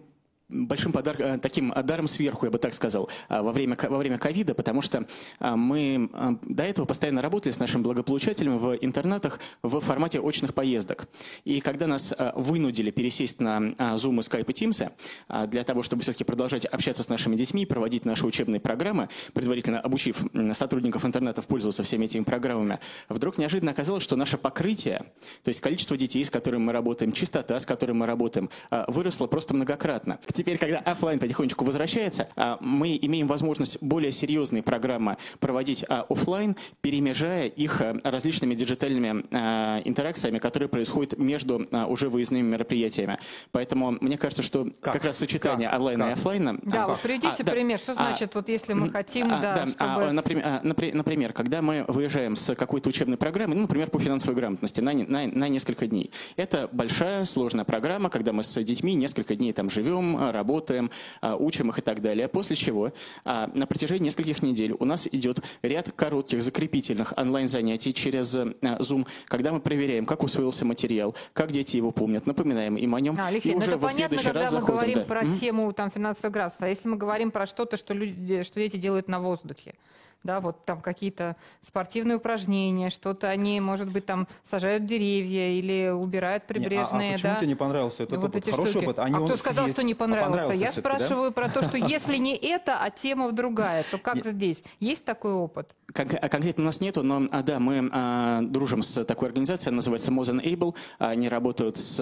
большим 0.49 0.91
подар... 0.91 1.19
э, 1.19 1.37
таким 1.39 1.73
даром 1.83 2.07
сверху, 2.07 2.45
я 2.45 2.51
бы 2.51 2.57
так 2.57 2.73
сказал, 2.73 3.09
а, 3.27 3.41
во 3.41 3.51
время, 3.51 3.77
во 3.89 3.97
время 3.97 4.17
ковида, 4.17 4.53
потому 4.53 4.81
что 4.81 5.05
мы 5.39 6.09
до 6.43 6.63
этого 6.63 6.85
постоянно 6.85 7.21
работали 7.21 7.51
с 7.51 7.59
нашими 7.59 7.81
благополучателями 7.81 8.57
в 8.57 8.77
интернатах 8.77 9.39
в 9.61 9.79
формате 9.79 10.19
очных 10.19 10.53
поездок. 10.53 11.07
И 11.43 11.59
когда 11.59 11.87
нас 11.87 12.13
вынудили 12.35 12.91
пересесть 12.91 13.39
на 13.39 13.57
Zoom, 13.57 14.19
Skype 14.19 14.45
и 14.49 14.53
Teams 14.53 15.47
для 15.47 15.63
того, 15.63 15.83
чтобы 15.83 16.01
все-таки 16.03 16.23
продолжать 16.23 16.65
общаться 16.65 17.03
с 17.03 17.09
нашими 17.09 17.35
детьми, 17.35 17.65
проводить 17.65 18.05
наши 18.05 18.25
учебные 18.25 18.59
программы, 18.59 19.09
предварительно 19.33 19.79
обучив 19.79 20.23
сотрудников 20.53 21.05
интернетов 21.05 21.47
пользоваться 21.47 21.83
всеми 21.83 22.05
этими 22.05 22.23
программами, 22.23 22.79
вдруг 23.09 23.37
неожиданно 23.37 23.71
оказалось, 23.71 24.03
что 24.03 24.15
наше 24.15 24.37
покрытие, 24.37 25.05
то 25.43 25.49
есть 25.49 25.61
количество 25.61 25.97
детей, 25.97 26.23
с 26.23 26.29
которыми 26.29 26.63
мы 26.63 26.73
работаем, 26.73 27.11
частота, 27.11 27.59
с 27.59 27.65
которой 27.65 27.91
мы 27.91 28.05
работаем, 28.05 28.49
выросло 28.87 29.27
просто 29.27 29.53
многократно. 29.53 30.19
Теперь, 30.37 30.59
когда 30.59 30.77
офлайн 30.77 31.17
потихонечку 31.17 31.65
возвращается, 31.65 32.29
а, 32.35 32.59
мы 32.61 32.95
имеем 33.01 33.25
возможность 33.25 33.81
более 33.81 34.11
серьезные 34.11 34.61
программы 34.61 35.17
проводить 35.39 35.83
а, 35.89 36.05
офлайн, 36.07 36.55
перемежая 36.81 37.47
их 37.47 37.81
а, 37.81 37.97
различными 38.03 38.53
диджитальными 38.53 39.25
а, 39.31 39.81
интеракциями, 39.83 40.37
которые 40.37 40.69
происходят 40.69 41.17
между 41.17 41.65
а, 41.71 41.87
уже 41.87 42.09
выездными 42.09 42.43
мероприятиями. 42.43 43.17
Поэтому 43.51 43.97
мне 43.99 44.15
кажется, 44.19 44.43
что 44.43 44.67
как, 44.79 45.03
раз 45.03 45.17
сочетание 45.17 45.69
онлайна 45.69 46.09
и 46.09 46.11
офлайна... 46.11 46.59
Да, 46.61 46.83
а, 46.83 46.87
вот 46.89 46.99
приведите 46.99 47.41
а, 47.41 47.43
да, 47.43 47.51
пример. 47.51 47.79
Что 47.79 47.93
а, 47.93 47.95
значит, 47.95 48.35
вот 48.35 48.47
если 48.47 48.73
мы 48.73 48.91
хотим, 48.91 49.33
а, 49.33 49.39
да, 49.39 49.55
да, 49.55 49.65
чтобы... 49.65 50.09
а, 50.09 50.11
например, 50.11 50.43
а, 50.45 50.61
напри- 50.63 50.93
например, 50.93 51.33
когда 51.33 51.63
мы 51.63 51.83
выезжаем 51.87 52.35
с 52.35 52.53
какой-то 52.53 52.89
учебной 52.89 53.17
программы, 53.17 53.55
ну, 53.55 53.61
например, 53.61 53.89
по 53.89 53.97
финансовой 53.97 54.35
грамотности 54.35 54.81
на, 54.81 54.93
на, 54.93 55.25
на 55.25 55.47
несколько 55.47 55.87
дней. 55.87 56.11
Это 56.35 56.69
большая, 56.71 57.25
сложная 57.25 57.65
программа, 57.65 58.11
когда 58.11 58.33
мы 58.33 58.43
с 58.43 58.63
детьми 58.63 58.93
несколько 58.93 59.35
дней 59.35 59.51
там 59.51 59.71
живем 59.71 60.26
работаем, 60.31 60.91
учим 61.21 61.69
их 61.69 61.79
и 61.79 61.81
так 61.81 62.01
далее. 62.01 62.27
После 62.27 62.55
чего 62.55 62.91
на 63.25 63.65
протяжении 63.67 64.05
нескольких 64.05 64.41
недель 64.43 64.73
у 64.77 64.85
нас 64.85 65.07
идет 65.11 65.43
ряд 65.61 65.91
коротких 65.91 66.41
закрепительных 66.41 67.13
онлайн-занятий 67.17 67.93
через 67.93 68.35
Zoom, 68.35 69.07
когда 69.25 69.51
мы 69.51 69.59
проверяем, 69.59 70.05
как 70.05 70.23
усвоился 70.23 70.65
материал, 70.65 71.15
как 71.33 71.51
дети 71.51 71.77
его 71.77 71.91
помнят, 71.91 72.25
напоминаем 72.25 72.77
им 72.77 72.95
о 72.95 73.01
нем. 73.01 73.17
А, 73.19 73.27
Алексей, 73.27 73.51
и 73.51 73.53
ну 73.53 73.59
уже 73.59 73.71
это 73.71 73.77
в 73.77 73.81
понятно, 73.81 74.17
следующий 74.17 74.25
когда 74.25 74.41
раз 74.41 74.53
мы 74.53 74.59
заходим. 74.59 74.77
говорим 74.77 74.97
да. 74.99 75.03
про 75.03 75.21
М? 75.21 75.33
тему 75.33 75.73
там, 75.73 75.91
финансовых 75.91 76.33
градусов. 76.33 76.61
А 76.61 76.67
если 76.67 76.87
мы 76.87 76.97
говорим 76.97 77.31
про 77.31 77.45
что-то, 77.45 77.77
что, 77.77 77.93
люди, 77.93 78.43
что 78.43 78.59
дети 78.59 78.77
делают 78.77 79.07
на 79.07 79.19
воздухе? 79.19 79.75
Да, 80.23 80.41
вот 80.41 80.65
там 80.65 80.81
какие-то 80.81 81.35
спортивные 81.61 82.17
упражнения, 82.17 82.89
что-то 82.89 83.29
они, 83.29 83.61
может 83.61 83.89
быть, 83.91 84.05
там 84.05 84.27
сажают 84.43 84.85
деревья 84.85 85.51
или 85.51 85.89
убирают 85.89 86.43
Не, 86.43 86.45
а- 86.45 86.47
прибрежные. 86.47 87.09
а, 87.11 87.13
почему 87.13 87.33
да? 87.33 87.39
тебе 87.39 87.47
не 87.47 87.55
понравился 87.55 88.03
этот 88.03 88.17
Вот 88.17 88.29
опыт? 88.29 88.43
эти 88.43 88.51
Хороший 88.51 88.71
штуки. 88.71 88.85
опыт. 88.85 88.99
А 88.99 89.03
Они 89.03 89.13
кто 89.15 89.23
он 89.25 89.37
сказал, 89.37 89.65
съест- 89.65 89.73
что 89.75 89.83
не 89.83 89.93
А 89.93 89.95
понравился? 89.95 90.29
понравился 90.31 90.59
Я 90.65 90.71
всё-таки, 90.71 90.89
да? 90.89 90.99
спрашиваю 91.05 91.31
про 91.31 91.49
то, 91.49 91.63
что 91.63 91.77
если 91.77 92.17
не 92.17 92.35
это, 92.35 92.77
а 92.81 92.89
тема 92.89 93.31
другая, 93.31 93.85
то 93.89 93.97
как 93.97 94.25
здесь? 94.25 94.63
Есть 94.79 95.05
такой 95.05 95.33
опыт? 95.33 95.69
Кон- 95.93 96.07
а 96.21 96.27
конкретно 96.29 96.63
у 96.63 96.65
нас 96.65 96.81
нету, 96.81 97.03
но 97.03 97.27
а, 97.31 97.41
да, 97.43 97.59
мы 97.59 97.89
а, 97.93 98.41
дружим 98.41 98.81
с 98.81 99.05
такой 99.05 99.29
организацией, 99.29 99.69
она 99.69 99.77
называется 99.77 100.11
More 100.11 100.23
Than 100.23 100.43
Able. 100.43 100.75
Они 100.99 101.29
работают 101.29 101.77
с, 101.77 101.95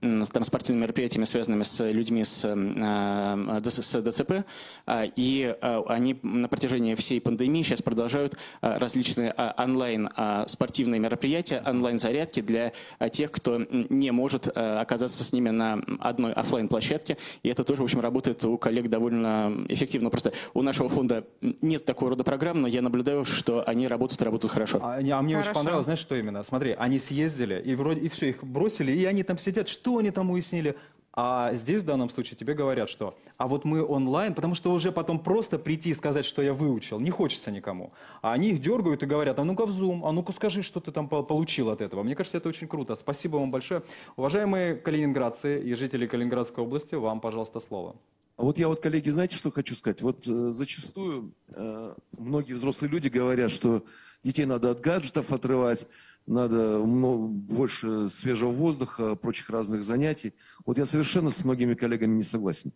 там, 0.00 0.44
спортивными 0.44 0.84
мероприятиями, 0.84 1.24
связанными 1.24 1.62
с 1.64 1.84
людьми 1.92 2.24
с, 2.24 2.42
а, 2.46 3.58
с 3.62 4.02
ДЦП. 4.02 4.44
А, 4.86 5.04
И 5.16 5.54
а, 5.60 5.82
они 5.88 6.18
на 6.22 6.48
протяжении 6.48 6.94
всей 6.94 7.20
пандемии 7.20 7.55
сейчас 7.62 7.82
продолжают 7.82 8.36
а, 8.60 8.78
различные 8.78 9.32
а, 9.36 9.54
онлайн 9.62 10.08
а, 10.16 10.46
спортивные 10.48 11.00
мероприятия, 11.00 11.62
онлайн-зарядки 11.66 12.40
для 12.40 12.72
тех, 13.12 13.30
кто 13.30 13.60
не 13.70 14.10
может 14.10 14.48
оказаться 14.56 15.22
с 15.24 15.32
ними 15.32 15.50
на 15.50 15.80
одной 16.00 16.32
оффлайн 16.32 16.68
площадке 16.68 17.16
И 17.42 17.48
это 17.48 17.64
тоже, 17.64 17.82
в 17.82 17.84
общем, 17.84 18.00
работает 18.00 18.44
у 18.44 18.58
коллег 18.58 18.88
довольно 18.88 19.52
эффективно. 19.68 20.10
Просто 20.10 20.32
у 20.54 20.62
нашего 20.62 20.88
фонда 20.88 21.24
нет 21.62 21.84
такого 21.84 22.10
рода 22.10 22.24
программ, 22.24 22.62
но 22.62 22.68
я 22.68 22.82
наблюдаю, 22.82 23.24
что 23.24 23.62
они 23.66 23.88
работают 23.88 24.22
и 24.22 24.24
работают 24.24 24.52
хорошо. 24.52 24.80
А, 24.82 25.00
не- 25.02 25.10
а 25.10 25.22
мне 25.22 25.34
очень 25.36 25.44
Хорошо. 25.44 25.60
понравилось, 25.60 25.84
знаешь, 25.84 26.00
что 26.00 26.14
именно? 26.16 26.42
Смотри, 26.42 26.74
они 26.78 26.98
съездили, 26.98 27.60
и 27.64 27.74
вроде 27.74 28.00
и 28.00 28.08
все, 28.08 28.30
их 28.30 28.42
бросили, 28.44 28.92
и 28.92 29.04
они 29.04 29.22
там 29.22 29.38
сидят, 29.38 29.68
что 29.68 29.98
они 29.98 30.10
там 30.10 30.30
уяснили. 30.30 30.76
А 31.18 31.54
здесь 31.54 31.80
в 31.80 31.86
данном 31.86 32.10
случае 32.10 32.36
тебе 32.36 32.52
говорят, 32.52 32.90
что 32.90 33.16
а 33.38 33.48
вот 33.48 33.64
мы 33.64 33.82
онлайн, 33.82 34.34
потому 34.34 34.54
что 34.54 34.70
уже 34.70 34.92
потом 34.92 35.18
просто 35.18 35.58
прийти 35.58 35.90
и 35.90 35.94
сказать, 35.94 36.26
что 36.26 36.42
я 36.42 36.52
выучил, 36.52 37.00
не 37.00 37.10
хочется 37.10 37.50
никому. 37.50 37.90
А 38.20 38.34
они 38.34 38.50
их 38.50 38.60
дергают 38.60 39.02
и 39.02 39.06
говорят, 39.06 39.38
а 39.38 39.44
ну-ка 39.44 39.64
в 39.64 39.70
Zoom, 39.70 40.02
а 40.04 40.12
ну-ка 40.12 40.32
скажи, 40.32 40.62
что 40.62 40.78
ты 40.78 40.92
там 40.92 41.08
по- 41.08 41.22
получил 41.22 41.70
от 41.70 41.80
этого. 41.80 42.02
Мне 42.02 42.14
кажется, 42.14 42.36
это 42.36 42.50
очень 42.50 42.68
круто. 42.68 42.94
Спасибо 42.96 43.38
вам 43.38 43.50
большое. 43.50 43.82
Уважаемые 44.16 44.74
калининградцы 44.74 45.58
и 45.58 45.72
жители 45.72 46.06
Калининградской 46.06 46.62
области, 46.62 46.96
вам, 46.96 47.20
пожалуйста, 47.20 47.60
слово. 47.60 47.96
А 48.36 48.42
вот 48.42 48.58
я 48.58 48.68
вот, 48.68 48.80
коллеги, 48.80 49.08
знаете, 49.08 49.34
что 49.36 49.50
хочу 49.50 49.74
сказать? 49.74 50.02
Вот 50.02 50.26
э, 50.26 50.50
зачастую 50.50 51.32
э, 51.48 51.94
многие 52.18 52.52
взрослые 52.52 52.90
люди 52.90 53.08
говорят, 53.08 53.50
что 53.50 53.82
детей 54.22 54.44
надо 54.44 54.70
от 54.72 54.80
гаджетов 54.80 55.32
отрывать, 55.32 55.88
надо 56.26 56.78
мно- 56.84 57.28
больше 57.28 58.08
свежего 58.10 58.50
воздуха, 58.50 59.14
прочих 59.14 59.50
разных 59.50 59.84
занятий. 59.84 60.34
Вот 60.64 60.78
я 60.78 60.86
совершенно 60.86 61.30
с 61.30 61.44
многими 61.44 61.74
коллегами 61.74 62.16
не 62.16 62.24
согласен. 62.24 62.72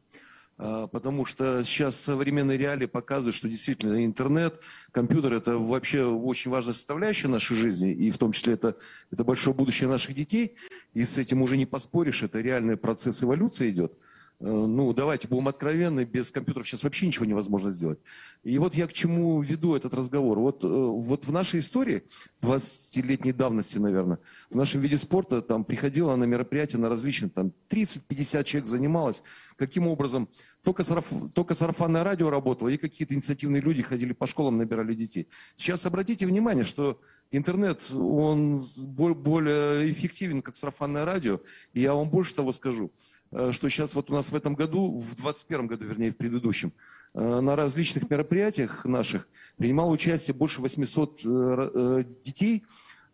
А, 0.57 0.87
Потому 0.87 1.25
что 1.25 1.65
сейчас 1.65 1.97
современные 1.97 2.59
реалии 2.59 2.87
показывают, 2.87 3.35
что 3.35 3.49
действительно 3.49 4.05
интернет, 4.05 4.61
компьютер– 4.93 5.33
это 5.35 5.59
вообще 5.59 6.05
очень 6.05 6.51
важная 6.51 6.75
составляющая 6.75 7.29
нашей 7.29 7.57
жизни, 7.57 7.93
и 7.93 8.11
в 8.11 8.19
том 8.19 8.33
числе 8.33 8.55
это, 8.55 8.77
это 9.11 9.25
большое 9.25 9.57
будущее 9.57 9.89
наших 9.89 10.15
детей, 10.15 10.57
и 10.95 11.05
с 11.05 11.19
этим 11.19 11.43
уже 11.43 11.57
не 11.57 11.67
поспоришь, 11.67 12.23
это 12.23 12.41
реальный 12.41 12.77
процесс 12.77 13.23
эволюции 13.23 13.71
идет. 13.71 13.93
Э, 14.41 14.45
Ну, 14.67 14.93
давайте 14.95 15.29
будем 15.29 15.49
откровенны, 15.49 16.05
без 16.05 16.31
компьютеров 16.31 16.67
сейчас 16.67 16.85
вообще 16.85 17.07
ничего 17.07 17.27
невозможно 17.27 17.71
сделать. 17.71 18.01
И 18.43 18.59
вот 18.59 18.75
я 18.75 18.87
к 18.87 18.93
чему 18.93 19.41
веду 19.43 19.75
этот 19.75 19.93
разговор. 19.95 20.39
Вот, 20.39 20.65
э, 20.65 20.69
вот 20.69 21.27
в 21.27 21.33
нашей 21.33 21.61
истории, 21.61 22.05
20-летней 22.41 23.33
давности, 23.33 23.79
наверное, 23.79 24.19
в 24.49 24.57
нашем 24.57 24.81
виде 24.81 24.97
спорта 24.97 25.43
там 25.43 25.65
приходило 25.65 26.17
на 26.17 26.25
мероприятия 26.25 26.79
на 26.79 26.89
различные, 26.89 27.29
там 27.31 27.53
30-50 27.69 28.45
человек 28.45 28.69
занималось. 28.69 29.23
Каким 29.57 29.87
образом? 29.87 30.29
Только, 30.63 30.83
сараф- 30.83 31.31
только 31.35 31.55
сарафанное 31.55 32.03
радио 32.03 32.31
работало, 32.31 32.69
и 32.69 32.77
какие-то 32.79 33.15
инициативные 33.15 33.61
люди 33.63 33.83
ходили 33.83 34.13
по 34.13 34.27
школам, 34.27 34.57
набирали 34.57 34.95
детей. 34.95 35.27
Сейчас 35.57 35.85
обратите 35.87 36.27
внимание, 36.27 36.65
что 36.65 36.99
интернет, 37.31 37.81
он 37.95 38.61
более 38.87 39.91
эффективен, 39.91 40.43
как 40.43 40.57
сарафанное 40.57 41.05
радио. 41.05 41.41
И 41.75 41.81
я 41.81 41.95
вам 41.95 42.09
больше 42.11 42.35
того 42.35 42.53
скажу 42.53 42.91
что 43.33 43.69
сейчас 43.69 43.95
вот 43.95 44.11
у 44.11 44.15
нас 44.15 44.31
в 44.31 44.35
этом 44.35 44.55
году, 44.55 44.99
в 44.99 45.15
2021 45.15 45.67
году, 45.67 45.85
вернее, 45.85 46.11
в 46.11 46.17
предыдущем, 46.17 46.73
э, 47.15 47.41
на 47.41 47.55
различных 47.57 48.11
мероприятиях 48.11 48.85
наших 48.85 49.29
принимало 49.57 49.91
участие 49.91 50.35
больше 50.35 50.61
800 50.61 51.21
э, 51.25 51.29
э, 51.29 52.05
детей. 52.25 52.65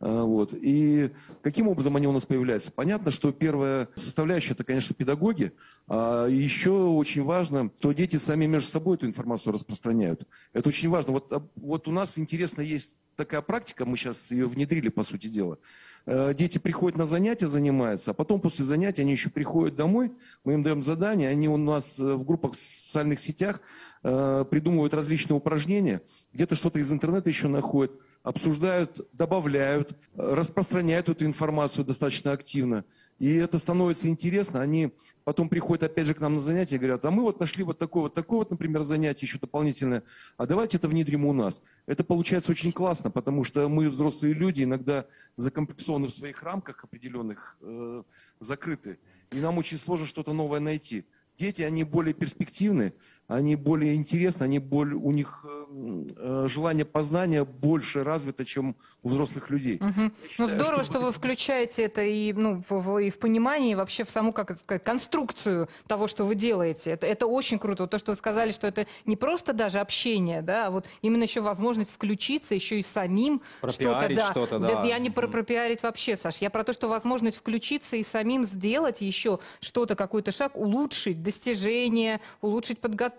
Э, 0.01 0.21
Вот. 0.23 0.55
И 0.55 1.11
каким 1.43 1.69
образом 1.69 1.97
они 1.97 2.07
у 2.07 2.13
нас 2.13 2.25
появляются? 2.25 2.73
Понятно, 2.73 3.11
что 3.11 3.33
первая 3.33 3.89
составляющая 3.95 4.53
это, 4.53 4.65
конечно, 4.65 4.95
педагоги. 4.95 5.53
А 5.89 6.27
еще 6.27 6.71
очень 6.71 7.25
важно, 7.25 7.71
что 7.79 7.93
дети 7.93 8.17
сами 8.17 8.47
между 8.47 8.71
собой 8.71 8.97
эту 8.97 9.07
информацию 9.07 9.53
распространяют. 9.53 10.27
Это 10.53 10.69
очень 10.69 10.89
важно. 10.89 11.13
Вот, 11.13 11.33
а, 11.33 11.47
вот 11.57 11.89
у 11.89 11.93
нас 11.93 12.19
интересно 12.19 12.63
есть 12.63 12.97
такая 13.17 13.41
практика, 13.41 13.87
мы 13.87 13.97
сейчас 13.97 14.31
ее 14.31 14.47
внедрили, 14.47 14.89
по 14.91 15.03
сути 15.03 15.27
дела. 15.27 15.59
Э, 16.07 16.33
Дети 16.35 16.59
приходят 16.59 16.97
на 16.97 17.05
занятия, 17.05 17.49
занимаются, 17.49 18.13
а 18.13 18.15
потом 18.15 18.41
после 18.41 18.65
занятий 18.65 19.03
они 19.03 19.13
еще 19.13 19.29
приходят 19.29 19.75
домой, 19.75 20.13
мы 20.45 20.55
им 20.55 20.63
даем 20.63 20.83
задания, 20.83 21.29
они 21.29 21.49
у 21.49 21.57
нас 21.57 21.99
э, 21.99 22.15
в 22.15 22.25
группах 22.25 22.53
в 22.53 22.57
социальных 22.57 23.19
сетях 23.19 23.61
э, 24.05 24.45
придумывают 24.49 24.95
различные 24.95 25.37
упражнения, 25.37 26.01
где-то 26.33 26.55
что-то 26.55 26.79
из 26.79 26.93
интернета 26.93 27.29
еще 27.29 27.49
находят, 27.49 27.93
обсуждают, 28.23 29.07
добавляют, 29.13 29.97
распространяют 30.17 31.09
эту 31.09 31.27
информацию 31.27 31.85
достаточно 31.85 32.33
активно. 32.33 32.85
И 33.19 33.35
это 33.37 33.59
становится 33.59 34.09
интересно. 34.09 34.61
Они 34.61 34.93
потом 35.25 35.49
приходят 35.49 35.85
опять 35.85 36.07
же 36.07 36.15
к 36.15 36.21
нам 36.21 36.35
на 36.35 36.41
занятия 36.41 36.77
и 36.77 36.79
говорят, 36.79 37.05
а 37.05 37.11
мы 37.11 37.23
вот 37.23 37.41
нашли 37.41 37.65
вот 37.65 37.79
такое 37.79 38.05
вот 38.05 38.15
такое 38.15 38.41
вот, 38.41 38.51
например, 38.51 38.83
занятие 38.83 39.27
еще 39.27 39.39
дополнительное, 39.39 40.03
а 40.37 40.47
давайте 40.47 40.77
это 40.77 40.89
внедрим 40.89 41.25
у 41.25 41.33
нас. 41.33 41.63
Это 41.87 42.05
получается 42.05 42.53
очень 42.53 42.73
классно, 42.73 43.11
потому 43.11 43.45
что 43.45 43.69
мы, 43.69 43.89
взрослые 43.89 44.35
люди, 44.35 44.65
иногда 44.65 45.07
закомплексованы 45.37 46.09
в 46.09 46.15
своих 46.15 46.43
рамках 46.43 46.85
определенных, 46.85 47.57
э, 47.63 48.03
закрыты. 48.39 48.99
И 49.31 49.37
нам 49.37 49.57
очень 49.59 49.79
сложно 49.79 50.07
что-то 50.07 50.33
новое 50.33 50.61
найти. 50.61 51.07
Дети, 51.39 51.63
они 51.63 51.85
более 51.85 52.15
перспективны, 52.15 52.95
они 53.29 53.57
более 53.57 53.95
интересны, 53.95 54.45
они 54.45 54.59
более, 54.61 54.97
у 54.97 55.11
них 55.11 55.45
э, 55.45 56.05
э, 56.17 56.47
желание 56.49 56.85
познания 56.85 57.45
больше 57.45 58.05
развито, 58.05 58.45
чем 58.45 58.77
у 59.03 59.09
взрослых 59.09 59.51
людей. 59.51 59.81
Ну, 59.81 60.11
считаю, 60.31 60.49
здорово, 60.51 60.85
что 60.85 60.93
что 60.93 61.01
вы 61.01 61.11
включаете 61.13 61.83
это 61.83 62.03
и, 62.03 62.33
ну, 62.33 62.63
в, 62.69 62.71
в- 62.71 62.99
и 62.99 63.11
в 63.11 63.19
понимании, 63.19 63.73
и 63.73 63.75
вообще 63.75 64.05
в 64.05 64.11
саму 64.11 64.33
как 64.33 64.57
сказать, 64.59 64.85
конструкцию 64.85 65.69
того, 65.89 66.07
что 66.07 66.25
вы 66.25 66.37
делаете. 66.37 66.93
Это, 66.93 67.07
это 67.07 67.27
очень 67.27 67.59
круто. 67.59 67.83
Вот 67.83 67.91
то, 67.91 67.99
что 67.99 68.13
вы 68.13 68.17
сказали, 68.17 68.53
что 68.53 68.69
это 68.69 68.87
не 69.07 69.17
просто 69.17 69.53
даже 69.53 69.81
общение, 69.81 70.41
да, 70.43 70.69
а 70.69 70.71
вот 70.71 70.87
именно 71.03 71.25
еще 71.25 71.41
возможность 71.41 71.91
включиться, 71.91 72.55
еще 72.55 72.79
и 72.79 72.83
самим 72.83 73.43
что-то. 73.69 74.15
Да. 74.15 74.31
что-то, 74.31 74.59
да. 74.61 74.85
Я 74.85 74.99
не 74.99 75.11
про 75.11 75.27
пропиарить 75.27 75.83
вообще, 75.83 76.17
Саш. 76.17 76.37
Я 76.39 76.51
про 76.51 76.63
то, 76.63 76.73
что 76.73 76.89
возможность 76.89 77.37
включиться 77.39 77.97
и 77.97 78.03
самим 78.05 78.45
сделать 78.45 79.01
еще 79.01 79.41
что-то, 79.61 79.97
какой-то 79.97 80.31
шаг, 80.31 80.57
улучшить 80.57 81.23
достижения, 81.23 82.21
улучшить 82.41 82.79
подготовку, 82.79 83.16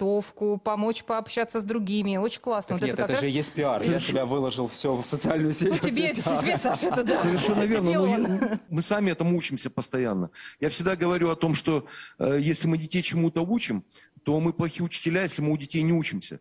помочь 0.63 1.03
пообщаться 1.03 1.59
с 1.59 1.63
другими. 1.63 2.17
Очень 2.17 2.41
классно. 2.41 2.75
Так 2.75 2.81
Вот 2.81 2.85
нет, 2.87 2.93
это 2.99 3.03
это, 3.03 3.21
же 3.21 3.25
раз- 3.27 3.35
есть 3.35 3.51
пиар. 3.53 3.81
Я 3.81 3.99
себя 3.99 4.25
выложил 4.25 4.67
все 4.67 4.95
в 4.95 5.05
социальную 5.05 5.53
сеть. 5.53 5.69
Ну, 5.69 5.77
тебе, 5.77 6.07
это 6.09 6.21
пиар. 6.23 6.39
тебе, 6.41 6.57
Саша, 6.57 6.87
это 6.87 7.03
да. 7.03 7.21
Совершенно 7.21 7.59
Это 7.61 7.67
верно. 7.67 7.89
я- 7.89 8.59
мы 8.69 8.81
сами 8.81 9.11
этому 9.11 9.37
учимся 9.37 9.69
постоянно. 9.69 10.29
Я 10.59 10.69
всегда 10.69 10.95
говорю 10.95 11.29
о 11.29 11.35
том, 11.35 11.53
что 11.53 11.85
э, 12.19 12.37
если 12.39 12.67
мы 12.67 12.77
детей 12.77 13.01
чему-то 13.01 13.41
учим, 13.41 13.83
то 14.23 14.39
мы 14.39 14.53
плохие 14.53 14.83
учителя, 14.85 15.23
если 15.23 15.41
мы 15.41 15.51
у 15.53 15.57
детей 15.57 15.81
не 15.83 15.93
учимся. 15.93 16.39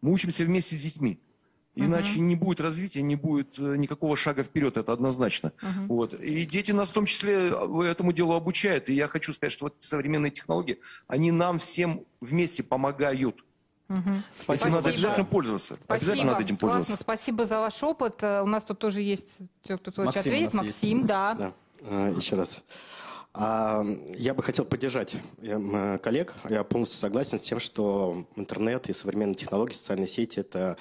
Мы 0.00 0.12
учимся 0.12 0.44
вместе 0.44 0.76
с 0.76 0.82
детьми. 0.82 1.18
Иначе 1.84 2.18
не 2.18 2.34
будет 2.34 2.60
развития, 2.60 3.02
не 3.02 3.16
будет 3.16 3.58
э, 3.58 3.76
никакого 3.76 4.16
шага 4.16 4.42
вперед, 4.42 4.76
это 4.76 4.92
однозначно. 4.92 5.52
Вот. 5.86 6.14
И 6.14 6.44
дети 6.44 6.72
нас 6.72 6.88
в 6.88 6.92
том 6.92 7.06
числе 7.06 7.50
э, 7.52 7.82
этому 7.88 8.12
делу 8.12 8.34
обучают. 8.34 8.88
И 8.88 8.94
я 8.94 9.06
хочу 9.06 9.32
сказать, 9.32 9.52
что 9.52 9.66
вот 9.66 9.76
современные 9.78 10.30
технологии, 10.32 10.80
они 11.06 11.30
нам 11.30 11.58
всем 11.58 12.04
вместе 12.20 12.62
помогают. 12.62 13.44
Мгм. 13.88 14.22
Этим 14.48 14.72
надо 14.72 14.90
обязательно 14.90 15.24
пользоваться. 15.24 15.74
Спасибо. 15.76 15.94
Обязательно 15.94 16.32
надо 16.32 16.44
этим 16.44 16.56
пользоваться. 16.56 16.92
Классно, 16.92 17.02
спасибо 17.04 17.44
за 17.44 17.60
ваш 17.60 17.82
опыт. 17.82 18.22
Э, 18.22 18.42
У 18.42 18.46
нас 18.46 18.64
тут 18.64 18.78
тоже 18.78 19.02
есть 19.02 19.36
те, 19.62 19.78
кто 19.78 19.92
хочет 19.92 20.04
Максим 20.16 20.32
у 20.32 20.34
ответить. 20.34 20.54
нас 20.54 20.64
есть. 20.64 20.82
Максим, 20.82 21.06
да. 21.06 21.34
Да, 21.34 21.52
а, 21.88 22.10
еще 22.10 22.36
раз. 22.36 22.62
А, 23.34 23.82
Я 24.16 24.34
бы 24.34 24.42
хотел 24.42 24.64
поддержать 24.64 25.16
эм, 25.42 25.98
коллег. 26.00 26.34
Я 26.50 26.64
полностью 26.64 26.98
согласен 26.98 27.38
с 27.38 27.42
тем, 27.42 27.60
что 27.60 28.24
интернет 28.36 28.88
и 28.88 28.92
современные 28.92 29.36
технологии, 29.36 29.74
социальные 29.74 30.08
сети– 30.08 30.40
это 30.40 30.76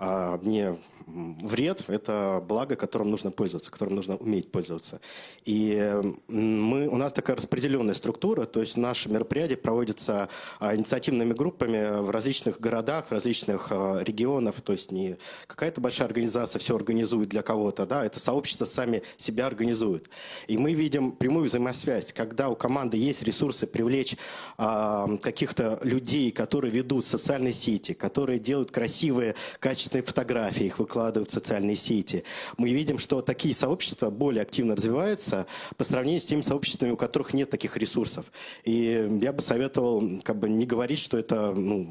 а, 0.00 0.38
не 0.42 0.74
вред, 1.08 1.84
это 1.88 2.42
благо, 2.46 2.76
которым 2.76 3.10
нужно 3.10 3.30
пользоваться, 3.30 3.70
которым 3.70 3.96
нужно 3.96 4.16
уметь 4.16 4.50
пользоваться. 4.50 5.00
И 5.44 6.00
мы, 6.28 6.88
у 6.88 6.96
нас 6.96 7.12
такая 7.12 7.36
распределенная 7.36 7.94
структура, 7.94 8.44
то 8.44 8.60
есть 8.60 8.76
наши 8.76 9.08
мероприятия 9.08 9.56
проводятся 9.56 10.28
а, 10.60 10.76
инициативными 10.76 11.32
группами 11.32 12.00
в 12.00 12.10
различных 12.10 12.60
городах, 12.60 13.06
в 13.08 13.12
различных 13.12 13.68
а, 13.70 14.00
регионах, 14.02 14.60
то 14.60 14.72
есть 14.72 14.92
не 14.92 15.16
какая-то 15.46 15.80
большая 15.80 16.06
организация 16.06 16.60
все 16.60 16.76
организует 16.76 17.28
для 17.28 17.42
кого-то, 17.42 17.86
да, 17.86 18.04
это 18.04 18.20
сообщество 18.20 18.64
сами 18.64 19.02
себя 19.16 19.46
организует. 19.46 20.10
И 20.46 20.58
мы 20.58 20.74
видим 20.74 21.12
прямую 21.12 21.46
взаимосвязь, 21.46 22.12
когда 22.12 22.48
у 22.48 22.56
команды 22.56 22.96
есть 22.96 23.22
ресурсы 23.22 23.66
привлечь 23.66 24.16
а, 24.58 25.08
каких-то 25.22 25.80
людей, 25.82 26.30
которые 26.30 26.70
ведут 26.70 27.04
социальные 27.04 27.52
сети, 27.52 27.94
которые 27.94 28.38
делают 28.38 28.70
красивые, 28.70 29.34
качественные 29.58 29.87
фотографии, 30.02 30.66
их 30.66 30.78
выкладывают 30.78 30.98
выкладывают 30.98 31.30
в 31.30 31.32
социальные 31.32 31.76
сети. 31.76 32.24
Мы 32.56 32.72
видим, 32.72 32.98
что 32.98 33.20
такие 33.20 33.54
сообщества 33.54 34.10
более 34.10 34.42
активно 34.42 34.74
развиваются 34.74 35.46
по 35.76 35.84
сравнению 35.84 36.20
с 36.20 36.24
теми 36.24 36.40
сообществами, 36.42 36.90
у 36.92 36.96
которых 36.96 37.34
нет 37.34 37.50
таких 37.50 37.76
ресурсов. 37.76 38.26
И 38.64 39.06
я 39.22 39.32
бы 39.32 39.40
советовал 39.40 40.02
как 40.22 40.38
бы 40.38 40.48
не 40.48 40.66
говорить, 40.66 40.98
что 40.98 41.18
это 41.18 41.52
ну, 41.56 41.86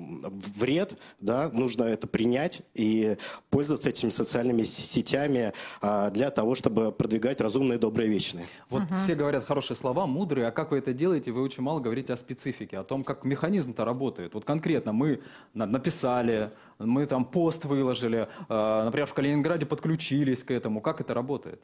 вред, 0.58 1.00
да, 1.20 1.50
нужно 1.54 1.84
это 1.84 2.08
принять 2.08 2.62
и 2.76 3.18
пользоваться 3.50 3.90
этими 3.90 4.10
социальными 4.10 4.64
сетями 4.64 5.54
а, 5.82 6.10
для 6.10 6.30
того, 6.30 6.56
чтобы 6.56 6.92
продвигать 6.92 7.42
разумные, 7.42 7.78
добрые, 7.78 8.10
вечные. 8.10 8.46
Вот 8.70 8.84
угу. 8.84 8.96
все 9.04 9.16
говорят 9.16 9.46
хорошие 9.46 9.76
слова, 9.76 10.06
мудрые, 10.08 10.48
а 10.48 10.52
как 10.52 10.72
вы 10.72 10.78
это 10.78 10.94
делаете, 10.94 11.32
вы 11.32 11.42
очень 11.42 11.64
мало 11.64 11.80
говорите 11.80 12.14
о 12.14 12.18
специфике, 12.18 12.78
о 12.80 12.84
том, 12.84 13.04
как 13.04 13.24
механизм-то 13.24 13.86
работает. 13.86 14.34
Вот 14.34 14.46
конкретно 14.46 14.92
мы 14.92 15.22
написали, 15.54 16.52
мы 16.80 17.06
там 17.06 17.26
пост 17.26 17.66
выложили, 17.66 17.87
а, 18.50 18.86
например, 18.86 19.08
в 19.08 19.14
Калининграде 19.14 19.66
подключились 19.66 20.44
к 20.44 20.52
этому. 20.52 20.82
Как 20.82 21.02
это 21.02 21.14
работает? 21.14 21.62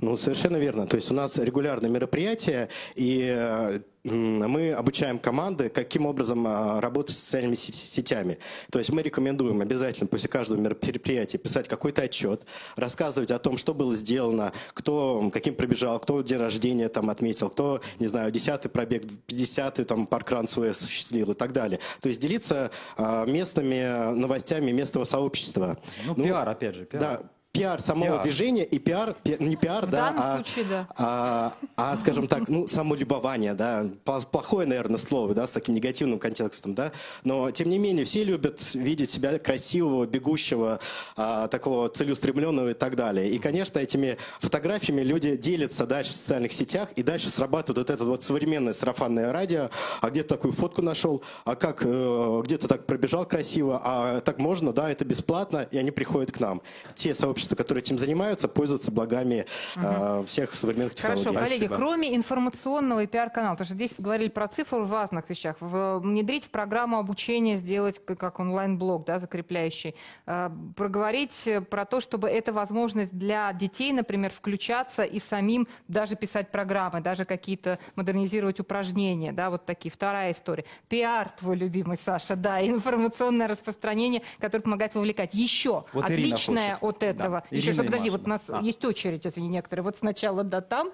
Ну, 0.00 0.16
совершенно 0.16 0.56
верно. 0.56 0.86
То 0.86 0.96
есть 0.96 1.10
у 1.10 1.14
нас 1.14 1.38
регулярные 1.38 1.90
мероприятия, 1.90 2.68
и 2.94 3.80
мы 4.04 4.72
обучаем 4.72 5.18
команды, 5.18 5.68
каким 5.68 6.06
образом 6.06 6.46
а, 6.46 6.80
работать 6.80 7.16
с 7.16 7.18
социальными 7.18 7.54
сетями. 7.54 8.38
То 8.70 8.78
есть 8.78 8.90
мы 8.90 9.02
рекомендуем 9.02 9.60
обязательно 9.60 10.06
после 10.06 10.28
каждого 10.28 10.58
мероприятия 10.58 11.38
писать 11.38 11.68
какой-то 11.68 12.02
отчет, 12.02 12.44
рассказывать 12.76 13.30
о 13.30 13.38
том, 13.38 13.58
что 13.58 13.74
было 13.74 13.94
сделано, 13.94 14.52
кто 14.72 15.30
каким 15.32 15.54
пробежал, 15.54 15.98
кто 16.00 16.22
день 16.22 16.38
рождения 16.38 16.88
там 16.88 17.10
отметил, 17.10 17.50
кто, 17.50 17.82
не 17.98 18.06
знаю, 18.06 18.32
10-й 18.32 18.70
пробег, 18.70 19.04
50-й 19.28 19.84
там 19.84 20.06
паркран 20.06 20.48
свой 20.48 20.70
осуществил 20.70 21.32
и 21.32 21.34
так 21.34 21.52
далее. 21.52 21.78
То 22.00 22.08
есть 22.08 22.20
делиться 22.20 22.70
а, 22.96 23.26
местными 23.26 24.14
новостями 24.14 24.70
местного 24.70 25.04
сообщества. 25.04 25.78
Ну, 26.06 26.14
ну 26.16 26.24
пиар, 26.24 26.48
опять 26.48 26.74
же. 26.74 26.86
Пиар. 26.86 27.00
Да, 27.00 27.22
пиар 27.52 27.80
самого 27.80 28.12
пиар. 28.12 28.22
движения 28.22 28.64
и 28.64 28.78
пиар, 28.78 29.16
пи, 29.24 29.36
не 29.40 29.56
пиар, 29.56 29.86
в 29.86 29.90
да, 29.90 30.14
а, 30.16 30.36
случае, 30.36 30.64
да. 30.66 30.86
А, 30.96 31.52
а, 31.76 31.96
скажем 31.96 32.28
так, 32.28 32.48
ну, 32.48 32.68
самолюбование, 32.68 33.54
да, 33.54 33.86
плохое, 34.04 34.68
наверное, 34.68 34.98
слово, 34.98 35.34
да, 35.34 35.46
с 35.46 35.52
таким 35.52 35.74
негативным 35.74 36.20
контекстом, 36.20 36.74
да, 36.74 36.92
но, 37.24 37.50
тем 37.50 37.68
не 37.68 37.78
менее, 37.78 38.04
все 38.04 38.22
любят 38.22 38.74
видеть 38.74 39.10
себя 39.10 39.38
красивого, 39.40 40.06
бегущего, 40.06 40.78
а, 41.16 41.48
такого 41.48 41.88
целеустремленного 41.88 42.70
и 42.70 42.74
так 42.74 42.94
далее. 42.94 43.30
И, 43.30 43.38
конечно, 43.38 43.80
этими 43.80 44.16
фотографиями 44.38 45.02
люди 45.02 45.36
делятся 45.36 45.86
дальше 45.86 46.12
в 46.12 46.16
социальных 46.16 46.52
сетях, 46.52 46.90
и 46.94 47.02
дальше 47.02 47.30
срабатывает 47.30 47.78
вот 47.78 47.90
это 47.90 48.04
вот 48.04 48.22
современное 48.22 48.72
сарафанное 48.72 49.32
радио, 49.32 49.70
а 50.00 50.10
где-то 50.10 50.36
такую 50.36 50.52
фотку 50.52 50.82
нашел, 50.82 51.22
а 51.44 51.56
как, 51.56 51.82
э, 51.84 52.42
где-то 52.44 52.68
так 52.68 52.86
пробежал 52.86 53.26
красиво, 53.26 53.80
а 53.82 54.20
так 54.20 54.38
можно, 54.38 54.72
да, 54.72 54.88
это 54.88 55.04
бесплатно, 55.04 55.66
и 55.68 55.78
они 55.78 55.90
приходят 55.90 56.30
к 56.30 56.38
нам. 56.38 56.62
Те 56.94 57.12
сообщества, 57.12 57.39
сообщества, 57.40 57.56
которые 57.56 57.82
этим 57.82 57.98
занимаются, 57.98 58.48
пользуются 58.48 58.92
благами 58.92 59.46
угу. 59.76 60.24
всех 60.24 60.54
современных 60.54 60.94
технологий. 60.94 61.24
Хорошо, 61.24 61.40
коллеги, 61.40 61.56
Спасибо. 61.56 61.76
кроме 61.76 62.16
информационного 62.16 63.02
и 63.02 63.06
пиар-канала, 63.06 63.54
потому 63.54 63.66
что 63.66 63.74
здесь 63.74 63.94
говорили 63.98 64.28
про 64.28 64.48
цифры 64.48 64.80
в 64.80 64.92
разных 64.92 65.28
вещах, 65.28 65.56
внедрить 65.60 66.44
в 66.44 66.50
программу 66.50 66.98
обучения, 66.98 67.56
сделать 67.56 68.00
как 68.04 68.38
онлайн-блог, 68.40 69.04
да, 69.06 69.18
закрепляющий, 69.18 69.94
э, 70.26 70.50
проговорить 70.76 71.48
про 71.70 71.84
то, 71.84 72.00
чтобы 72.00 72.28
эта 72.28 72.52
возможность 72.52 73.16
для 73.16 73.52
детей, 73.52 73.92
например, 73.92 74.30
включаться 74.30 75.02
и 75.02 75.18
самим 75.18 75.66
даже 75.88 76.16
писать 76.16 76.50
программы, 76.50 77.00
даже 77.00 77.24
какие-то 77.24 77.78
модернизировать 77.96 78.60
упражнения, 78.60 79.32
да, 79.32 79.50
вот 79.50 79.66
такие. 79.66 79.90
Вторая 79.90 80.32
история. 80.32 80.64
Пиар, 80.88 81.30
твой 81.38 81.56
любимый, 81.56 81.96
Саша, 81.96 82.36
да, 82.36 82.64
информационное 82.66 83.48
распространение, 83.48 84.22
которое 84.38 84.62
помогает 84.62 84.94
вовлекать. 84.94 85.34
Еще 85.34 85.84
вот 85.92 86.04
отличное 86.04 86.76
от 86.80 87.02
этого 87.02 87.29
этого. 87.38 87.50
Да. 87.50 87.56
Еще 87.56 87.72
что, 87.72 87.84
подожди, 87.84 88.10
вот 88.10 88.26
у 88.26 88.28
нас 88.28 88.48
а. 88.48 88.60
есть 88.60 88.84
очередь, 88.84 89.24
не 89.40 89.48
некоторые. 89.48 89.84
Вот 89.84 89.96
сначала 89.96 90.44
да 90.44 90.60
там, 90.60 90.90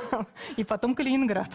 и 0.56 0.64
потом 0.64 0.94
Калининград. 0.94 1.50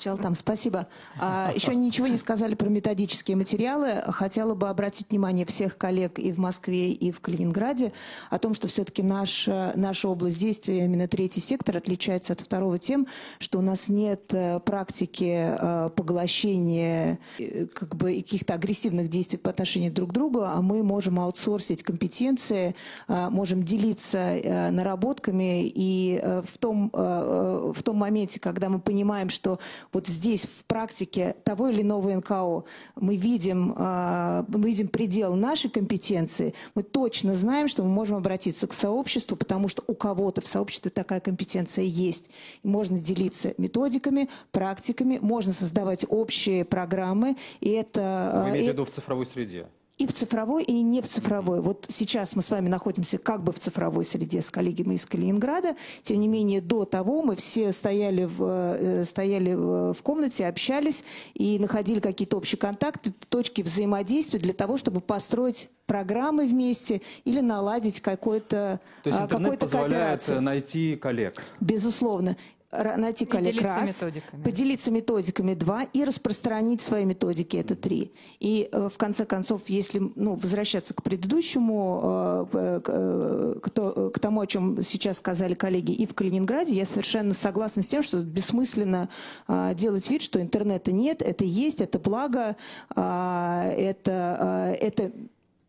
Сначала 0.00 0.16
там, 0.16 0.34
спасибо. 0.34 0.86
А, 1.18 1.52
еще 1.54 1.74
ничего 1.74 2.06
не 2.06 2.16
сказали 2.16 2.54
про 2.54 2.70
методические 2.70 3.36
материалы. 3.36 4.02
Хотела 4.06 4.54
бы 4.54 4.70
обратить 4.70 5.10
внимание 5.10 5.44
всех 5.44 5.76
коллег 5.76 6.18
и 6.18 6.32
в 6.32 6.38
Москве, 6.38 6.90
и 6.90 7.12
в 7.12 7.20
Калининграде 7.20 7.92
о 8.30 8.38
том, 8.38 8.54
что 8.54 8.66
все-таки 8.66 9.02
наша, 9.02 9.72
наша 9.76 10.08
область 10.08 10.38
действия, 10.38 10.86
именно 10.86 11.06
третий 11.06 11.40
сектор, 11.40 11.76
отличается 11.76 12.32
от 12.32 12.40
второго 12.40 12.78
тем, 12.78 13.08
что 13.38 13.58
у 13.58 13.60
нас 13.60 13.90
нет 13.90 14.32
э, 14.32 14.60
практики 14.60 15.54
э, 15.60 15.90
поглощения 15.94 17.18
э, 17.38 17.66
как 17.66 17.94
бы, 17.94 18.14
каких-то 18.14 18.54
агрессивных 18.54 19.08
действий 19.08 19.36
по 19.36 19.50
отношению 19.50 19.92
друг 19.92 20.10
к 20.10 20.12
другу, 20.14 20.44
а 20.44 20.62
мы 20.62 20.82
можем 20.82 21.20
аутсорсить 21.20 21.82
компетенции, 21.82 22.74
можем 23.06 23.62
делиться 23.62 24.40
наработками, 24.70 25.68
и 25.68 26.18
в 26.22 26.56
том, 26.58 26.90
в 26.92 27.82
том 27.82 27.96
моменте, 27.96 28.40
когда 28.40 28.68
мы 28.70 28.78
понимаем, 28.78 29.28
что 29.28 29.58
вот 29.92 30.06
здесь 30.06 30.44
в 30.44 30.64
практике 30.64 31.36
того 31.44 31.68
или 31.68 31.82
иного 31.82 32.14
НКО 32.14 32.64
мы 32.96 33.16
видим, 33.16 33.74
а, 33.76 34.44
мы 34.48 34.68
видим 34.68 34.88
предел 34.88 35.34
нашей 35.34 35.70
компетенции, 35.70 36.54
мы 36.74 36.82
точно 36.82 37.34
знаем, 37.34 37.68
что 37.68 37.82
мы 37.82 37.90
можем 37.90 38.16
обратиться 38.16 38.66
к 38.66 38.72
сообществу, 38.72 39.36
потому 39.36 39.68
что 39.68 39.82
у 39.86 39.94
кого-то 39.94 40.40
в 40.40 40.46
сообществе 40.46 40.90
такая 40.90 41.20
компетенция 41.20 41.84
есть. 41.84 42.30
И 42.62 42.68
можно 42.68 42.98
делиться 42.98 43.54
методиками, 43.58 44.28
практиками, 44.52 45.18
можно 45.20 45.52
создавать 45.52 46.04
общие 46.08 46.64
программы. 46.64 47.36
И 47.60 47.70
это, 47.70 48.42
Вы 48.44 48.50
имеете 48.50 48.70
в 48.70 48.72
виду 48.74 48.84
в 48.84 48.90
цифровой 48.90 49.26
среде? 49.26 49.66
И 50.00 50.06
в 50.06 50.14
цифровой, 50.14 50.64
и 50.64 50.80
не 50.80 51.02
в 51.02 51.08
цифровой. 51.08 51.60
Вот 51.60 51.84
сейчас 51.90 52.34
мы 52.34 52.40
с 52.40 52.50
вами 52.50 52.68
находимся 52.68 53.18
как 53.18 53.42
бы 53.42 53.52
в 53.52 53.58
цифровой 53.58 54.06
среде 54.06 54.40
с 54.40 54.50
коллегами 54.50 54.94
из 54.94 55.04
Калининграда. 55.04 55.76
Тем 56.00 56.20
не 56.20 56.28
менее, 56.28 56.62
до 56.62 56.86
того 56.86 57.22
мы 57.22 57.36
все 57.36 57.70
стояли 57.70 58.24
в, 58.24 58.42
э, 58.42 59.04
стояли 59.04 59.52
в 59.52 59.96
комнате, 60.02 60.46
общались 60.46 61.04
и 61.34 61.58
находили 61.58 62.00
какие-то 62.00 62.38
общие 62.38 62.58
контакты, 62.58 63.12
точки 63.28 63.60
взаимодействия 63.60 64.38
для 64.38 64.54
того, 64.54 64.78
чтобы 64.78 65.00
построить 65.00 65.68
программы 65.84 66.46
вместе 66.46 67.02
или 67.24 67.40
наладить 67.40 68.00
какой-то 68.00 68.80
То 69.02 69.10
есть 69.10 69.20
а, 69.20 69.24
интернет 69.24 69.58
позволяет 69.58 69.92
кооперацию. 69.92 70.40
найти 70.40 70.96
коллег? 70.96 71.42
Безусловно 71.60 72.36
найти 72.72 73.26
коллег 73.26 73.60
раз, 73.62 73.88
методиками. 73.88 74.42
поделиться 74.42 74.92
методиками 74.92 75.54
два 75.54 75.82
и 75.82 76.04
распространить 76.04 76.80
свои 76.80 77.04
методики 77.04 77.56
это 77.56 77.74
три. 77.74 78.12
И 78.38 78.68
э, 78.70 78.88
в 78.88 78.96
конце 78.96 79.24
концов, 79.26 79.62
если 79.68 80.00
ну, 80.14 80.36
возвращаться 80.36 80.94
к 80.94 81.02
предыдущему, 81.02 82.48
э, 82.52 82.80
к, 82.80 83.60
к, 83.60 84.10
к 84.10 84.18
тому, 84.20 84.40
о 84.40 84.46
чем 84.46 84.82
сейчас 84.82 85.16
сказали 85.16 85.54
коллеги 85.54 85.92
и 85.92 86.06
в 86.06 86.14
Калининграде, 86.14 86.74
я 86.74 86.86
совершенно 86.86 87.34
согласна 87.34 87.82
с 87.82 87.88
тем, 87.88 88.02
что 88.02 88.22
бессмысленно 88.22 89.08
э, 89.48 89.74
делать 89.74 90.08
вид, 90.08 90.22
что 90.22 90.40
интернета 90.40 90.92
нет, 90.92 91.22
это 91.22 91.44
есть, 91.44 91.80
это 91.80 91.98
благо, 91.98 92.56
это, 92.94 94.76
это 94.80 95.12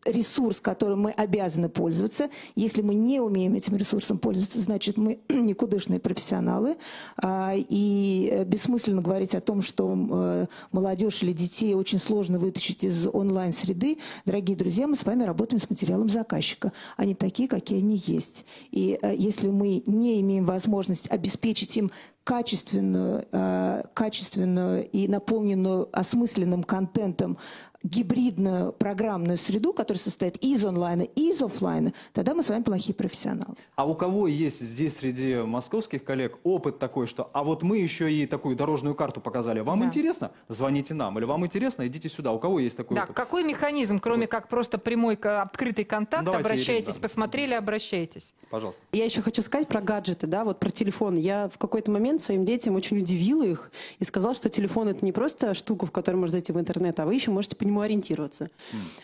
ресурс, 0.04 0.60
которым 0.60 1.02
мы 1.02 1.10
обязаны 1.12 1.68
пользоваться. 1.68 2.28
Если 2.56 2.82
мы 2.82 2.94
не 2.94 3.20
умеем 3.20 3.54
этим 3.54 3.76
ресурсом 3.76 4.18
пользоваться, 4.18 4.60
значит, 4.60 4.96
мы 4.96 5.20
никудышные 5.28 6.00
профессионалы. 6.00 6.76
А, 7.16 7.52
и 7.54 8.44
бессмысленно 8.46 9.02
говорить 9.02 9.34
о 9.34 9.40
том, 9.40 9.62
что 9.62 9.94
э, 9.94 10.46
молодежь 10.72 11.22
или 11.22 11.32
детей 11.32 11.74
очень 11.74 11.98
сложно 11.98 12.38
вытащить 12.38 12.84
из 12.84 13.06
онлайн-среды. 13.06 13.98
Дорогие 14.24 14.56
друзья, 14.56 14.86
мы 14.86 14.96
с 14.96 15.04
вами 15.04 15.24
работаем 15.24 15.60
с 15.60 15.70
материалом 15.70 16.08
заказчика. 16.08 16.72
Они 16.96 17.14
такие, 17.14 17.48
какие 17.48 17.78
они 17.78 18.00
есть. 18.06 18.44
И 18.70 18.98
э, 19.00 19.14
если 19.16 19.48
мы 19.48 19.82
не 19.86 20.20
имеем 20.20 20.46
возможность 20.46 21.10
обеспечить 21.10 21.76
им 21.76 21.90
качественную, 22.24 23.26
э, 23.32 23.82
качественную 23.94 24.88
и 24.88 25.08
наполненную 25.08 25.88
осмысленным 25.92 26.62
контентом 26.62 27.38
гибридную 27.82 28.72
программную 28.72 29.36
среду, 29.36 29.72
которая 29.72 30.00
состоит 30.00 30.36
из 30.38 30.64
онлайна, 30.64 31.02
и 31.02 31.30
из 31.30 31.42
офлайна, 31.42 31.92
тогда 32.12 32.34
мы 32.34 32.42
с 32.42 32.48
вами 32.50 32.62
плохие 32.62 32.94
профессионалы. 32.94 33.54
А 33.76 33.86
у 33.88 33.94
кого 33.94 34.26
есть 34.28 34.60
здесь 34.60 34.96
среди 34.96 35.36
московских 35.36 36.04
коллег 36.04 36.38
опыт 36.44 36.78
такой, 36.78 37.06
что 37.06 37.30
а 37.32 37.42
вот 37.44 37.62
мы 37.62 37.78
еще 37.78 38.12
и 38.12 38.26
такую 38.26 38.56
дорожную 38.56 38.94
карту 38.94 39.20
показали, 39.20 39.60
вам 39.60 39.80
Да. 39.80 39.86
интересно? 39.86 40.30
Звоните 40.48 40.94
нам. 40.94 41.18
Или 41.18 41.24
вам 41.24 41.44
интересно? 41.46 41.86
Идите 41.86 42.08
сюда. 42.08 42.32
У 42.32 42.38
кого 42.38 42.58
есть 42.60 42.76
такой 42.76 42.96
Да, 42.96 43.04
опыт? 43.04 43.16
какой 43.16 43.44
механизм, 43.44 43.98
кроме 43.98 44.26
как 44.26 44.48
просто 44.48 44.78
прямой 44.78 45.14
открытый 45.14 45.84
контакт, 45.84 46.24
Давайте, 46.24 46.46
обращайтесь, 46.46 46.88
Ирина, 46.90 46.94
да. 46.94 47.00
посмотрели, 47.00 47.54
обращайтесь. 47.54 48.34
Пожалуйста. 48.50 48.80
Я 48.92 49.04
еще 49.04 49.22
хочу 49.22 49.42
сказать 49.42 49.68
про 49.68 49.80
гаджеты, 49.80 50.26
да, 50.26 50.44
вот 50.44 50.60
про 50.60 50.70
телефон. 50.70 51.16
Я 51.16 51.48
в 51.52 51.58
какой-то 51.58 51.90
момент 51.90 52.20
своим 52.20 52.44
детям 52.44 52.74
очень 52.74 52.98
удивила 52.98 53.42
их 53.44 53.70
и 53.98 54.04
сказала, 54.04 54.34
что 54.34 54.48
телефон 54.48 54.88
это 54.88 55.04
не 55.04 55.12
просто 55.12 55.54
штука, 55.54 55.86
в 55.86 55.90
которой 55.90 56.16
можно 56.16 56.32
зайти 56.32 56.52
в 56.52 56.60
интернет, 56.60 56.98
а 57.00 57.06
вы 57.06 57.14
еще 57.14 57.30
можете 57.30 57.56
по 57.56 57.64
нему 57.64 57.71
ориентироваться. 57.80 58.50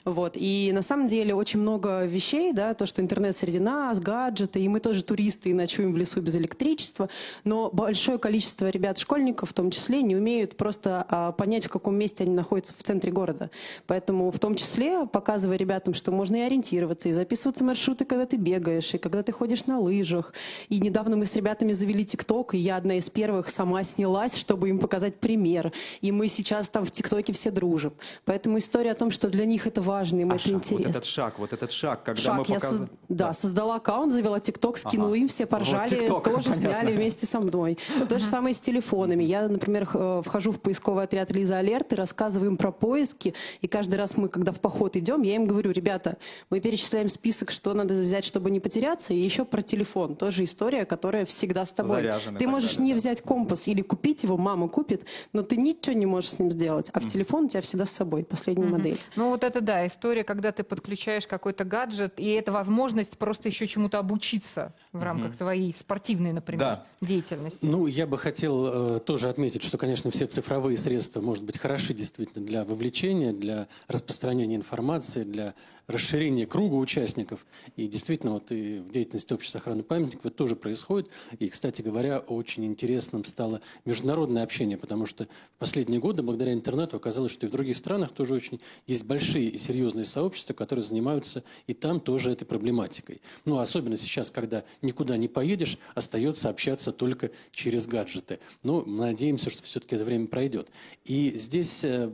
Вот. 0.05 0.37
И 0.37 0.71
на 0.73 0.83
самом 0.83 1.09
деле 1.09 1.35
очень 1.35 1.61
много 1.61 2.05
вещей, 2.05 2.53
да, 2.53 2.75
то, 2.75 2.87
что 2.87 3.03
интернет 3.03 3.37
среди 3.37 3.59
нас, 3.59 4.01
гаджеты, 4.01 4.61
и 4.61 4.69
мы 4.69 4.81
тоже 4.81 5.03
туристы 5.03 5.51
и 5.51 5.55
ночуем 5.55 5.93
в 5.93 5.97
лесу 5.97 6.21
без 6.21 6.37
электричества, 6.37 7.09
но 7.45 7.71
большое 7.73 8.19
количество 8.19 8.69
ребят-школьников 8.69 9.51
в 9.51 9.53
том 9.53 9.71
числе 9.71 10.03
не 10.03 10.17
умеют 10.17 10.57
просто 10.57 11.07
а, 11.09 11.33
понять, 11.33 11.67
в 11.67 11.69
каком 11.69 11.97
месте 11.97 12.25
они 12.25 12.35
находятся 12.35 12.75
в 12.77 12.83
центре 12.83 13.11
города. 13.13 13.51
Поэтому 13.87 14.31
в 14.31 14.39
том 14.39 14.55
числе 14.55 15.07
показывая 15.07 15.57
ребятам, 15.57 15.95
что 15.95 16.13
можно 16.13 16.37
и 16.37 16.41
ориентироваться, 16.41 17.09
и 17.09 17.13
записываться 17.13 17.65
маршруты, 17.65 18.05
когда 18.05 18.27
ты 18.27 18.37
бегаешь, 18.37 18.95
и 18.95 18.99
когда 18.99 19.23
ты 19.23 19.33
ходишь 19.33 19.67
на 19.67 19.79
лыжах. 19.81 20.33
И 20.69 20.79
недавно 20.81 21.17
мы 21.17 21.27
с 21.27 21.35
ребятами 21.37 21.73
завели 21.73 22.05
ТикТок, 22.05 22.55
и 22.55 22.59
я 22.59 22.77
одна 22.77 22.99
из 22.99 23.11
первых 23.11 23.51
сама 23.51 23.83
снялась, 23.85 24.37
чтобы 24.37 24.69
им 24.69 24.79
показать 24.79 25.17
пример. 25.17 25.73
И 26.01 26.13
мы 26.13 26.29
сейчас 26.29 26.69
там 26.69 26.85
в 26.85 26.91
ТикТоке 26.91 27.33
все 27.33 27.51
дружим. 27.51 27.93
Поэтому 28.25 28.58
история 28.59 28.93
о 28.93 28.95
том, 28.95 29.11
что 29.11 29.29
для 29.29 29.45
них 29.45 29.67
это 29.67 29.81
важно, 29.83 30.21
им 30.21 30.33
А 30.33 30.35
это 30.37 30.45
шаг, 30.45 30.53
интересно. 30.55 30.87
Вот 30.87 30.97
этот 30.97 31.05
шаг, 31.07 31.39
вот 31.39 31.53
этот 31.53 31.73
шаг, 31.73 32.03
когда 32.05 32.21
Шаг. 32.23 32.35
мы 32.39 32.45
Я 32.49 32.55
показываем... 32.55 32.85
соз- 32.89 32.99
да, 33.09 33.33
создала 33.33 33.77
аккаунт, 33.77 34.13
завела 34.13 34.41
ТикТок, 34.41 34.77
скинула 34.79 35.11
Ага. 35.11 35.19
им, 35.19 35.29
все 35.29 35.47
поржали, 35.47 35.95
Вот 35.95 36.03
TikTok, 36.03 36.25
тоже 36.33 36.51
понятно. 36.51 36.55
сняли 36.55 36.93
вместе 36.97 37.27
со 37.27 37.41
мной. 37.41 37.79
То 38.09 38.19
же 38.19 38.25
самое 38.25 38.55
с 38.55 38.61
телефонами. 38.61 39.25
Я, 39.25 39.49
например, 39.49 39.89
э, 39.95 40.23
вхожу 40.25 40.53
в 40.53 40.61
поисковый 40.61 41.05
отряд 41.05 41.31
Лиза 41.31 41.59
Алерт 41.59 41.93
и 41.93 41.97
рассказываю 41.97 42.51
им 42.51 42.57
про 42.57 42.73
поиски. 42.73 43.35
И 43.61 43.67
каждый 43.69 43.95
раз 43.97 44.17
мы, 44.17 44.29
когда 44.29 44.53
в 44.53 44.61
поход 44.61 44.97
идем, 44.97 45.23
я 45.23 45.37
им 45.37 45.47
говорю, 45.47 45.71
ребята, 45.71 46.17
мы 46.51 46.61
перечисляем 46.61 47.09
список, 47.09 47.51
что 47.51 47.73
надо 47.75 47.95
взять, 47.95 48.25
чтобы 48.25 48.51
не 48.51 48.61
потеряться, 48.61 49.15
и 49.15 49.19
еще 49.19 49.45
про 49.45 49.63
телефон. 49.63 50.17
Тоже 50.17 50.45
история, 50.45 50.85
которая 50.85 51.25
всегда 51.25 51.65
с 51.65 51.73
тобой. 51.73 52.03
Заряжен 52.03 52.37
и 52.37 52.39
Ты 52.39 52.49
можешь 52.49 52.77
далее, 52.77 52.93
не 52.93 52.95
взять 52.95 53.21
компас 53.23 53.69
или 53.69 53.83
купить 53.83 54.23
его, 54.23 54.37
мама 54.37 54.69
купит, 54.69 55.05
но 55.33 55.43
ты 55.43 55.57
ничего 55.57 55.95
не 55.97 56.07
можешь 56.07 56.31
с 56.31 56.39
ним 56.39 56.51
сделать. 56.51 56.91
А 56.93 57.01
в 57.01 57.07
телефон 57.07 57.45
у 57.45 57.49
тебя 57.49 57.61
всегда 57.63 57.87
с 57.87 57.91
собой, 57.91 58.25
последняя 58.49 58.67
Мгм. 58.69 58.79
модель. 58.79 58.99
Ну 59.17 59.31
вот 59.31 59.45
это 59.45 59.61
да, 59.61 59.87
история, 59.87 60.25
когда 60.25 60.53
ты 60.53 60.63
подключаешь 60.63 61.27
какой-то 61.27 61.65
гаджет, 61.65 62.15
и 62.17 62.27
это 62.31 62.53
возможность 62.53 63.19
просто 63.19 63.49
еще 63.49 63.67
чему-то 63.67 63.99
обучиться 63.99 64.75
в 64.93 65.03
рамках 65.03 65.37
твоей 65.37 65.75
спортивной, 65.75 66.33
например, 66.33 66.61
Да. 66.61 66.87
деятельности. 67.01 67.65
Ну, 67.65 67.87
я 67.87 68.07
бы 68.07 68.19
хотел 68.19 68.97
э, 68.97 69.01
тоже 69.01 69.29
отметить, 69.29 69.63
что, 69.63 69.79
конечно, 69.79 70.11
все 70.11 70.27
цифровые 70.27 70.79
средства, 70.79 71.21
может 71.21 71.45
быть, 71.45 71.59
хороши 71.59 71.95
действительно 71.95 72.45
для 72.45 72.65
вовлечения, 72.65 73.33
для 73.33 73.69
распространения 73.89 74.57
информации, 74.57 75.23
для 75.23 75.55
расширения 75.89 76.47
круга 76.47 76.75
участников. 76.75 77.47
И 77.77 77.89
действительно, 77.89 78.35
вот 78.35 78.53
и 78.53 78.79
в 78.79 78.93
деятельности 78.93 79.33
общества 79.33 79.59
охраны 79.59 79.83
памятников 79.83 80.27
это 80.27 80.37
тоже 80.37 80.55
происходит. 80.55 81.09
И, 81.39 81.49
кстати 81.49 81.83
говоря, 81.83 82.19
очень 82.19 82.67
интересным 82.67 83.25
стало 83.25 83.63
международное 83.87 84.45
общение, 84.45 84.77
потому 84.77 85.07
что 85.07 85.25
в 85.25 85.59
последние 85.59 85.99
годы, 85.99 86.23
благодаря 86.23 86.53
интернету, 86.53 86.99
оказалось, 86.99 87.33
что 87.33 87.47
и 87.47 87.49
в 87.49 87.53
других 87.53 87.77
странах 87.77 88.13
тоже 88.13 88.35
очень 88.35 88.61
есть 88.87 89.05
большие 89.05 89.49
и 89.49 89.59
серьезные 89.59 90.05
сообщества, 90.05 90.53
которые 90.53 90.85
занимаются 90.85 91.43
и 91.67 91.73
там 91.73 92.01
тоже 92.01 92.33
этой 92.33 92.45
проблематикой. 92.45 93.23
Ну, 93.47 93.59
особенно 93.59 93.97
сейчас, 93.97 94.31
когда 94.31 94.65
никуда 94.83 95.17
не 95.17 95.29
поедешь, 95.29 95.79
остается 95.95 96.51
общаться 96.51 96.93
только 96.93 97.31
через 97.51 97.87
гаджеты. 97.87 98.41
Но 98.63 98.83
мы 98.85 99.07
надеемся, 99.07 99.49
что 99.49 99.63
все-таки 99.63 99.97
это 99.97 100.05
время 100.05 100.27
пройдет. 100.27 100.71
И 101.07 101.33
здесь 101.35 101.83
э, 101.85 102.13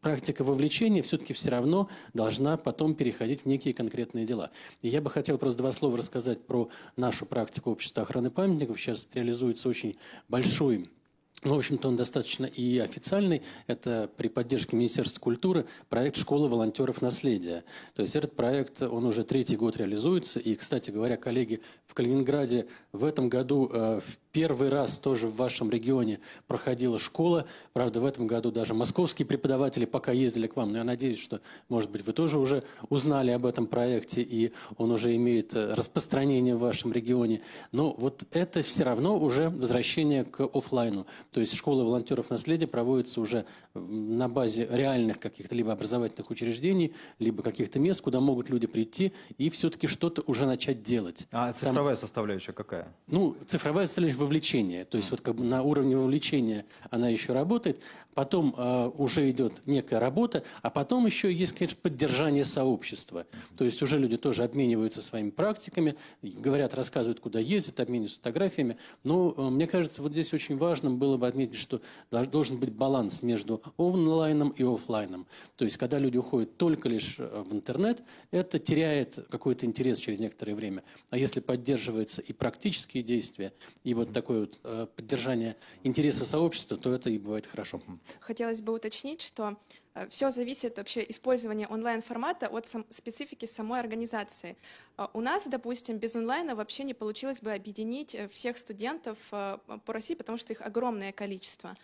практика 0.00 0.44
вовлечения 0.44 1.02
все-таки 1.02 1.32
все 1.32 1.50
равно 1.50 1.88
должна 2.14 2.56
потом 2.56 2.94
переходить 2.94 3.42
в 3.42 3.46
некие 3.46 3.74
конкретные 3.74 4.26
дела. 4.26 4.50
И 4.82 4.88
я 4.88 5.00
бы 5.00 5.10
хотел 5.10 5.38
просто 5.38 5.58
два 5.58 5.72
слова 5.72 5.96
рассказать 5.96 6.46
про 6.46 6.68
нашу 6.96 7.26
практику 7.26 7.70
общества 7.70 8.02
охраны 8.02 8.30
памятников. 8.30 8.80
Сейчас 8.80 9.08
реализуется 9.14 9.68
очень 9.68 9.96
большой 10.28 10.88
ну, 11.42 11.54
в 11.54 11.58
общем-то, 11.58 11.88
он 11.88 11.96
достаточно 11.96 12.44
и 12.44 12.78
официальный. 12.78 13.40
Это 13.66 14.10
при 14.18 14.28
поддержке 14.28 14.76
Министерства 14.76 15.20
культуры 15.20 15.64
проект 15.88 16.16
«Школа 16.16 16.48
волонтеров 16.48 17.00
наследия». 17.00 17.64
То 17.94 18.02
есть 18.02 18.14
этот 18.14 18.36
проект, 18.36 18.82
он 18.82 19.06
уже 19.06 19.24
третий 19.24 19.56
год 19.56 19.78
реализуется. 19.78 20.38
И, 20.38 20.54
кстати 20.54 20.90
говоря, 20.90 21.16
коллеги 21.16 21.62
в 21.86 21.94
Калининграде 21.94 22.66
в 22.92 23.06
этом 23.06 23.30
году 23.30 23.70
э, 23.72 24.00
в 24.00 24.29
первый 24.32 24.68
раз 24.68 24.98
тоже 24.98 25.26
в 25.28 25.36
вашем 25.36 25.70
регионе 25.70 26.20
проходила 26.46 26.98
школа. 26.98 27.46
Правда, 27.72 28.00
в 28.00 28.04
этом 28.04 28.26
году 28.26 28.50
даже 28.50 28.74
московские 28.74 29.26
преподаватели 29.26 29.84
пока 29.84 30.12
ездили 30.12 30.46
к 30.46 30.56
вам. 30.56 30.72
Но 30.72 30.78
я 30.78 30.84
надеюсь, 30.84 31.18
что, 31.18 31.40
может 31.68 31.90
быть, 31.90 32.06
вы 32.06 32.12
тоже 32.12 32.38
уже 32.38 32.62
узнали 32.88 33.30
об 33.30 33.46
этом 33.46 33.66
проекте, 33.66 34.22
и 34.22 34.52
он 34.76 34.90
уже 34.90 35.14
имеет 35.16 35.54
э, 35.54 35.74
распространение 35.74 36.54
в 36.54 36.60
вашем 36.60 36.92
регионе. 36.92 37.40
Но 37.72 37.92
вот 37.92 38.24
это 38.30 38.62
все 38.62 38.84
равно 38.84 39.18
уже 39.18 39.50
возвращение 39.50 40.24
к 40.24 40.40
офлайну. 40.40 41.06
То 41.32 41.40
есть 41.40 41.54
школа 41.54 41.82
волонтеров 41.84 42.30
наследия 42.30 42.66
проводится 42.66 43.20
уже 43.20 43.44
на 43.74 44.28
базе 44.28 44.68
реальных 44.70 45.18
каких-то 45.18 45.54
либо 45.54 45.72
образовательных 45.72 46.30
учреждений, 46.30 46.94
либо 47.18 47.42
каких-то 47.42 47.78
мест, 47.78 48.00
куда 48.00 48.20
могут 48.20 48.50
люди 48.50 48.66
прийти 48.66 49.12
и 49.38 49.50
все-таки 49.50 49.86
что-то 49.86 50.22
уже 50.26 50.46
начать 50.46 50.82
делать. 50.82 51.26
А 51.32 51.52
Там- 51.52 51.54
цифровая 51.54 51.94
составляющая 51.94 52.52
какая? 52.52 52.88
ну, 53.08 53.36
цифровая 53.46 53.86
составляющая 53.86 54.19
вовлечения. 54.20 54.84
То 54.84 54.96
есть 54.96 55.10
вот 55.10 55.20
как 55.20 55.34
бы 55.34 55.44
на 55.44 55.62
уровне 55.62 55.96
вовлечения 55.96 56.64
она 56.90 57.08
еще 57.08 57.32
работает. 57.32 57.80
Потом 58.14 58.54
э, 58.56 58.90
уже 58.98 59.30
идет 59.30 59.66
некая 59.66 60.00
работа, 60.00 60.42
а 60.62 60.70
потом 60.70 61.06
еще 61.06 61.32
есть, 61.32 61.54
конечно, 61.54 61.78
поддержание 61.80 62.44
сообщества. 62.44 63.24
То 63.56 63.64
есть 63.64 63.80
уже 63.82 63.98
люди 63.98 64.16
тоже 64.16 64.42
обмениваются 64.42 65.00
своими 65.00 65.30
практиками, 65.30 65.94
говорят, 66.22 66.74
рассказывают, 66.74 67.20
куда 67.20 67.38
ездят, 67.38 67.78
обмениваются 67.78 68.18
фотографиями. 68.18 68.76
Но 69.04 69.32
э, 69.36 69.42
мне 69.50 69.66
кажется, 69.66 70.02
вот 70.02 70.12
здесь 70.12 70.34
очень 70.34 70.58
важным 70.58 70.98
было 70.98 71.16
бы 71.16 71.26
отметить, 71.26 71.56
что 71.56 71.80
должен 72.10 72.58
быть 72.58 72.72
баланс 72.72 73.22
между 73.22 73.62
онлайном 73.78 74.50
и 74.50 74.64
офлайном. 74.64 75.26
То 75.56 75.64
есть 75.64 75.76
когда 75.76 75.98
люди 75.98 76.16
уходят 76.16 76.56
только 76.56 76.88
лишь 76.88 77.16
э, 77.18 77.42
в 77.48 77.54
интернет, 77.54 78.02
это 78.32 78.58
теряет 78.58 79.18
какой-то 79.30 79.66
интерес 79.66 79.98
через 79.98 80.18
некоторое 80.18 80.54
время. 80.54 80.82
А 81.10 81.16
если 81.16 81.40
поддерживаются 81.40 82.22
и 82.22 82.32
практические 82.32 83.02
действия, 83.02 83.52
и 83.84 83.94
вот 83.94 84.09
такое 84.10 84.40
вот 84.40 84.58
э, 84.64 84.86
поддержание 84.94 85.56
интереса 85.82 86.24
сообщества, 86.24 86.76
то 86.76 86.92
это 86.94 87.10
и 87.10 87.18
бывает 87.18 87.46
хорошо. 87.46 87.80
Хотелось 88.20 88.60
бы 88.60 88.72
уточнить, 88.72 89.20
что 89.20 89.56
все 90.08 90.30
зависит 90.30 90.76
вообще 90.78 91.04
использование 91.08 91.66
онлайн-формата 91.66 92.46
от 92.48 92.66
сам- 92.66 92.86
специфики 92.90 93.44
самой 93.46 93.80
организации. 93.80 94.56
Э, 94.96 95.06
У 95.12 95.20
нас, 95.20 95.46
допустим, 95.48 95.98
без 95.98 96.16
онлайна 96.16 96.54
вообще 96.54 96.84
не 96.84 96.94
получилось 96.94 97.40
бы 97.40 97.52
объединить 97.52 98.14
э, 98.14 98.28
всех 98.28 98.56
студентов 98.58 99.18
э, 99.32 99.58
по 99.84 99.92
России, 99.92 100.14
потому 100.14 100.38
что 100.38 100.52
их 100.52 100.60
огромное 100.62 101.12
количество. 101.12 101.76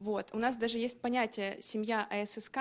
Вот. 0.00 0.30
У 0.32 0.38
нас 0.38 0.56
даже 0.56 0.78
есть 0.78 1.00
понятие 1.00 1.58
«семья 1.62 2.06
АССК», 2.10 2.58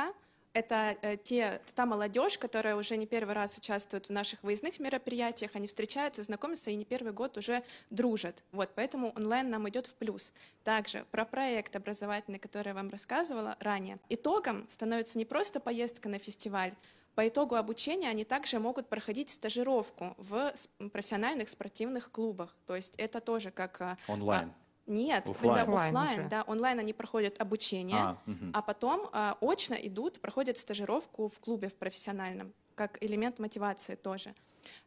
это 0.53 0.95
э, 1.01 1.17
те, 1.17 1.61
та 1.75 1.85
молодежь, 1.85 2.37
которая 2.37 2.75
уже 2.75 2.95
не 2.97 3.05
первый 3.05 3.33
раз 3.33 3.57
участвует 3.57 4.07
в 4.07 4.09
наших 4.11 4.43
выездных 4.43 4.79
мероприятиях, 4.79 5.51
они 5.55 5.67
встречаются, 5.67 6.23
знакомятся 6.23 6.71
и 6.71 6.75
не 6.75 6.85
первый 6.85 7.11
год 7.11 7.37
уже 7.37 7.63
дружат. 7.89 8.43
Вот, 8.51 8.69
поэтому 8.75 9.11
онлайн 9.15 9.49
нам 9.49 9.67
идет 9.69 9.87
в 9.87 9.95
плюс. 9.95 10.31
Также 10.63 11.05
про 11.11 11.25
проект 11.25 11.75
образовательный, 11.75 12.39
который 12.39 12.69
я 12.69 12.73
вам 12.73 12.89
рассказывала 12.89 13.57
ранее. 13.59 13.97
Итогом 14.09 14.67
становится 14.67 15.17
не 15.17 15.25
просто 15.25 15.59
поездка 15.59 16.09
на 16.09 16.19
фестиваль, 16.19 16.73
по 17.15 17.27
итогу 17.27 17.55
обучения 17.55 18.09
они 18.09 18.23
также 18.23 18.59
могут 18.59 18.89
проходить 18.89 19.29
стажировку 19.29 20.15
в 20.17 20.51
профессиональных 20.91 21.47
спортивных 21.47 22.11
клубах. 22.11 22.55
То 22.65 22.75
есть 22.75 22.95
это 22.97 23.21
тоже 23.21 23.51
как... 23.51 23.79
а, 23.81 23.97
Онлайн. 24.07 24.51
Нет, 24.85 25.29
Оффлайн. 25.29 25.55
когда 25.55 25.71
уже. 26.19 26.29
да, 26.29 26.43
онлайн 26.43 26.79
они 26.79 26.93
проходят 26.93 27.39
обучение, 27.39 27.97
А, 27.97 28.17
мгм. 28.25 28.51
а 28.53 28.61
потом 28.61 29.09
а, 29.13 29.37
очно 29.39 29.75
идут, 29.75 30.19
проходят 30.19 30.57
стажировку 30.57 31.27
в 31.27 31.39
клубе 31.39 31.69
в 31.69 31.75
профессиональном, 31.75 32.53
как 32.75 33.01
элемент 33.01 33.39
мотивации 33.39 33.95
тоже. 33.95 34.35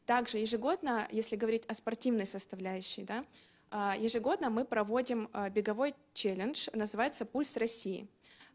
Также 0.04 0.38
ежегодно, 0.38 1.06
если 1.10 1.36
говорить 1.36 1.64
о 1.66 1.74
спортивной 1.74 2.26
составляющей, 2.26 3.02
да, 3.04 3.24
а, 3.70 3.94
ежегодно 3.98 4.50
мы 4.50 4.64
проводим 4.64 5.28
а, 5.32 5.48
беговой 5.50 5.94
челлендж, 6.14 6.68
называется 6.74 7.24
«Пульс 7.24 7.56
России». 7.56 8.06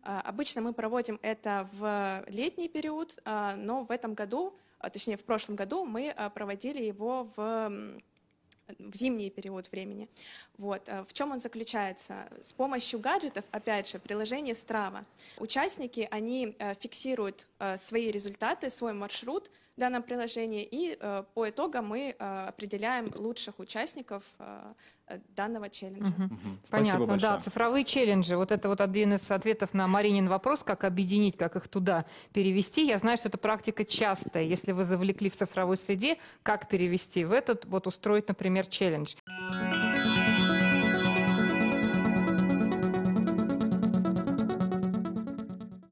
А, 0.04 0.22
Обычно 0.22 0.62
мы 0.62 0.74
проводим 0.74 1.20
это 1.22 1.68
в 1.74 2.24
летний 2.28 2.70
период, 2.70 3.20
а, 3.26 3.56
но 3.56 3.84
в 3.84 3.92
этом 3.92 4.14
году, 4.14 4.56
точнее 4.94 5.18
в 5.18 5.26
прошлом 5.26 5.56
году, 5.56 5.86
мы 5.86 6.16
проводили 6.34 6.84
его 6.84 7.28
в 7.36 8.00
в 8.80 8.96
зимний 8.96 9.30
период 9.30 9.72
времени. 9.72 10.08
Вот. 10.58 10.88
В 10.88 11.14
чем 11.14 11.32
он 11.32 11.40
заключается? 11.40 12.30
С 12.42 12.54
помощью 12.54 13.00
гаджетов, 13.00 13.46
опять 13.52 13.90
же, 13.90 14.00
приложение 14.00 14.54
Strava, 14.54 15.04
участники, 15.38 16.08
они 16.12 16.56
фиксируют 16.80 17.48
свои 17.78 18.12
результаты, 18.12 18.70
свой 18.70 18.94
маршрут, 18.94 19.50
в 19.78 19.80
данном 19.80 20.04
приложении, 20.04 20.68
и 20.70 20.98
э, 21.00 21.24
по 21.34 21.50
итогам 21.50 21.88
мы 21.88 22.16
э, 22.18 22.46
определяем 22.48 23.08
лучших 23.16 23.60
участников 23.60 24.24
э, 24.40 24.74
данного 25.30 25.70
челленджа. 25.70 26.14
Угу. 26.14 26.24
Угу. 26.26 26.58
Понятно, 26.70 27.18
да, 27.18 27.40
цифровые 27.40 27.86
челленджи. 27.86 28.36
Вот 28.36 28.52
это 28.52 28.68
вот 28.68 28.82
один 28.82 29.14
из 29.14 29.32
ответов 29.32 29.74
на 29.74 29.88
Маринин 29.88 30.28
вопрос, 30.28 30.64
как 30.64 30.84
объединить, 30.84 31.38
как 31.38 31.56
их 31.56 31.68
туда 31.68 32.06
перевести. 32.34 32.86
Я 32.86 32.98
знаю, 32.98 33.18
что 33.18 33.30
это 33.30 33.38
практика 33.38 33.86
частая. 33.86 34.44
Если 34.44 34.74
вы 34.74 34.84
завлекли 34.84 35.30
в 35.30 35.36
цифровой 35.36 35.78
среде, 35.78 36.18
как 36.44 36.68
перевести 36.68 37.24
в 37.24 37.32
этот, 37.32 37.66
вот 37.66 37.88
устроить, 37.88 38.28
например, 38.28 38.66
челлендж. 38.68 39.16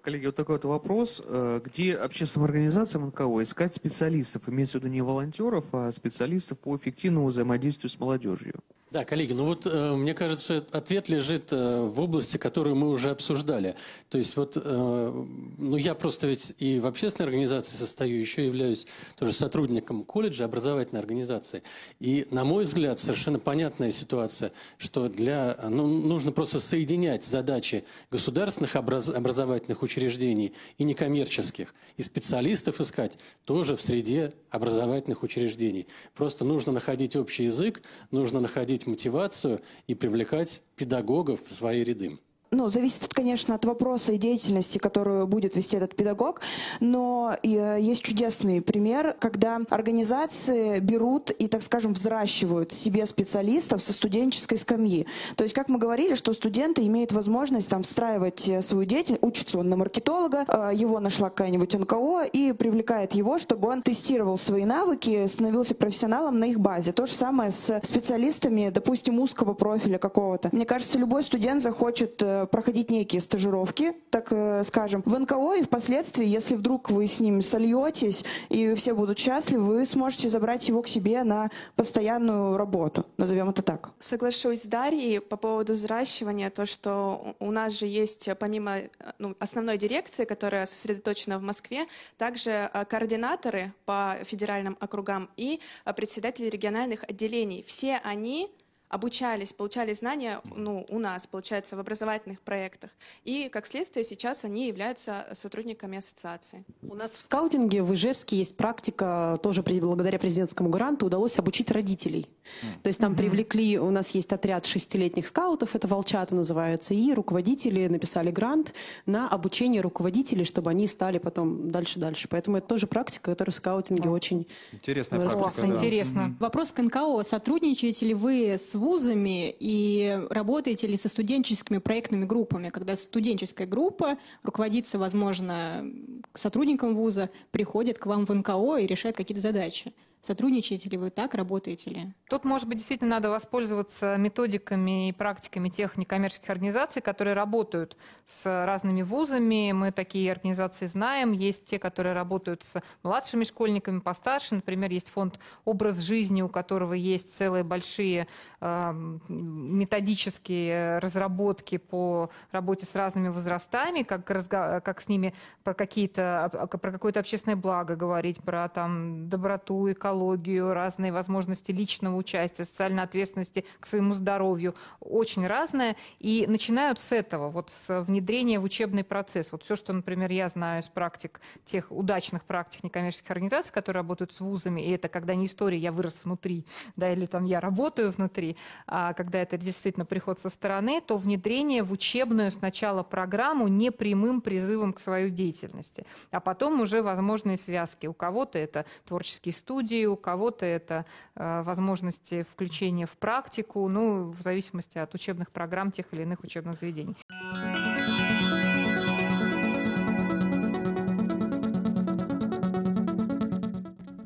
Коллеги, 0.02 0.28
вот 0.28 0.36
такой 0.36 0.56
вот 0.56 0.66
вопрос. 0.66 1.22
Э, 1.26 1.60
где 1.64 1.96
общественным 1.96 2.46
организациям 2.46 3.08
НКО 3.08 3.44
искать 3.44 3.74
специалистов? 3.74 4.48
Имеется 4.48 4.80
в 4.80 4.82
виду 4.82 4.94
не 4.94 5.02
волонтеров, 5.02 5.66
а 5.74 5.92
специалистов 5.92 6.58
по 6.60 6.78
эффективному 6.78 7.28
взаимодействию 7.28 7.90
с 7.90 8.00
молодежью. 8.00 8.62
Да, 8.92 9.06
коллеги, 9.06 9.34
ну 9.34 9.46
вот 9.46 9.68
э, 9.68 9.94
мне 9.94 10.16
кажется, 10.16 10.66
ответ 10.72 11.10
лежит 11.10 11.54
э, 11.54 11.82
в 11.84 12.02
области, 12.02 12.38
которую 12.38 12.76
мы 12.76 12.90
уже 12.90 13.12
обсуждали. 13.12 13.76
То 14.10 14.18
есть 14.18 14.36
вот, 14.36 14.54
э, 14.56 15.26
ну 15.60 15.78
я 15.78 15.94
просто 15.94 16.26
ведь 16.26 16.56
и 16.58 16.80
в 16.80 16.88
общественной 16.88 17.28
организации 17.28 17.76
состою, 17.76 18.20
еще 18.20 18.48
являюсь 18.48 18.88
тоже 19.16 19.32
сотрудником 19.34 20.04
колледжа, 20.04 20.46
образовательной 20.46 21.02
организации. 21.02 21.62
И, 22.00 22.26
на 22.32 22.44
мой 22.44 22.66
взгляд, 22.66 22.98
совершенно 22.98 23.38
понятная 23.38 23.92
ситуация, 23.92 24.54
что 24.80 25.08
для, 25.08 25.60
ну, 25.70 25.86
нужно 25.86 26.32
просто 26.32 26.60
соединять 26.60 27.24
задачи 27.24 27.84
государственных 28.10 28.76
образ, 28.76 29.10
образовательных 29.10 29.84
учреждений 29.84 30.54
и 30.80 30.84
некоммерческих. 30.84 31.76
И 31.98 32.02
специалистов 32.02 32.82
искать 32.82 33.20
тоже 33.46 33.76
в 33.76 33.82
среде 33.84 34.34
образовательных 34.50 35.22
учреждений. 35.22 35.86
Просто 36.16 36.44
нужно 36.44 36.72
находить 36.72 37.16
общий 37.16 37.44
язык, 37.44 37.84
нужно 38.10 38.40
находить 38.40 38.79
мотивацию 38.88 39.62
и 39.88 39.96
привлекать 39.96 40.62
педагогов 40.76 41.44
в 41.46 41.52
свои 41.52 41.84
ряды 41.84 42.20
ну, 42.52 42.68
зависит, 42.70 43.14
конечно, 43.14 43.56
от 43.56 43.66
вопроса 43.66 44.14
и 44.14 44.18
деятельности, 44.18 44.80
которую 44.80 45.28
будет 45.28 45.56
вести 45.56 45.78
этот 45.78 45.96
педагог, 45.96 46.42
но 46.80 47.36
э, 47.44 47.78
есть 47.80 48.04
чудесный 48.04 48.62
пример, 48.62 49.16
когда 49.20 49.60
организации 49.70 50.80
берут 50.80 51.30
и, 51.30 51.48
так 51.48 51.62
скажем, 51.62 51.94
взращивают 51.94 52.72
себе 52.72 53.06
специалистов 53.06 53.84
со 53.84 53.94
студенческой 53.94 54.58
скамьи. 54.58 55.06
То 55.36 55.44
есть, 55.44 55.54
как 55.54 55.70
мы 55.70 55.78
говорили, 55.78 56.16
что 56.16 56.34
студенты 56.34 56.86
имеют 56.88 57.12
возможность 57.12 57.70
там 57.70 57.84
встраивать 57.84 58.48
э, 58.50 58.62
свою 58.62 58.86
деятельность, 58.86 59.24
учится 59.24 59.60
он 59.60 59.70
на 59.70 59.78
маркетолога, 59.78 60.46
э, 60.48 60.72
его 60.74 61.00
нашла 61.00 61.30
какая-нибудь 61.30 61.74
НКО 61.76 62.26
и 62.34 62.54
привлекает 62.54 63.14
его, 63.14 63.38
чтобы 63.38 63.70
он 63.70 63.84
тестировал 63.84 64.40
свои 64.40 64.66
навыки, 64.66 65.28
становился 65.28 65.76
профессионалом 65.76 66.40
на 66.40 66.46
их 66.46 66.60
базе. 66.60 66.94
То 66.94 67.06
же 67.06 67.14
самое 67.14 67.52
с 67.52 67.80
специалистами, 67.84 68.70
допустим, 68.70 69.20
узкого 69.20 69.54
профиля 69.54 70.00
какого-то. 70.00 70.50
Мне 70.52 70.66
кажется, 70.66 70.98
любой 70.98 71.24
студент 71.24 71.62
захочет 71.62 72.24
проходить 72.46 72.92
некие 72.92 73.22
стажировки, 73.22 73.94
так 74.10 74.28
э, 74.32 74.64
скажем, 74.64 75.04
в 75.06 75.18
НКО, 75.18 75.56
и 75.56 75.64
впоследствии, 75.64 76.26
если 76.26 76.56
вдруг 76.56 76.90
вы 76.90 77.08
с 77.08 77.20
ним 77.20 77.42
сольетесь, 77.42 78.24
и 78.50 78.74
все 78.74 78.94
будут 78.94 79.20
счастливы, 79.20 79.66
вы 79.66 79.86
сможете 79.86 80.30
забрать 80.30 80.68
его 80.68 80.82
к 80.82 80.88
себе 80.88 81.24
на 81.24 81.50
постоянную 81.76 82.58
работу, 82.58 83.06
назовем 83.18 83.50
это 83.50 83.62
так. 83.62 83.92
Соглашусь 84.00 84.64
с 84.64 84.68
Дарьей 84.68 85.20
по 85.20 85.38
поводу 85.38 85.74
взращивания, 85.74 86.50
то, 86.50 86.66
что 86.66 87.36
у 87.40 87.52
нас 87.52 87.74
же 87.74 87.86
есть, 87.86 88.30
помимо 88.40 88.78
ну, 89.18 89.36
основной 89.40 89.78
дирекции, 89.78 90.26
которая 90.26 90.66
сосредоточена 90.66 91.40
в 91.40 91.42
Москве, 91.42 91.86
также 92.18 92.70
э, 92.74 92.86
координаторы 92.86 93.74
по 93.86 94.18
федеральным 94.24 94.78
округам 94.80 95.30
и 95.38 95.60
э, 95.86 95.94
председатели 95.94 96.48
региональных 96.48 97.04
отделений. 97.04 97.64
Все 97.64 98.02
они 98.04 98.50
обучались, 98.90 99.54
получали 99.54 99.94
знания 99.94 100.42
ну, 100.56 100.86
у 100.90 101.00
нас, 101.00 101.28
получается, 101.28 101.76
в 101.76 101.80
образовательных 101.80 102.42
проектах. 102.42 102.90
И, 103.24 103.48
как 103.50 103.68
следствие, 103.68 104.04
сейчас 104.04 104.44
они 104.44 104.68
являются 104.68 105.28
сотрудниками 105.34 106.00
ассоциации. 106.00 106.66
У 106.82 106.96
нас 106.96 107.12
в 107.16 107.22
скаутинге 107.22 107.84
в 107.84 107.94
Ижевске 107.94 108.38
есть 108.38 108.58
практика, 108.58 109.38
тоже 109.44 109.62
благодаря 109.62 110.18
президентскому 110.18 110.70
гранту 110.70 111.06
удалось 111.06 111.38
обучить 111.38 111.70
родителей. 111.70 112.28
Mm. 112.62 112.82
То 112.82 112.88
есть 112.88 113.00
там 113.00 113.14
mm-hmm. 113.14 113.18
привлекли, 113.18 113.80
у 113.80 113.92
нас 113.92 114.10
есть 114.16 114.34
отряд 114.34 114.66
шестилетних 114.66 115.28
скаутов, 115.28 115.76
это 115.76 115.88
волчата 115.88 116.34
называется, 116.34 116.96
и 116.96 117.14
руководители 117.14 117.86
написали 117.88 118.32
грант 118.32 118.74
на 119.06 119.30
обучение 119.30 119.82
руководителей, 119.82 120.46
чтобы 120.46 120.72
они 120.72 120.88
стали 120.88 121.20
потом 121.20 121.70
дальше-дальше. 121.70 122.28
Поэтому 122.28 122.58
это 122.58 122.68
тоже 122.68 122.88
практика, 122.88 123.32
которая 123.32 123.52
в 123.52 123.56
скаутинге 123.56 124.10
oh. 124.10 124.14
очень 124.14 124.48
Интересная 124.72 125.20
практика. 125.20 125.62
Да. 125.62 125.68
Интересно. 125.68 126.20
Mm-hmm. 126.20 126.40
Вопрос 126.40 126.72
к 126.72 126.82
НКО. 126.82 127.24
Сотрудничаете 127.24 128.08
ли 128.08 128.14
вы 128.16 128.54
с 128.54 128.79
вузами 128.80 129.56
и 129.60 130.20
работаете 130.30 130.88
ли 130.88 130.98
со 130.98 131.10
студенческими 131.10 131.78
проектными 131.78 132.26
группами, 132.26 132.70
когда 132.70 132.96
студенческая 132.96 133.68
группа 133.68 134.18
руководится, 134.44 134.98
возможно, 134.98 135.86
сотрудником 136.34 136.96
вуза, 136.96 137.30
приходит 137.52 138.00
к 138.00 138.06
вам 138.06 138.26
в 138.26 138.34
НКО 138.34 138.78
и 138.78 138.88
решает 138.88 139.16
какие-то 139.16 139.42
задачи? 139.42 139.94
Сотрудничаете 140.22 140.90
ли 140.90 140.98
вы 140.98 141.12
так, 141.12 141.34
работаете 141.34 141.92
ли? 141.92 142.14
Тут, 142.30 142.44
может 142.44 142.68
быть, 142.68 142.78
действительно 142.78 143.12
надо 143.12 143.30
воспользоваться 143.30 144.18
методиками 144.18 145.10
и 145.10 145.12
практиками 145.14 145.70
тех 145.70 145.96
некоммерческих 145.96 146.50
организаций, 146.50 147.02
которые 147.02 147.36
работают 147.36 147.96
с 148.26 148.46
разными 148.66 149.02
вузами. 149.02 149.72
Мы 149.72 149.92
такие 149.94 150.32
организации 150.32 150.88
знаем. 150.88 151.32
Есть 151.32 151.66
те, 151.66 151.80
которые 151.80 152.14
работают 152.14 152.64
с 152.64 152.82
младшими 153.02 153.46
школьниками, 153.46 154.00
постарше. 154.00 154.56
Например, 154.56 154.92
есть 154.92 155.08
фонд 155.08 155.40
«Образ 155.64 156.00
жизни», 156.00 156.42
у 156.42 156.50
которого 156.50 156.94
есть 156.94 157.36
целые 157.36 157.64
большие 157.64 158.28
э, 158.60 158.92
методические 159.30 161.00
разработки 161.00 161.78
по 161.78 162.30
работе 162.52 162.86
с 162.86 162.94
разными 162.94 163.30
возрастами, 163.30 164.04
как, 164.04 164.26
как 164.26 165.02
с 165.02 165.08
ними 165.08 165.34
про, 165.64 165.74
какие-то, 165.74 166.68
про 166.70 166.92
какое-то 166.92 167.22
общественное 167.22 167.56
благо 167.56 167.96
говорить, 167.96 168.44
про 168.44 168.68
там, 168.68 169.30
доброту, 169.30 169.90
экологию, 169.90 170.09
экологию, 170.10 170.74
разные 170.74 171.12
возможности 171.12 171.72
личного 171.72 172.16
участия, 172.16 172.64
социальной 172.64 173.04
ответственности 173.04 173.66
к 173.80 173.86
своему 173.86 174.14
здоровью. 174.14 174.76
Очень 175.00 175.46
разное. 175.46 175.96
И 176.20 176.46
начинают 176.48 177.00
с 177.00 177.12
этого, 177.12 177.50
вот 177.50 177.70
с 177.70 178.02
внедрения 178.02 178.60
в 178.60 178.64
учебный 178.64 179.04
процесс. 179.04 179.52
Вот 179.52 179.64
все, 179.64 179.76
что, 179.76 179.94
например, 179.94 180.32
я 180.32 180.48
знаю 180.48 180.82
из 180.82 180.88
практик, 180.88 181.40
тех 181.64 181.92
удачных 181.92 182.44
практик 182.44 182.84
некоммерческих 182.84 183.30
организаций, 183.30 183.72
которые 183.72 184.02
работают 184.02 184.34
с 184.34 184.40
вузами, 184.40 184.82
и 184.82 184.92
это 184.92 185.10
когда 185.10 185.36
не 185.36 185.46
история 185.46 185.78
«я 185.78 185.92
вырос 185.92 186.22
внутри», 186.24 186.66
да, 186.96 187.12
или 187.12 187.26
там 187.26 187.46
«я 187.46 187.60
работаю 187.60 188.12
внутри», 188.12 188.58
а 188.88 189.14
когда 189.14 189.42
это 189.42 189.58
действительно 189.58 190.06
приход 190.06 190.40
со 190.40 190.50
стороны, 190.50 191.02
то 191.02 191.18
внедрение 191.18 191.84
в 191.84 191.92
учебную 191.92 192.52
сначала 192.52 193.04
программу 193.04 193.68
непрямым 193.68 194.42
призывом 194.42 194.94
к 194.94 195.00
своей 195.00 195.30
деятельности, 195.30 196.06
а 196.32 196.40
потом 196.40 196.82
уже 196.82 197.02
возможные 197.02 197.58
связки. 197.58 198.08
У 198.08 198.14
кого-то 198.14 198.58
это 198.58 198.86
творческие 199.06 199.54
студии, 199.54 199.99
у 200.06 200.16
кого-то 200.16 200.66
это 200.66 201.06
э, 201.36 201.62
возможности 201.64 202.46
включения 202.52 203.06
в 203.06 203.18
практику, 203.18 203.88
ну, 203.88 204.32
в 204.32 204.42
зависимости 204.42 204.98
от 204.98 205.14
учебных 205.14 205.52
программ 205.52 205.92
тех 205.92 206.06
или 206.12 206.24
иных 206.24 206.44
учебных 206.44 206.76
заведений. 206.76 207.16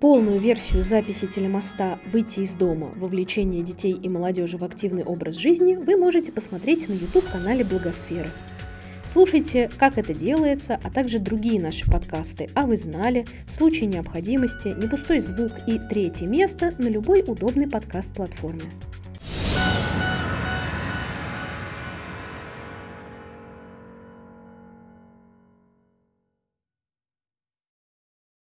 Полную 0.04 0.38
версию 0.38 0.84
записи 0.84 1.28
телемоста 1.28 1.98
«Выйти 2.12 2.42
из 2.42 2.56
дома. 2.56 2.92
Вовлечение 2.96 3.64
детей 3.64 3.94
и 3.94 4.10
молодежи 4.10 4.58
в 4.58 4.64
активный 4.66 5.06
образ 5.06 5.38
жизни» 5.38 5.76
вы 5.76 5.96
можете 5.96 6.34
посмотреть 6.34 6.90
на 6.90 6.94
YouTube-канале 6.94 7.64
Благосферы. 7.64 8.30
Слушайте, 9.04 9.70
как 9.78 9.98
это 9.98 10.14
делается, 10.14 10.80
а 10.82 10.90
также 10.90 11.20
другие 11.20 11.62
наши 11.62 11.86
подкасты 11.86 12.50
«А 12.56 12.66
вы 12.66 12.78
знали?», 12.78 13.26
«В 13.46 13.54
случае 13.54 13.88
необходимости», 13.88 14.70
«Не 14.70 14.88
пустой 14.88 15.20
звук» 15.20 15.52
и 15.68 15.78
«Третье 15.78 16.26
место» 16.26 16.74
на 16.78 16.88
любой 16.88 17.22
удобной 17.28 17.68
подкаст-платформе. 17.68 18.72